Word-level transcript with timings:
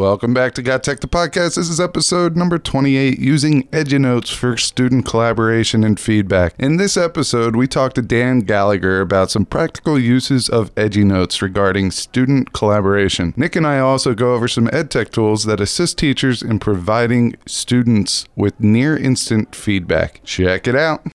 Welcome 0.00 0.32
back 0.32 0.54
to 0.54 0.62
Got 0.62 0.82
Tech 0.82 1.00
the 1.00 1.06
podcast. 1.06 1.56
This 1.56 1.68
is 1.68 1.78
episode 1.78 2.34
number 2.34 2.58
28 2.58 3.18
using 3.18 3.64
EduNotes 3.64 4.32
for 4.32 4.56
student 4.56 5.04
collaboration 5.04 5.84
and 5.84 6.00
feedback. 6.00 6.54
In 6.58 6.78
this 6.78 6.96
episode, 6.96 7.54
we 7.54 7.66
talked 7.66 7.96
to 7.96 8.02
Dan 8.02 8.38
Gallagher 8.40 9.02
about 9.02 9.30
some 9.30 9.44
practical 9.44 9.98
uses 9.98 10.48
of 10.48 10.74
EduNotes 10.74 11.42
regarding 11.42 11.90
student 11.90 12.54
collaboration. 12.54 13.34
Nick 13.36 13.56
and 13.56 13.66
I 13.66 13.78
also 13.78 14.14
go 14.14 14.32
over 14.32 14.48
some 14.48 14.68
EdTech 14.68 15.10
tools 15.10 15.44
that 15.44 15.60
assist 15.60 15.98
teachers 15.98 16.42
in 16.42 16.60
providing 16.60 17.36
students 17.44 18.24
with 18.34 18.58
near 18.58 18.96
instant 18.96 19.54
feedback. 19.54 20.22
Check 20.24 20.66
it 20.66 20.74
out. 20.74 21.06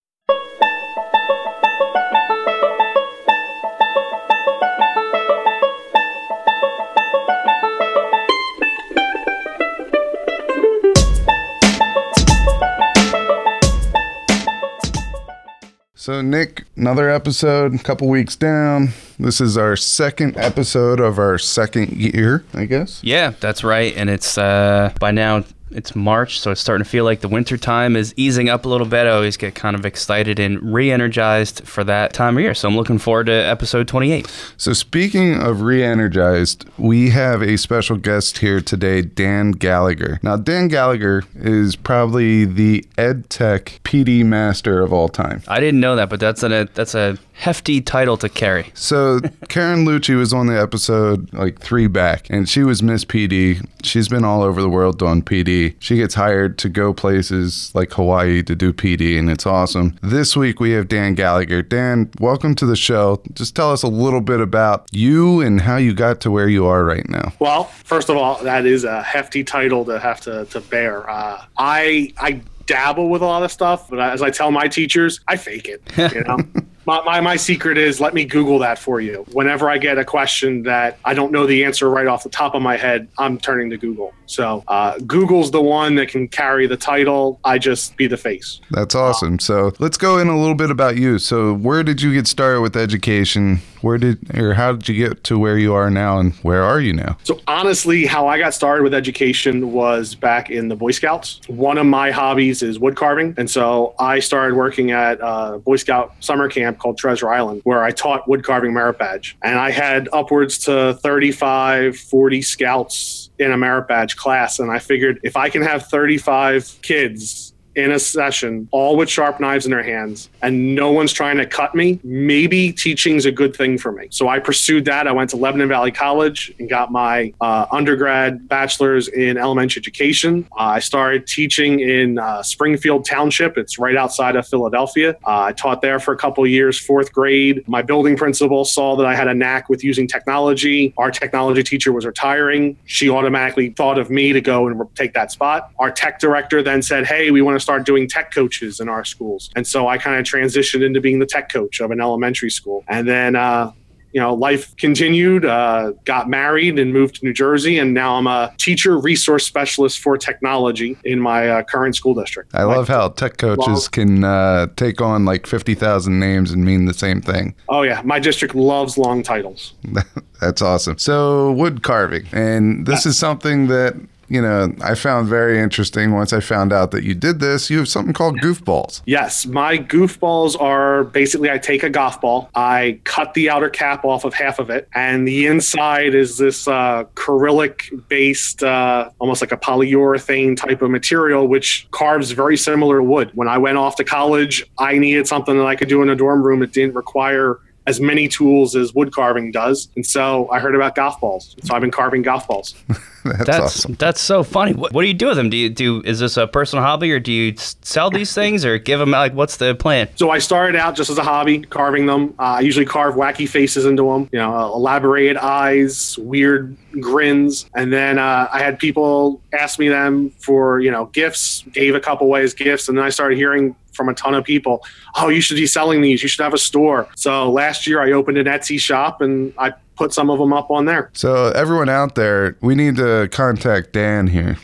So, 16.05 16.21
Nick, 16.21 16.65
another 16.77 17.09
episode, 17.09 17.73
a 17.73 17.79
couple 17.79 18.07
weeks 18.07 18.35
down. 18.35 18.89
This 19.17 19.41
is 19.41 19.57
our 19.57 19.75
second 19.75 20.37
episode 20.37 20.99
of 20.99 21.17
our 21.17 21.39
second 21.39 21.93
year, 21.93 22.45
I 22.53 22.65
guess. 22.65 23.03
Yeah, 23.03 23.33
that's 23.39 23.63
right. 23.63 23.91
And 23.97 24.07
it's 24.07 24.37
uh, 24.37 24.93
by 24.99 25.09
now 25.09 25.45
it's 25.71 25.95
March, 25.95 26.39
so 26.39 26.51
it's 26.51 26.61
starting 26.61 26.83
to 26.83 26.89
feel 26.89 27.03
like 27.03 27.21
the 27.21 27.27
winter 27.27 27.57
time 27.57 27.95
is 27.95 28.13
easing 28.17 28.49
up 28.49 28.65
a 28.65 28.69
little 28.69 28.87
bit. 28.87 29.07
I 29.07 29.11
always 29.11 29.37
get 29.37 29.55
kind 29.55 29.75
of 29.75 29.85
excited 29.85 30.39
and 30.39 30.61
re-energized 30.73 31.67
for 31.67 31.83
that 31.83 32.13
time 32.13 32.37
of 32.37 32.41
year. 32.41 32.53
So 32.53 32.67
I'm 32.67 32.75
looking 32.75 32.97
forward 32.99 33.25
to 33.27 33.33
episode 33.33 33.87
28. 33.87 34.31
So 34.57 34.73
speaking 34.73 35.41
of 35.41 35.61
re-energized, 35.61 36.65
we 36.77 37.09
have 37.09 37.41
a 37.41 37.57
special 37.57 37.97
guest 37.97 38.37
here 38.39 38.61
today, 38.61 39.01
Dan 39.01 39.51
Gallagher. 39.51 40.19
Now, 40.21 40.37
Dan 40.37 40.67
Gallagher 40.67 41.23
is 41.35 41.75
probably 41.75 42.45
the 42.45 42.85
ed 42.97 43.29
tech 43.29 43.79
PD 43.83 44.23
master 44.23 44.81
of 44.81 44.93
all 44.93 45.09
time. 45.09 45.41
I 45.47 45.59
didn't 45.59 45.79
know 45.79 45.95
that, 45.95 46.09
but 46.09 46.19
that's 46.19 46.43
a 46.43 46.69
that's 46.73 46.95
a 46.95 47.17
hefty 47.33 47.81
title 47.81 48.17
to 48.17 48.29
carry. 48.29 48.71
So 48.73 49.19
Karen 49.49 49.85
Lucci 49.85 50.15
was 50.15 50.33
on 50.33 50.47
the 50.47 50.59
episode 50.59 51.33
like 51.33 51.59
three 51.59 51.87
back, 51.87 52.27
and 52.29 52.47
she 52.47 52.63
was 52.63 52.81
Miss 52.81 53.03
PD. 53.03 53.65
She's 53.83 54.07
been 54.07 54.23
all 54.23 54.41
over 54.41 54.61
the 54.61 54.69
world 54.69 54.99
doing 54.99 55.21
PD. 55.21 55.54
She 55.79 55.95
gets 55.97 56.15
hired 56.15 56.57
to 56.59 56.69
go 56.69 56.93
places 56.93 57.71
like 57.73 57.93
Hawaii 57.93 58.43
to 58.43 58.55
do 58.55 58.73
PD, 58.73 59.17
and 59.17 59.29
it's 59.29 59.45
awesome. 59.45 59.97
This 60.01 60.35
week 60.35 60.59
we 60.59 60.71
have 60.71 60.87
Dan 60.87 61.15
Gallagher. 61.15 61.61
Dan, 61.61 62.09
welcome 62.19 62.55
to 62.55 62.65
the 62.65 62.75
show. 62.75 63.21
Just 63.33 63.55
tell 63.55 63.71
us 63.71 63.83
a 63.83 63.87
little 63.87 64.21
bit 64.21 64.39
about 64.39 64.87
you 64.91 65.41
and 65.41 65.61
how 65.61 65.77
you 65.77 65.93
got 65.93 66.21
to 66.21 66.31
where 66.31 66.49
you 66.49 66.65
are 66.65 66.83
right 66.83 67.07
now. 67.09 67.33
Well, 67.39 67.65
first 67.65 68.09
of 68.09 68.17
all, 68.17 68.43
that 68.43 68.65
is 68.65 68.83
a 68.83 69.01
hefty 69.03 69.43
title 69.43 69.85
to 69.85 69.99
have 69.99 70.21
to, 70.21 70.45
to 70.45 70.61
bear. 70.61 71.09
Uh, 71.09 71.45
I 71.57 72.13
I 72.17 72.41
dabble 72.65 73.09
with 73.09 73.21
a 73.21 73.25
lot 73.25 73.43
of 73.43 73.51
stuff, 73.51 73.89
but 73.89 73.99
as 73.99 74.21
I 74.21 74.31
tell 74.31 74.51
my 74.51 74.67
teachers, 74.67 75.19
I 75.27 75.37
fake 75.37 75.67
it. 75.67 75.81
You 76.13 76.23
know. 76.23 76.37
My, 76.85 77.01
my, 77.03 77.19
my 77.19 77.35
secret 77.35 77.77
is 77.77 77.99
let 77.99 78.13
me 78.13 78.25
Google 78.25 78.59
that 78.59 78.77
for 78.77 79.01
you. 79.01 79.25
Whenever 79.31 79.69
I 79.69 79.77
get 79.77 79.97
a 79.97 80.05
question 80.05 80.63
that 80.63 80.99
I 81.03 81.13
don't 81.13 81.31
know 81.31 81.47
the 81.47 81.63
answer 81.63 81.89
right 81.89 82.07
off 82.07 82.23
the 82.23 82.29
top 82.29 82.53
of 82.53 82.61
my 82.61 82.77
head, 82.77 83.07
I'm 83.17 83.39
turning 83.39 83.69
to 83.71 83.77
Google. 83.77 84.13
So 84.27 84.63
uh, 84.67 84.97
Google's 84.99 85.51
the 85.51 85.61
one 85.61 85.95
that 85.95 86.09
can 86.09 86.27
carry 86.27 86.67
the 86.67 86.77
title. 86.77 87.39
I 87.43 87.57
just 87.57 87.95
be 87.97 88.07
the 88.07 88.17
face. 88.17 88.59
That's 88.71 88.95
awesome. 88.95 89.39
So 89.39 89.73
let's 89.79 89.97
go 89.97 90.17
in 90.19 90.27
a 90.27 90.37
little 90.37 90.55
bit 90.55 90.71
about 90.71 90.97
you. 90.97 91.19
So 91.19 91.53
where 91.53 91.83
did 91.83 92.01
you 92.01 92.13
get 92.13 92.27
started 92.27 92.61
with 92.61 92.75
education? 92.75 93.59
Where 93.81 93.99
did 93.99 94.35
or 94.35 94.55
how 94.55 94.73
did 94.73 94.89
you 94.89 95.07
get 95.07 95.23
to 95.25 95.37
where 95.37 95.59
you 95.59 95.75
are 95.75 95.91
now, 95.91 96.17
and 96.17 96.33
where 96.37 96.63
are 96.63 96.79
you 96.79 96.91
now? 96.91 97.17
So 97.23 97.39
honestly, 97.45 98.07
how 98.07 98.27
I 98.27 98.39
got 98.39 98.55
started 98.55 98.81
with 98.81 98.95
education 98.95 99.73
was 99.73 100.15
back 100.15 100.49
in 100.49 100.69
the 100.69 100.75
Boy 100.75 100.89
Scouts. 100.89 101.39
One 101.47 101.77
of 101.77 101.85
my 101.85 102.09
hobbies 102.09 102.63
is 102.63 102.79
wood 102.79 102.95
carving, 102.95 103.35
and 103.37 103.47
so 103.47 103.93
I 103.99 104.21
started 104.21 104.55
working 104.55 104.89
at 104.89 105.19
a 105.21 105.59
Boy 105.59 105.75
Scout 105.75 106.15
summer 106.19 106.49
camp 106.49 106.74
called 106.79 106.97
Treasure 106.97 107.29
Island, 107.29 107.61
where 107.63 107.83
I 107.83 107.91
taught 107.91 108.27
wood 108.27 108.43
carving 108.43 108.73
merit 108.73 108.97
badge, 108.97 109.37
and 109.41 109.57
I 109.59 109.71
had 109.71 110.09
upwards 110.13 110.57
to 110.59 110.95
35, 111.01 111.97
40 111.97 112.41
scouts 112.41 113.29
in 113.39 113.51
a 113.51 113.57
merit 113.57 113.87
badge 113.87 114.15
class. 114.15 114.59
And 114.59 114.71
I 114.71 114.79
figured 114.79 115.19
if 115.23 115.35
I 115.35 115.49
can 115.49 115.61
have 115.61 115.87
35 115.87 116.77
kids 116.81 117.44
in 117.75 117.91
a 117.91 117.99
session, 117.99 118.67
all 118.71 118.95
with 118.95 119.09
sharp 119.09 119.39
knives 119.39 119.65
in 119.65 119.71
their 119.71 119.83
hands, 119.83 120.29
and 120.41 120.75
no 120.75 120.91
one's 120.91 121.13
trying 121.13 121.37
to 121.37 121.45
cut 121.45 121.75
me, 121.75 121.99
maybe 122.03 122.71
teaching's 122.71 123.25
a 123.25 123.31
good 123.31 123.55
thing 123.55 123.77
for 123.77 123.91
me. 123.91 124.07
So 124.09 124.27
I 124.27 124.39
pursued 124.39 124.85
that. 124.85 125.07
I 125.07 125.11
went 125.11 125.29
to 125.31 125.37
Lebanon 125.37 125.67
Valley 125.67 125.91
College 125.91 126.53
and 126.59 126.69
got 126.69 126.91
my 126.91 127.33
uh, 127.41 127.65
undergrad 127.71 128.47
bachelor's 128.47 129.07
in 129.09 129.37
elementary 129.37 129.79
education. 129.79 130.47
Uh, 130.53 130.75
I 130.75 130.79
started 130.79 131.27
teaching 131.27 131.79
in 131.79 132.17
uh, 132.17 132.41
Springfield 132.43 133.05
Township. 133.05 133.57
It's 133.57 133.77
right 133.77 133.95
outside 133.95 134.35
of 134.35 134.47
Philadelphia. 134.47 135.17
Uh, 135.25 135.43
I 135.43 135.51
taught 135.53 135.81
there 135.81 135.99
for 135.99 136.13
a 136.13 136.17
couple 136.17 136.45
years, 136.47 136.79
fourth 136.79 137.11
grade. 137.11 137.67
My 137.67 137.81
building 137.81 138.15
principal 138.15 138.65
saw 138.65 138.95
that 138.95 139.05
I 139.05 139.15
had 139.15 139.27
a 139.27 139.33
knack 139.33 139.69
with 139.69 139.83
using 139.83 140.07
technology. 140.07 140.93
Our 140.97 141.11
technology 141.11 141.63
teacher 141.63 141.91
was 141.91 142.05
retiring. 142.05 142.77
She 142.85 143.09
automatically 143.09 143.69
thought 143.71 143.97
of 143.97 144.09
me 144.09 144.33
to 144.33 144.41
go 144.41 144.67
and 144.67 144.95
take 144.95 145.13
that 145.13 145.31
spot. 145.31 145.71
Our 145.79 145.91
tech 145.91 146.19
director 146.19 146.61
then 146.63 146.81
said, 146.81 147.05
Hey, 147.05 147.31
we 147.31 147.41
want 147.41 147.55
to 147.55 147.64
start 147.65 147.83
doing 147.83 148.07
tech 148.07 148.31
coaches 148.31 148.79
in 148.79 148.87
our 148.87 149.03
schools. 149.03 149.49
And 149.55 149.65
so 149.65 149.87
I 149.87 149.97
kind 149.97 150.17
of 150.19 150.23
transitioned 150.23 150.85
into 150.85 151.01
being 151.01 151.17
the 151.17 151.25
tech 151.25 151.51
coach 151.51 151.79
of 151.79 151.89
an 151.89 151.99
elementary 151.99 152.51
school. 152.51 152.83
And 152.87 153.07
then, 153.07 153.35
uh, 153.35 153.71
you 154.13 154.21
know, 154.21 154.35
life 154.35 154.77
continued, 154.77 155.43
uh, 155.43 155.91
got 156.05 156.29
married 156.29 156.77
and 156.79 156.93
moved 156.93 157.15
to 157.15 157.25
New 157.25 157.33
Jersey. 157.33 157.79
And 157.79 157.93
now 157.93 158.15
I'm 158.15 158.27
a 158.27 158.53
teacher 158.57 158.97
resource 158.97 159.45
specialist 159.45 159.99
for 159.99 160.15
technology 160.15 160.95
in 161.03 161.19
my 161.19 161.49
uh, 161.49 161.63
current 161.63 161.95
school 161.95 162.13
district. 162.13 162.53
I 162.53 162.63
love 162.63 162.87
how 162.87 163.09
tech 163.09 163.37
coaches 163.37 163.89
can 163.89 164.23
uh, 164.23 164.67
take 164.77 165.01
on 165.01 165.25
like 165.25 165.47
50,000 165.47 166.17
names 166.17 166.51
and 166.51 166.63
mean 166.63 166.85
the 166.85 166.93
same 166.93 167.19
thing. 167.19 167.55
Oh, 167.67 167.81
yeah. 167.81 168.01
My 168.05 168.19
district 168.19 168.53
loves 168.53 168.97
long 168.97 169.23
titles. 169.23 169.73
That's 170.39 170.61
awesome. 170.61 170.97
So, 170.97 171.51
wood 171.53 171.81
carving. 171.81 172.27
And 172.31 172.85
this 172.85 173.05
is 173.05 173.17
something 173.17 173.67
that, 173.67 173.95
you 174.27 174.41
know, 174.41 174.73
I 174.81 174.95
found 174.95 175.27
very 175.27 175.59
interesting 175.59 176.13
once 176.13 176.33
I 176.33 176.39
found 176.39 176.73
out 176.73 176.91
that 176.91 177.03
you 177.03 177.13
did 177.13 177.39
this. 177.39 177.69
You 177.69 177.79
have 177.79 177.87
something 177.87 178.13
called 178.13 178.39
goofballs. 178.39 179.01
Yes, 179.05 179.45
my 179.45 179.77
goofballs 179.77 180.59
are 180.59 181.03
basically 181.03 181.49
I 181.51 181.57
take 181.57 181.83
a 181.83 181.89
golf 181.89 182.21
ball, 182.21 182.49
I 182.55 182.99
cut 183.03 183.33
the 183.33 183.49
outer 183.49 183.69
cap 183.69 184.05
off 184.05 184.25
of 184.25 184.33
half 184.33 184.59
of 184.59 184.69
it, 184.69 184.87
and 184.93 185.27
the 185.27 185.45
inside 185.47 186.15
is 186.15 186.37
this 186.37 186.67
uh, 186.67 187.03
acrylic 187.15 188.07
based, 188.07 188.63
uh, 188.63 189.09
almost 189.19 189.41
like 189.41 189.51
a 189.51 189.57
polyurethane 189.57 190.57
type 190.57 190.81
of 190.81 190.89
material, 190.89 191.47
which 191.47 191.87
carves 191.91 192.31
very 192.31 192.57
similar 192.57 192.97
to 192.97 193.03
wood. 193.03 193.31
When 193.35 193.47
I 193.47 193.57
went 193.57 193.77
off 193.77 193.95
to 193.97 194.03
college, 194.03 194.65
I 194.77 194.97
needed 194.97 195.27
something 195.27 195.57
that 195.57 195.65
I 195.65 195.75
could 195.75 195.89
do 195.89 196.01
in 196.01 196.09
a 196.09 196.15
dorm 196.15 196.41
room. 196.41 196.63
It 196.63 196.73
didn't 196.73 196.95
require 196.95 197.59
as 197.87 198.01
many 198.01 198.27
tools 198.27 198.75
as 198.75 198.93
wood 198.93 199.13
carving 199.13 199.51
does. 199.51 199.89
And 199.95 200.05
so 200.05 200.49
I 200.49 200.59
heard 200.59 200.75
about 200.75 200.95
golf 200.95 201.19
balls. 201.19 201.55
So 201.63 201.75
I've 201.75 201.81
been 201.81 201.91
carving 201.91 202.21
golf 202.21 202.47
balls. 202.47 202.75
That's, 203.25 203.45
That's 203.47 203.59
awesome. 203.59 203.95
that's 203.95 204.21
so 204.21 204.43
funny. 204.43 204.73
What, 204.73 204.93
what 204.93 205.01
do 205.01 205.07
you 205.07 205.13
do 205.15 205.29
with 205.29 205.37
them? 205.37 205.49
Do 205.49 205.57
you 205.57 205.67
do 205.67 205.99
is 206.05 206.19
this 206.19 206.37
a 206.37 206.45
personal 206.45 206.85
hobby 206.85 207.11
or 207.11 207.19
do 207.19 207.31
you 207.31 207.55
sell 207.57 208.11
these 208.11 208.31
things 208.35 208.63
or 208.63 208.77
give 208.77 208.99
them 208.99 209.09
like 209.09 209.33
what's 209.33 209.57
the 209.57 209.73
plan? 209.73 210.09
So 210.15 210.29
I 210.29 210.37
started 210.37 210.75
out 210.75 210.95
just 210.95 211.09
as 211.09 211.17
a 211.17 211.23
hobby, 211.23 211.61
carving 211.61 212.05
them. 212.05 212.35
Uh, 212.37 212.43
I 212.43 212.59
usually 212.59 212.85
carve 212.85 213.15
wacky 213.15 213.49
faces 213.49 213.85
into 213.85 214.03
them, 214.11 214.29
you 214.31 214.37
know, 214.37 214.55
uh, 214.55 214.67
elaborated 214.67 215.37
eyes, 215.37 216.19
weird 216.19 216.77
grins, 216.99 217.67
and 217.73 217.91
then 217.91 218.19
uh, 218.19 218.47
I 218.53 218.59
had 218.59 218.77
people 218.77 219.41
ask 219.53 219.79
me 219.79 219.89
them 219.89 220.29
for 220.37 220.79
you 220.79 220.91
know 220.91 221.05
gifts. 221.07 221.63
Gave 221.73 221.95
a 221.95 221.99
couple 221.99 222.27
ways 222.29 222.53
gifts, 222.53 222.89
and 222.89 222.95
then 222.95 223.05
I 223.05 223.09
started 223.09 223.39
hearing 223.39 223.75
from 223.95 224.09
a 224.09 224.13
ton 224.13 224.33
of 224.33 224.43
people, 224.43 224.83
"Oh, 225.15 225.29
you 225.29 225.41
should 225.41 225.57
be 225.57 225.67
selling 225.67 226.01
these. 226.01 226.21
You 226.21 226.29
should 226.29 226.43
have 226.43 226.53
a 226.53 226.57
store." 226.59 227.07
So 227.15 227.51
last 227.51 227.87
year 227.87 228.01
I 228.01 228.11
opened 228.11 228.37
an 228.37 228.45
Etsy 228.45 228.79
shop, 228.79 229.21
and 229.21 229.53
I 229.57 229.73
put 229.95 230.13
some 230.13 230.29
of 230.29 230.39
them 230.39 230.53
up 230.53 230.69
on 230.69 230.85
there. 230.85 231.09
So, 231.13 231.51
everyone 231.51 231.89
out 231.89 232.15
there, 232.15 232.57
we 232.61 232.75
need 232.75 232.97
to 232.97 233.29
contact 233.31 233.93
Dan 233.93 234.27
here. 234.27 234.57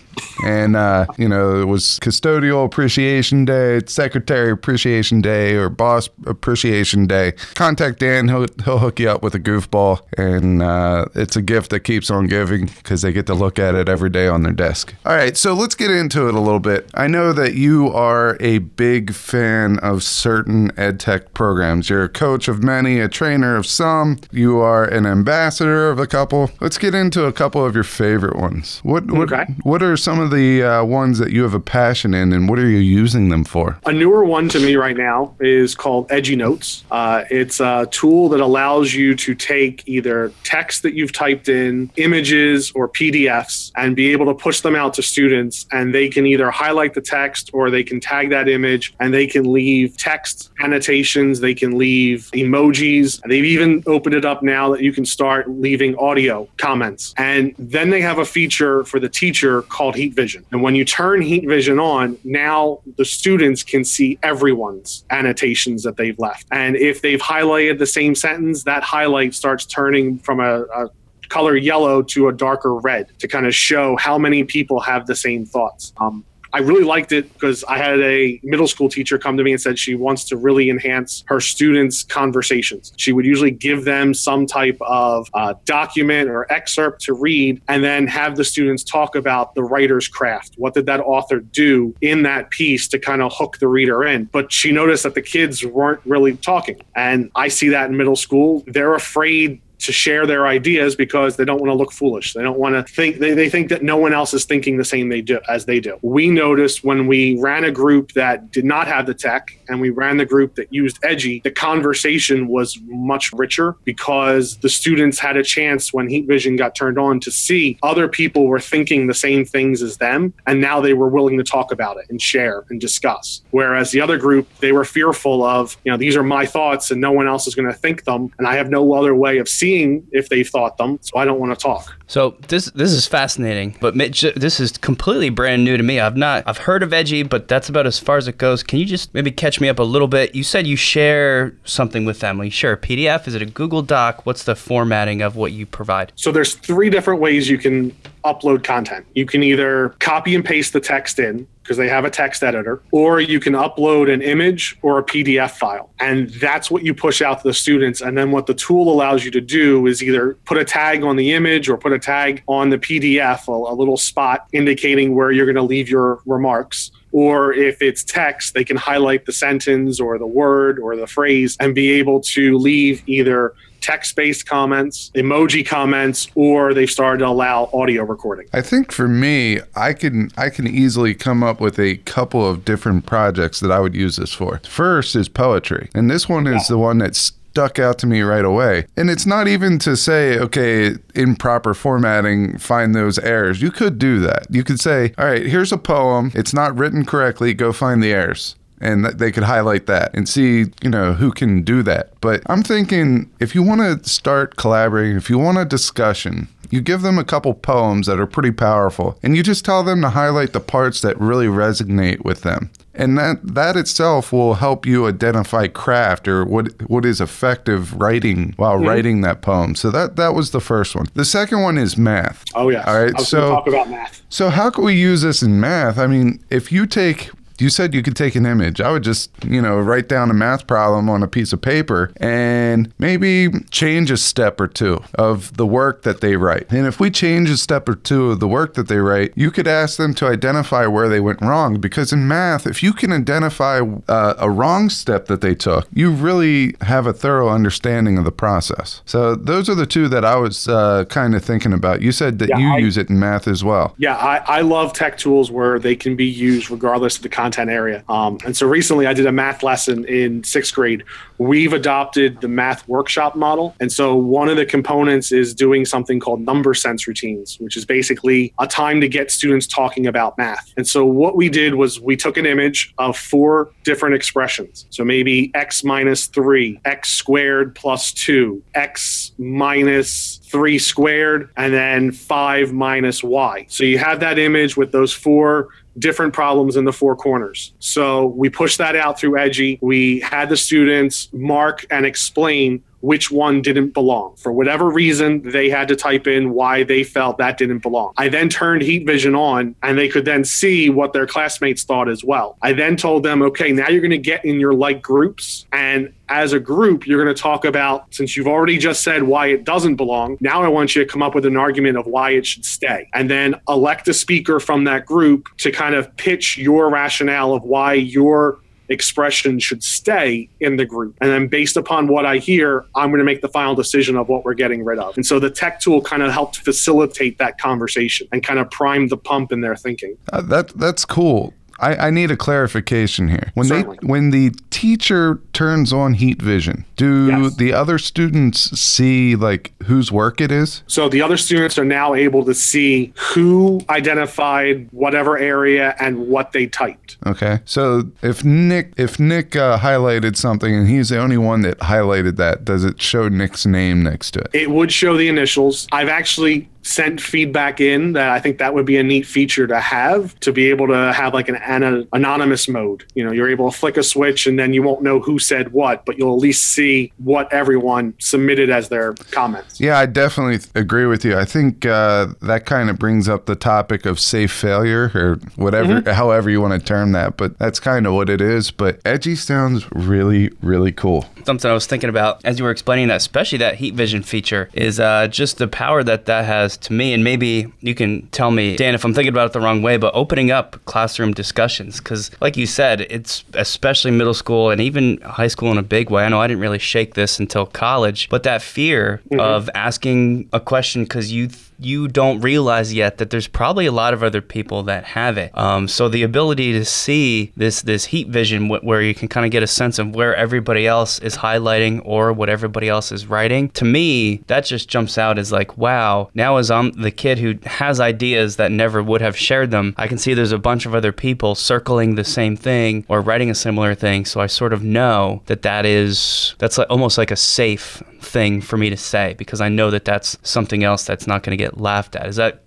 And 0.46 0.76
uh, 0.76 1.06
you 1.18 1.28
know 1.28 1.62
it 1.62 1.66
was 1.66 2.00
custodial 2.02 2.66
appreciation 2.66 3.46
day, 3.46 3.82
secretary 3.86 4.52
appreciation 4.52 5.22
day, 5.22 5.56
or 5.56 5.70
boss 5.70 6.10
appreciation 6.26 7.08
day. 7.08 7.34
Contact 7.56 8.00
Dan; 8.00 8.28
he'll 8.28 8.48
he'll 8.66 8.80
hook 8.80 9.00
you 9.00 9.10
up 9.10 9.22
with 9.24 9.36
a 9.36 9.40
goofball, 9.40 10.00
and 10.18 10.62
uh, 10.62 11.06
it's 11.16 11.36
a 11.36 11.42
gift 11.42 11.70
that 11.72 11.82
keeps 11.82 12.10
on 12.10 12.28
giving 12.28 12.66
because 12.66 13.02
they 13.02 13.12
get 13.14 13.26
to 13.28 13.34
look 13.34 13.60
at 13.60 13.76
it 13.76 13.88
every 13.90 14.10
day 14.10 14.28
on 14.28 14.44
their 14.44 14.52
desk. 14.54 14.94
All 15.06 15.16
right, 15.16 15.36
so 15.38 15.54
let's 15.54 15.76
get 15.76 15.92
into 15.92 16.28
it 16.28 16.34
a 16.36 16.40
little 16.40 16.60
bit. 16.60 16.90
I 16.94 17.08
know 17.08 17.34
that 17.34 17.54
you 17.56 17.90
are 17.94 18.38
a 18.40 18.60
big 18.60 19.14
fan 19.14 19.80
of 19.80 20.04
certain 20.04 20.72
ed 20.78 21.00
tech 21.00 21.34
programs. 21.34 21.90
You're 21.90 22.04
a 22.04 22.10
coach 22.10 22.48
of 22.48 22.64
many, 22.64 23.00
a 23.00 23.08
trainer 23.08 23.56
of 23.56 23.66
some. 23.66 24.18
You 24.32 24.60
are 24.60 24.86
an 24.86 25.06
ambassador 25.06 25.90
of 25.90 26.00
a 26.00 26.08
couple. 26.08 26.52
Let's 26.60 26.78
get 26.78 26.94
into 26.96 27.26
a 27.26 27.34
couple 27.34 27.64
of 27.66 27.76
your 27.76 27.84
favorite 27.84 28.36
ones. 28.38 28.80
What 28.84 29.10
what 29.12 29.32
Okay. 29.32 29.46
what 29.64 29.82
are 29.84 29.96
some 30.02 30.20
of 30.20 30.32
the 30.32 30.64
uh, 30.64 30.84
ones 30.84 31.20
that 31.20 31.32
you 31.32 31.44
have 31.44 31.54
a 31.54 31.60
passion 31.60 32.14
in, 32.14 32.34
and 32.34 32.50
what 32.50 32.60
are 32.60 32.68
you 32.68 32.80
using 32.80 33.30
them 33.30 33.44
for? 33.44 33.78
A 33.86 33.94
newer 33.94 34.26
one 34.26 34.50
to 34.50 34.60
me 34.60 34.76
right 34.76 34.98
now 34.98 35.36
is 35.40 35.76
called 35.76 36.12
Edji 36.12 36.36
Notes. 36.36 36.84
Uh, 36.92 37.24
it's 37.30 37.60
a 37.60 37.88
tool 37.92 38.30
that 38.30 38.40
allows 38.40 38.94
you 38.94 39.16
to 39.16 39.36
take 39.36 39.88
either 39.88 40.32
text 40.44 40.82
that 40.84 40.94
you've 40.94 41.14
typed 41.14 41.50
in, 41.50 41.92
images, 41.98 42.72
or 42.72 42.90
PDFs, 42.90 43.72
and 43.76 43.96
be 43.96 44.12
able 44.12 44.26
to 44.26 44.34
push 44.34 44.62
them 44.62 44.76
out 44.76 44.94
to 44.96 45.02
students. 45.02 45.68
And 45.72 45.94
they 45.94 46.10
can 46.10 46.26
either 46.26 46.50
highlight 46.50 46.94
the 46.94 47.02
text 47.02 47.52
or 47.54 47.70
they 47.70 47.84
can 47.84 48.00
tag 48.00 48.30
that 48.32 48.48
image 48.50 48.94
and 49.00 49.14
they 49.14 49.28
can 49.28 49.52
leave 49.52 49.98
text 49.98 50.52
annotations, 50.62 51.40
they 51.40 51.54
can 51.54 51.78
leave 51.78 52.30
emojis. 52.34 53.22
They've 53.28 53.46
even 53.46 53.84
opened 53.86 54.16
it 54.16 54.26
up 54.26 54.42
now 54.42 54.72
that 54.72 54.82
you 54.82 54.94
can 54.94 55.06
start 55.06 55.50
leaving 55.50 55.96
audio 55.98 56.48
comments. 56.58 57.14
And 57.18 57.54
then 57.58 57.90
they 57.90 58.02
have 58.02 58.18
a 58.18 58.26
feature 58.26 58.84
for 58.86 59.00
the 59.00 59.10
teacher 59.10 59.62
called 59.64 59.91
Heat 59.96 60.14
Vision. 60.16 60.46
And 60.52 60.62
when 60.62 60.76
you 60.76 60.86
turn 60.86 61.22
Heat 61.22 61.48
Vision 61.48 61.80
on, 61.80 62.18
now 62.24 62.82
the 62.98 63.06
students 63.06 63.64
can 63.64 63.84
see 63.84 64.18
everyone's 64.24 65.06
annotations 65.10 65.84
that 65.84 65.98
they've 65.98 66.18
left. 66.20 66.48
And 66.52 66.76
if 66.76 67.02
they've 67.02 67.22
highlighted 67.22 67.80
the 67.80 67.86
same 67.86 68.16
sentence, 68.16 68.64
that 68.64 68.84
highlight 68.84 69.34
starts 69.34 69.66
turning 69.66 70.18
from 70.20 70.40
a, 70.40 70.62
a 70.62 70.90
color 71.30 71.56
yellow 71.56 72.02
to 72.04 72.28
a 72.28 72.34
darker 72.34 72.76
red 72.76 73.08
to 73.20 73.28
kind 73.28 73.46
of 73.46 73.56
show 73.56 73.96
how 73.98 74.18
many 74.18 74.44
people 74.44 74.80
have 74.82 75.08
the 75.08 75.16
same 75.16 75.46
thoughts. 75.46 75.94
Um, 75.98 76.26
I 76.54 76.60
really 76.60 76.84
liked 76.84 77.12
it 77.12 77.32
because 77.34 77.64
I 77.66 77.78
had 77.78 78.00
a 78.02 78.40
middle 78.44 78.68
school 78.68 78.90
teacher 78.90 79.18
come 79.18 79.38
to 79.38 79.44
me 79.44 79.52
and 79.52 79.62
said 79.62 79.80
she 79.80 79.96
wants 79.96 80.26
to 80.26 80.38
really 80.38 80.70
enhance 80.70 81.24
her 81.28 81.40
students' 81.40 82.04
conversations. 82.04 82.94
She 82.98 83.14
would 83.14 83.26
usually 83.26 83.52
give 83.52 83.86
them 83.86 84.14
some 84.14 84.46
type 84.46 84.78
of 84.82 85.30
uh, 85.34 85.54
document 85.66 86.30
or 86.30 86.52
excerpt 86.52 87.02
to 87.04 87.14
read 87.14 87.62
and 87.68 87.84
then 87.84 88.08
have 88.08 88.36
the 88.36 88.44
students 88.44 88.84
talk 88.84 89.16
about 89.16 89.56
the 89.56 89.64
writer's 89.64 90.08
craft. 90.08 90.56
What 90.58 90.74
did 90.74 90.86
that 90.88 91.00
author 91.00 91.40
do 91.40 91.96
in 92.02 92.24
that 92.24 92.50
piece 92.50 92.88
to 92.90 93.00
kind 93.00 93.22
of 93.22 93.32
hook 93.34 93.60
the 93.60 93.68
reader 93.68 94.04
in? 94.04 94.26
But 94.26 94.52
she 94.52 94.72
noticed 94.72 95.04
that 95.04 95.16
the 95.16 95.22
kids 95.22 95.66
weren't 95.66 96.02
really 96.06 96.36
talking. 96.38 96.82
And 96.96 97.32
I 97.36 97.48
see 97.48 97.70
that 97.70 97.90
in 97.90 97.98
middle 97.98 98.16
school. 98.16 98.64
They're 98.68 98.96
afraid 98.96 99.62
to 99.82 99.92
share 99.92 100.26
their 100.26 100.48
ideas 100.48 100.96
because 100.96 101.36
they 101.36 101.46
don't 101.46 101.60
want 101.60 101.70
to 101.70 101.76
look 101.76 101.92
foolish. 101.92 102.34
They 102.34 102.44
don't 102.44 102.60
want 102.60 102.76
to 102.76 102.94
think 102.94 103.18
they, 103.18 103.34
they 103.34 103.50
think 103.50 103.70
that 103.70 103.84
no 103.84 103.98
one 103.98 104.14
else 104.14 104.34
is 104.34 104.46
thinking 104.46 104.78
the 104.78 104.86
same 104.86 105.10
they 105.10 105.22
do 105.22 105.40
as 105.50 105.66
they 105.66 105.80
do. 105.80 105.98
We 106.02 106.30
noticed 106.30 106.84
when 106.84 107.08
we 107.08 107.40
ran 107.40 107.64
a 107.64 107.72
group 107.72 108.12
that 108.14 108.52
did 108.52 108.66
not 108.66 108.88
have 108.88 109.06
the 109.06 109.14
tech 109.14 109.58
and 109.68 109.82
we 109.82 109.90
ran 109.90 110.18
the 110.18 110.26
group 110.26 110.56
that 110.56 110.72
used 110.72 111.00
Edji, 111.04 111.42
the 111.44 111.52
conversation 111.52 112.48
was 112.48 112.80
much 112.86 113.32
richer 113.34 113.76
because 113.84 114.58
the 114.58 114.70
students 114.70 115.20
had 115.20 115.38
a 115.38 115.44
chance 115.44 115.94
when 115.94 116.08
Heat 116.08 116.28
Vision 116.28 116.56
got 116.56 116.76
turned 116.76 117.00
on 117.00 117.20
to 117.22 117.32
see 117.32 117.78
other 117.82 118.08
people 118.08 118.48
were 118.48 118.60
thinking 118.60 119.08
the 119.08 119.14
same 119.14 119.46
things 119.46 119.82
as 119.82 119.98
them 119.98 120.34
and 120.46 120.62
now 120.62 120.80
they 120.80 120.94
were 120.94 121.10
willing 121.10 121.38
to 121.38 121.44
talk 121.44 121.72
about 121.72 121.98
it 121.98 122.06
and 122.10 122.22
share 122.22 122.66
and 122.70 122.80
discuss. 122.80 123.42
Whereas 123.52 123.92
the 123.92 124.02
other 124.02 124.18
group, 124.18 124.48
they 124.60 124.72
were 124.72 124.86
fearful 124.86 125.44
of, 125.44 125.78
you 125.84 125.92
know, 125.92 125.98
these 125.98 126.16
are 126.16 126.24
my 126.24 126.46
thoughts 126.46 126.92
and 126.92 127.02
no 127.02 127.12
one 127.12 127.28
else 127.28 127.48
is 127.48 127.56
going 127.56 127.68
to 127.68 127.74
think 127.74 128.04
them 128.04 128.32
and 128.38 128.48
I 128.48 128.56
have 128.56 128.70
no 128.70 128.94
other 128.94 129.16
way 129.16 129.40
of 129.40 129.50
seeing 129.50 129.71
if 130.12 130.30
they've 130.30 130.48
thought 130.48 130.78
them, 130.78 131.00
so 131.02 131.18
I 131.18 131.26
don't 131.26 131.40
want 131.40 131.58
to 131.58 131.62
talk. 131.62 131.96
So 132.08 132.36
this 132.48 132.66
this 132.72 132.92
is 132.92 133.08
fascinating, 133.08 133.78
but 133.80 133.96
Mitch, 133.96 134.22
this 134.36 134.60
is 134.60 134.74
completely 134.74 135.30
brand 135.30 135.64
new 135.64 135.78
to 135.78 135.84
me. 135.84 136.00
I've 136.00 136.18
not 136.18 136.44
I've 136.46 136.58
heard 136.58 136.84
of 136.84 136.94
Edji, 136.94 137.24
but 137.24 137.48
that's 137.48 137.70
about 137.70 137.88
as 137.88 138.00
far 138.00 138.18
as 138.18 138.28
it 138.28 138.38
goes. 138.38 138.64
Can 138.64 138.80
you 138.80 138.86
just 138.86 139.14
maybe 139.14 139.32
catch 139.32 139.62
me 139.62 139.70
up 139.70 139.80
a 139.80 139.84
little 139.84 140.08
bit? 140.08 140.36
You 140.36 140.44
said 140.44 140.68
you 140.68 140.76
share 140.76 141.56
something 141.64 142.06
with 142.06 142.20
them. 142.20 142.44
You 142.44 142.52
share 142.52 142.74
a 142.74 142.78
PDF. 142.78 143.28
Is 143.28 143.36
it 143.36 143.42
a 143.42 143.46
Google 143.46 143.82
Doc? 143.82 144.26
What's 144.26 144.44
the 144.44 144.56
formatting 144.56 145.22
of 145.22 145.36
what 145.36 145.52
you 145.52 145.66
provide? 145.66 146.12
So 146.16 146.32
there's 146.32 146.56
three 146.56 146.90
different 146.90 147.22
ways 147.22 147.50
you 147.50 147.58
can 147.58 147.92
upload 148.26 148.64
content. 148.64 149.06
You 149.16 149.26
can 149.26 149.44
either 149.44 149.96
copy 150.00 150.36
and 150.36 150.44
paste 150.44 150.74
the 150.74 150.80
text 150.80 151.20
in 151.20 151.48
because 151.62 151.78
they 151.78 151.88
have 151.88 152.06
a 152.06 152.10
text 152.10 152.44
editor, 152.44 152.82
or 152.92 153.20
you 153.20 153.40
can 153.40 153.54
upload 153.54 154.12
an 154.12 154.22
image 154.22 154.78
or 154.82 155.00
a 155.00 155.04
PDF 155.04 155.52
file. 155.52 155.92
And 156.00 156.30
that's 156.32 156.72
what 156.72 156.84
you 156.84 156.94
push 156.94 157.22
out 157.22 157.42
to 157.42 157.48
the 157.48 157.54
students. 157.54 158.02
And 158.02 158.18
then 158.18 158.32
what 158.32 158.48
the 158.48 158.54
tool 158.54 158.92
allows 158.92 159.24
you 159.24 159.32
to 159.32 159.42
do 159.42 159.86
is 159.88 160.02
either 160.04 160.36
put 160.46 160.58
a 160.58 160.66
tag 160.66 161.04
on 161.04 161.16
the 161.16 161.34
image 161.34 161.70
or 161.70 161.78
put 161.78 161.94
a 161.94 162.00
tag 162.00 162.44
on 162.48 162.70
the 162.70 162.78
PDF, 162.78 163.48
a, 163.48 163.52
a 163.52 163.76
little 163.76 163.98
spot 163.98 164.48
indicating 164.54 165.16
where 165.16 165.32
you're 165.32 165.46
going 165.46 165.56
to 165.56 165.62
leave 165.62 165.90
your 165.90 166.22
remarks 166.26 166.92
or 167.12 167.54
if 167.54 167.82
it's 167.82 168.04
text, 168.04 168.54
they 168.54 168.64
can 168.64 168.78
highlight 168.78 169.26
the 169.26 169.34
sentence 169.34 170.00
or 170.00 170.18
the 170.18 170.28
word 170.28 170.80
or 170.80 170.96
the 170.96 171.08
phrase 171.08 171.58
and 171.60 171.76
be 171.76 171.92
able 171.92 172.22
to 172.22 172.58
leave 172.58 173.04
either 173.08 173.54
text 173.82 174.16
based 174.16 174.48
comments, 174.48 175.12
emoji 175.16 175.66
comments, 175.66 176.30
or 176.36 176.74
they've 176.74 176.90
started 176.90 177.20
to 177.20 177.28
allow 177.28 177.70
audio 177.74 178.04
recording. 178.04 178.48
I 178.54 178.62
think 178.62 178.92
for 178.92 179.08
me, 179.08 179.60
I 179.76 179.94
can 179.94 180.32
I 180.38 180.50
can 180.50 180.68
easily 180.68 181.14
come 181.14 181.44
up 181.44 181.60
with 181.60 181.80
a 181.80 181.98
couple 181.98 182.48
of 182.48 182.64
different 182.64 183.06
projects 183.06 183.60
that 183.60 183.72
I 183.72 183.80
would 183.80 183.96
use 183.96 184.16
this 184.16 184.32
for. 184.32 184.62
First 184.66 185.16
is 185.16 185.28
poetry, 185.28 185.90
and 185.94 186.10
this 186.10 186.30
one 186.30 186.48
is 186.48 186.68
the 186.68 186.78
one 186.78 187.00
that's 187.00 187.34
stuck 187.52 187.80
out 187.80 187.98
to 188.00 188.08
me 188.08 188.22
right 188.22 188.46
away. 188.46 188.86
And 188.96 189.10
it's 189.10 189.26
not 189.26 189.48
even 189.50 189.78
to 189.80 189.98
say, 189.98 190.40
okay, 190.40 190.96
improper 191.14 191.74
formatting, 191.74 192.58
find 192.58 192.96
those 192.96 193.20
errors. 193.20 193.62
You 193.62 193.72
could 193.72 194.00
do 194.00 194.20
that. 194.20 194.48
You 194.50 194.64
could 194.64 194.80
say, 194.80 195.14
all 195.18 195.26
right, 195.26 195.46
here's 195.46 195.74
a 195.74 195.78
poem. 195.78 196.32
It's 196.34 196.54
not 196.54 196.78
written 196.78 197.06
correctly. 197.06 197.54
Go 197.54 197.74
find 197.74 198.02
the 198.02 198.14
errors 198.14 198.56
and 198.82 199.06
th- 199.06 199.18
they 199.18 199.32
could 199.32 199.44
highlight 199.44 199.86
that 199.86 200.12
and 200.14 200.28
see, 200.28 200.66
you 200.82 200.90
know, 200.90 201.14
who 201.14 201.32
can 201.32 201.62
do 201.62 201.84
that. 201.84 202.12
But 202.20 202.42
I'm 202.48 202.64
thinking 202.64 203.30
if 203.40 203.56
you 203.56 203.64
want 203.64 203.82
to 204.04 204.10
start 204.10 204.58
collaborating, 204.58 205.16
if 205.16 205.30
you 205.30 205.38
want 205.40 205.58
a 205.60 205.66
discussion, 205.66 206.48
you 206.70 206.82
give 206.82 207.02
them 207.02 207.18
a 207.18 207.24
couple 207.24 207.54
poems 207.54 208.08
that 208.08 208.20
are 208.20 208.28
pretty 208.28 208.52
powerful 208.52 209.18
and 209.22 209.36
you 209.36 209.44
just 209.44 209.66
tell 209.66 209.84
them 209.84 210.02
to 210.02 210.10
highlight 210.10 210.54
the 210.54 210.60
parts 210.60 211.02
that 211.02 211.20
really 211.20 211.48
resonate 211.48 212.24
with 212.24 212.42
them. 212.42 212.70
And 212.94 213.18
that 213.18 213.38
that 213.44 213.78
itself 213.78 214.34
will 214.34 214.56
help 214.56 214.86
you 214.86 215.08
identify 215.08 215.68
craft 215.68 216.28
or 216.28 216.44
what 216.44 216.68
what 216.90 217.06
is 217.06 217.22
effective 217.22 217.94
writing 218.00 218.54
while 218.58 218.78
writing 218.78 219.22
that 219.22 219.42
poem. 219.42 219.76
So 219.76 219.92
that 219.92 220.18
that 220.18 220.34
was 220.36 220.52
the 220.52 220.60
first 220.60 220.94
one. 220.94 221.08
The 221.14 221.24
second 221.24 221.62
one 221.62 221.78
is 221.78 221.98
math. 221.98 222.44
Oh, 222.54 222.70
yeah 222.70 222.84
All 222.86 223.02
right, 223.02 223.18
so- 223.22 223.50
talk 223.50 223.68
about 223.68 223.90
math. 223.90 224.22
So 224.30 224.50
how 224.50 224.70
can 224.70 224.84
we 224.84 224.94
use 224.94 225.22
this 225.22 225.42
in 225.42 225.60
math? 225.60 225.98
I 225.98 226.08
mean, 226.08 226.44
if 226.50 226.72
you 226.72 226.86
take 226.86 227.30
you 227.62 227.70
said 227.70 227.94
you 227.94 228.02
could 228.04 228.16
take 228.16 228.36
an 228.36 228.46
image. 228.46 228.82
I 228.82 228.92
would 228.92 229.04
just, 229.04 229.30
you 229.46 229.62
know, 229.62 229.78
write 229.80 230.08
down 230.08 230.30
a 230.32 230.34
math 230.34 230.66
problem 230.68 231.10
on 231.10 231.22
a 231.24 231.28
piece 231.28 231.54
of 231.54 231.62
paper 231.62 232.12
and 232.18 232.92
maybe 232.98 233.50
change 233.70 234.10
a 234.12 234.18
step 234.18 234.60
or 234.60 234.68
two 234.68 235.00
of 235.16 235.56
the 235.58 235.66
work 235.66 236.02
that 236.02 236.22
they 236.22 236.36
write. 236.36 236.66
And 236.72 236.88
if 236.88 237.00
we 237.00 237.12
change 237.12 237.50
a 237.50 237.58
step 237.58 237.88
or 237.88 237.96
two 237.96 238.32
of 238.32 238.40
the 238.40 238.48
work 238.48 238.74
that 238.74 238.88
they 238.88 238.98
write, 238.98 239.32
you 239.36 239.52
could 239.52 239.68
ask 239.68 239.98
them 239.98 240.14
to 240.16 240.28
identify 240.28 240.88
where 240.88 241.08
they 241.08 241.20
went 241.20 241.42
wrong. 241.42 241.80
Because 241.80 242.12
in 242.12 242.28
math, 242.28 242.66
if 242.66 242.82
you 242.82 242.94
can 242.94 243.12
identify 243.12 243.80
uh, 244.08 244.34
a 244.40 244.50
wrong 244.50 244.90
step 244.90 245.28
that 245.28 245.42
they 245.42 245.54
took, 245.54 245.88
you 245.94 246.10
really 246.12 246.76
have 246.82 247.06
a 247.06 247.14
thorough 247.14 247.50
understanding 247.50 248.18
of 248.18 248.26
the 248.26 248.32
process. 248.32 249.02
So 249.06 249.36
those 249.36 249.70
are 249.70 249.76
the 249.76 249.86
two 249.86 250.08
that 250.10 250.26
I 250.26 250.36
was 250.36 250.68
uh, 250.68 251.06
kind 251.06 251.36
of 251.36 251.46
thinking 251.46 251.74
about. 251.74 252.02
You 252.02 252.12
said 252.12 252.40
that 252.40 252.50
Yeah, 252.50 252.58
you 252.58 252.68
I- 252.74 252.78
use 252.80 252.98
it 252.98 253.10
in 253.10 253.20
math 253.20 253.48
as 253.48 253.64
well. 253.64 253.94
Yeah, 253.98 254.16
I, 254.16 254.38
I 254.58 254.62
love 254.62 254.94
tech 254.94 255.18
tools 255.20 255.52
where 255.52 255.78
they 255.78 255.96
can 255.96 256.16
be 256.16 256.26
used 256.26 256.72
regardless 256.72 257.18
of 257.18 257.22
the 257.24 257.30
content 257.30 257.51
area. 257.58 258.04
Um, 258.10 258.38
and 258.46 258.56
so 258.56 258.68
recently 258.68 259.08
I 259.08 259.14
did 259.14 259.26
a 259.26 259.32
math 259.32 259.64
lesson 259.64 260.06
in 260.06 260.44
sixth 260.44 260.74
grade. 260.74 261.04
We've 261.38 261.74
adopted 261.74 262.40
the 262.42 262.48
math 262.48 262.88
workshop 262.88 263.36
model. 263.36 263.76
And 263.80 263.92
so 263.92 264.16
one 264.16 264.48
of 264.50 264.58
the 264.58 264.66
components 264.66 265.32
is 265.32 265.54
doing 265.54 265.86
something 265.86 266.20
called 266.20 266.42
number 266.42 266.74
sense 266.74 267.08
routines, 267.08 267.58
which 267.60 267.76
is 267.76 267.86
basically 267.86 268.54
a 268.60 268.68
time 268.68 269.02
to 269.02 269.08
get 269.08 269.32
students 269.32 269.68
talking 269.68 270.08
about 270.08 270.38
math. 270.38 270.72
And 270.78 270.88
so 270.88 271.06
what 271.06 271.36
we 271.36 271.50
did 271.50 271.76
was 271.76 272.00
we 272.00 272.16
took 272.16 272.38
an 272.38 272.46
image 272.46 272.94
of 272.98 273.18
four 273.18 273.72
different 273.84 274.16
expressions. 274.16 274.86
So 274.90 275.04
maybe 275.04 275.52
x 275.56 275.84
minus 275.84 276.28
three, 276.28 276.80
x 276.86 277.10
squared 277.10 277.76
plus 277.76 278.12
two, 278.12 278.62
x 278.76 279.32
minus 279.38 280.40
three 280.44 280.78
squared, 280.78 281.50
and 281.58 281.74
then 281.74 282.12
five 282.12 282.74
minus 282.74 283.24
y. 283.24 283.66
So 283.70 283.84
you 283.84 283.98
have 283.98 284.20
that 284.20 284.38
image 284.38 284.78
with 284.78 284.92
those 284.92 285.14
four 285.14 285.70
different 286.00 286.34
problems 286.34 286.78
in 286.78 286.86
the 286.86 286.94
four 286.94 287.16
corners. 287.16 287.74
So 287.80 288.28
we 288.28 288.50
pushed 288.50 288.78
that 288.78 288.96
out 288.96 289.20
through 289.20 289.38
Edji. 289.38 289.80
We 289.82 290.20
had 290.22 290.50
the 290.50 290.58
students 290.58 291.30
mark 291.34 291.86
and 291.90 292.06
explain 292.06 292.84
which 293.02 293.32
one 293.32 293.62
didn't 293.62 293.90
belong. 293.90 294.36
For 294.38 294.52
whatever 294.52 294.90
reason, 294.90 295.42
they 295.42 295.70
had 295.70 295.88
to 295.90 295.96
type 295.96 296.28
in 296.28 296.52
why 296.52 296.84
they 296.84 297.04
felt 297.04 297.38
that 297.38 297.58
didn't 297.58 297.80
belong. 297.80 298.14
I 298.18 298.30
then 298.30 298.50
turned 298.50 298.82
Heat 298.82 299.06
Vision 299.06 299.36
on 299.36 299.76
and 299.84 299.98
they 299.98 300.08
could 300.08 300.26
then 300.26 300.44
see 300.46 300.90
what 300.90 301.14
their 301.14 301.28
classmates 301.28 301.84
thought 301.84 302.10
as 302.10 302.24
well. 302.24 302.58
I 302.62 302.74
then 302.74 302.96
told 302.96 303.24
them, 303.24 303.42
okay, 303.42 303.72
now 303.72 303.90
you're 303.90 304.02
going 304.02 304.12
to 304.12 304.18
get 304.18 304.46
in 304.46 304.60
your 304.60 304.74
like 304.74 305.02
groups 305.02 305.66
and 305.72 306.14
as 306.32 306.54
a 306.54 306.60
group, 306.60 307.06
you're 307.06 307.22
going 307.22 307.36
to 307.36 307.40
talk 307.40 307.66
about, 307.66 308.14
since 308.16 308.38
you've 308.38 308.48
already 308.48 308.78
just 308.78 309.04
said 309.04 309.24
why 309.24 309.48
it 309.48 309.66
doesn't 309.66 309.98
belong, 309.98 310.38
now 310.40 310.64
I 310.64 310.70
want 310.70 310.96
you 310.96 311.04
to 311.04 311.12
come 311.12 311.22
up 311.22 311.36
with 311.36 311.46
an 311.46 311.58
argument 311.58 311.98
of 311.98 312.06
why 312.06 312.32
it 312.32 312.46
should 312.46 312.64
stay. 312.64 313.10
And 313.14 313.30
then 313.30 313.56
elect 313.68 314.08
a 314.08 314.14
speaker 314.14 314.62
from 314.62 314.86
that 314.86 315.06
group 315.06 315.50
to 315.58 315.72
kind 315.72 315.94
of 315.94 316.16
pitch 316.16 316.58
your 316.58 316.90
rationale 316.90 317.54
of 317.54 317.64
why 317.64 317.94
your 317.94 318.61
expression 318.92 319.58
should 319.60 319.84
stay 319.84 320.50
in 320.60 320.76
the 320.76 320.86
group. 320.86 321.16
And 321.22 321.30
then 321.32 321.48
based 321.48 321.78
upon 321.78 322.08
what 322.08 322.26
I 322.26 322.38
hear, 322.38 322.86
I'm 322.96 323.10
going 323.10 323.20
to 323.20 323.26
make 323.26 323.42
the 323.42 323.50
final 323.50 323.74
decision 323.74 324.18
of 324.18 324.28
what 324.30 324.44
we're 324.46 324.54
getting 324.54 324.84
rid 324.84 325.00
of. 325.00 325.16
And 325.16 325.26
so 325.26 325.40
the 325.40 325.50
tech 325.50 325.80
tool 325.80 326.02
kind 326.02 326.22
of 326.22 326.32
helped 326.32 326.58
facilitate 326.58 327.38
that 327.38 327.58
conversation 327.58 328.28
and 328.32 328.44
kind 328.44 328.60
of 328.60 328.70
prime 328.70 329.08
the 329.08 329.18
pump 329.18 329.52
in 329.52 329.62
their 329.62 329.76
thinking. 329.76 330.18
Uh, 330.32 330.42
that 330.42 330.70
that's 330.70 331.06
cool. 331.06 331.54
I, 331.82 332.08
I 332.08 332.10
need 332.12 332.32
a 332.32 332.38
clarification 332.38 333.28
here. 333.28 333.52
When 333.56 333.68
Certainly. 333.68 333.98
they 334.02 334.08
when 334.08 334.30
the 334.30 334.52
teacher 334.70 335.40
turns 335.54 335.92
on 335.92 336.14
heat 336.14 336.42
vision, 336.42 336.86
do 336.96 337.28
Yes. 337.28 337.56
the 337.58 337.74
other 337.74 337.98
students 337.98 338.80
see 338.80 339.36
like 339.36 339.74
whose 339.84 340.12
work 340.12 340.40
it 340.42 340.52
is? 340.52 340.84
So 340.88 341.10
the 341.10 341.22
other 341.22 341.38
students 341.38 341.78
are 341.78 341.86
now 341.86 342.14
able 342.14 342.46
to 342.46 342.54
see 342.54 343.14
who 343.34 343.82
identified 343.90 344.88
whatever 344.92 345.38
area 345.38 345.96
and 346.00 346.28
what 346.28 346.52
they 346.52 346.68
typed. 346.68 347.18
Okay. 347.26 347.60
So 347.66 348.04
if 348.22 348.44
Nick 348.44 348.94
if 348.98 349.20
Nick 349.20 349.56
uh, 349.56 349.78
highlighted 349.80 350.36
something 350.36 350.74
and 350.76 350.88
he's 350.88 351.10
the 351.10 351.18
only 351.20 351.38
one 351.38 351.62
that 351.62 351.80
highlighted 351.80 352.36
that, 352.38 352.64
does 352.66 352.84
it 352.84 353.02
show 353.02 353.28
Nick's 353.28 353.66
name 353.66 354.04
next 354.04 354.32
to 354.32 354.40
it? 354.40 354.50
It 354.54 354.70
would 354.72 354.92
show 354.92 355.18
the 355.18 355.28
initials. 355.28 355.88
I've 355.92 356.10
actually 356.10 356.70
sent 356.84 357.22
feedback 357.22 357.80
in 357.80 358.14
that 358.14 358.30
I 358.30 358.40
think 358.40 358.58
that 358.58 358.74
would 358.74 358.86
be 358.86 358.98
a 358.98 359.04
neat 359.04 359.26
feature 359.26 359.68
to 359.68 359.80
have 359.80 360.40
to 360.42 360.52
be 360.52 360.70
able 360.70 360.88
to 360.88 361.14
have 361.14 361.34
like 361.34 361.50
an 361.50 361.58
ana- 361.58 362.06
anonymous 362.14 362.68
mode. 362.68 363.06
You 363.16 363.24
know, 363.24 363.32
you're 363.32 363.50
able 363.50 363.72
to 363.72 363.78
flick 363.78 363.98
a 363.98 364.04
switch 364.04 364.48
and 364.48 364.58
then 364.58 364.74
you 364.74 364.84
won't 364.84 365.02
know 365.02 365.20
who 365.20 365.40
said 365.40 365.72
what, 365.74 366.06
but 366.06 366.18
you'll 366.18 366.36
at 366.36 366.42
least 366.42 366.68
see 366.68 367.12
what 367.18 367.52
everyone 367.54 368.14
submitted 368.20 368.70
as 368.70 368.90
their 368.90 369.14
comments. 369.32 369.80
Yeah, 369.80 369.98
I 369.98 370.06
definitely 370.06 370.68
agree 370.76 371.06
with 371.06 371.24
you. 371.24 371.38
I 371.38 371.46
think 371.46 371.86
uh, 371.86 372.28
that 372.42 372.66
kind 372.66 372.90
of 372.90 372.98
brings 372.98 373.30
up 373.30 373.46
the 373.46 373.56
topic 373.56 374.06
of 374.06 374.20
safe 374.20 374.52
failure 374.52 375.12
or 375.14 375.40
whatever, 375.56 376.14
however 376.14 376.50
you 376.50 376.62
want 376.62 376.80
to 376.80 376.86
term 376.86 377.12
that. 377.14 377.38
But 377.38 377.58
that's 377.60 377.80
kind 377.80 378.08
of 378.08 378.14
what 378.14 378.30
it 378.30 378.42
is. 378.42 378.72
But 378.72 379.00
Edji 379.06 379.36
sounds 379.36 379.88
really, 379.92 380.52
really 380.62 380.92
cool. 380.92 381.26
something 381.46 381.70
I 381.70 381.74
was 381.74 381.86
thinking 381.86 382.10
about 382.10 382.44
as 382.46 382.60
you 382.60 382.66
were 382.66 382.72
explaining 382.72 383.08
that, 383.10 383.18
especially 383.18 383.60
that 383.60 383.76
heat 383.76 383.94
vision 383.94 384.24
feature, 384.24 384.70
is 384.74 385.00
uh, 385.00 385.28
just 385.28 385.58
the 385.58 385.68
power 385.68 386.04
that 386.04 386.26
that 386.26 386.46
has 386.46 386.71
to 386.78 386.94
me. 386.94 387.14
And 387.14 387.24
maybe 387.24 387.72
you 387.80 387.96
can 387.96 388.28
tell 388.28 388.52
me, 388.52 388.76
Dan, 388.76 388.94
if 388.94 389.06
I'm 389.06 389.14
thinking 389.14 389.34
about 389.34 389.48
it 389.48 389.54
the 389.54 389.62
wrong 389.62 389.82
way, 389.82 389.98
but 389.98 390.14
opening 390.16 390.52
up 390.52 390.84
classroom 390.86 391.34
discussions. 391.34 392.00
Because, 392.00 392.32
like 392.42 392.58
you 392.58 392.66
said, 392.66 393.02
it's 393.02 393.44
especially 393.54 394.12
middle 394.12 394.34
school 394.34 394.70
and 394.70 394.82
even 394.82 395.20
high 395.22 395.48
school 395.48 395.72
in 395.72 395.78
a 395.78 395.84
big 395.84 396.10
way. 396.10 396.24
I 396.24 396.30
know 396.30 396.42
I 396.42 396.48
didn't 396.48 396.62
really 396.62 396.80
shake 396.80 397.14
this 397.14 397.40
until 397.40 397.66
college, 397.66 398.30
but 398.30 398.44
that 398.44 398.62
fear 398.62 399.22
mm-hmm. 399.30 399.40
of 399.40 399.70
asking 399.76 400.50
a 400.54 400.60
question 400.60 401.04
because 401.04 401.32
you. 401.32 401.50
You 401.84 402.08
don't 402.08 402.42
realize 402.42 402.94
yet 402.94 403.18
that 403.18 403.30
there's 403.30 403.48
probably 403.48 403.86
a 403.86 403.92
lot 403.92 404.14
of 404.14 404.24
other 404.24 404.42
people 404.42 404.84
that 404.84 405.04
have 405.04 405.38
it. 405.38 405.56
Um, 405.58 405.88
so 405.88 406.08
the 406.10 406.24
ability 406.24 406.74
to 406.74 406.86
see 406.86 407.52
this 407.56 407.82
this 407.82 408.06
heat 408.06 408.28
vision, 408.28 408.70
wh- 408.70 408.84
where 408.84 409.02
you 409.02 409.14
can 409.14 409.28
kind 409.28 409.46
of 409.46 409.52
get 409.52 409.64
a 409.64 409.68
sense 409.68 410.00
of 410.00 410.16
where 410.16 410.36
everybody 410.36 410.88
else 410.88 411.20
is 411.20 411.38
highlighting 411.38 412.02
or 412.06 412.34
what 412.34 412.50
everybody 412.50 412.88
else 412.88 413.12
is 413.12 413.28
writing, 413.28 413.70
to 413.70 413.86
me 413.86 414.38
that 414.48 414.66
just 414.66 414.90
jumps 414.90 415.18
out 415.18 415.38
as 415.38 415.52
like, 415.52 415.78
wow. 415.78 416.30
Now 416.34 416.58
as 416.58 416.70
I'm 416.70 416.92
the 416.92 417.12
kid 417.12 417.40
who 417.40 417.56
has 417.66 418.00
ideas 418.00 418.58
that 418.58 418.72
never 418.72 419.02
would 419.02 419.22
have 419.22 419.38
shared 419.38 419.72
them, 419.72 419.94
I 419.98 420.08
can 420.08 420.18
see 420.18 420.34
there's 420.34 420.52
a 420.52 420.58
bunch 420.58 420.86
of 420.86 420.96
other 420.96 421.12
people 421.12 421.56
circling 421.56 422.16
the 422.16 422.24
same 422.24 422.56
thing 422.56 423.06
or 423.08 423.22
writing 423.22 423.50
a 423.50 423.56
similar 423.56 423.96
thing. 423.96 424.26
So 424.26 424.42
I 424.42 424.48
sort 424.48 424.74
of 424.74 424.84
know 424.84 425.42
that 425.48 425.64
that 425.64 425.86
is 425.86 426.56
that's 426.60 426.78
like, 426.78 426.90
almost 426.90 427.18
like 427.18 427.32
a 427.32 427.36
safe 427.36 428.02
thing 428.22 428.62
for 428.62 428.78
me 428.78 428.90
to 428.90 428.98
say 428.98 429.34
because 429.38 429.62
I 429.62 429.70
know 429.70 429.90
that 429.92 430.06
that's 430.06 430.38
something 430.44 430.84
else 430.84 431.04
that's 431.06 431.28
not 431.28 431.44
going 431.44 431.58
to 431.58 431.64
get 431.64 431.71
laughed 431.80 432.16
at. 432.16 432.28
Is 432.28 432.36
that 432.38 432.62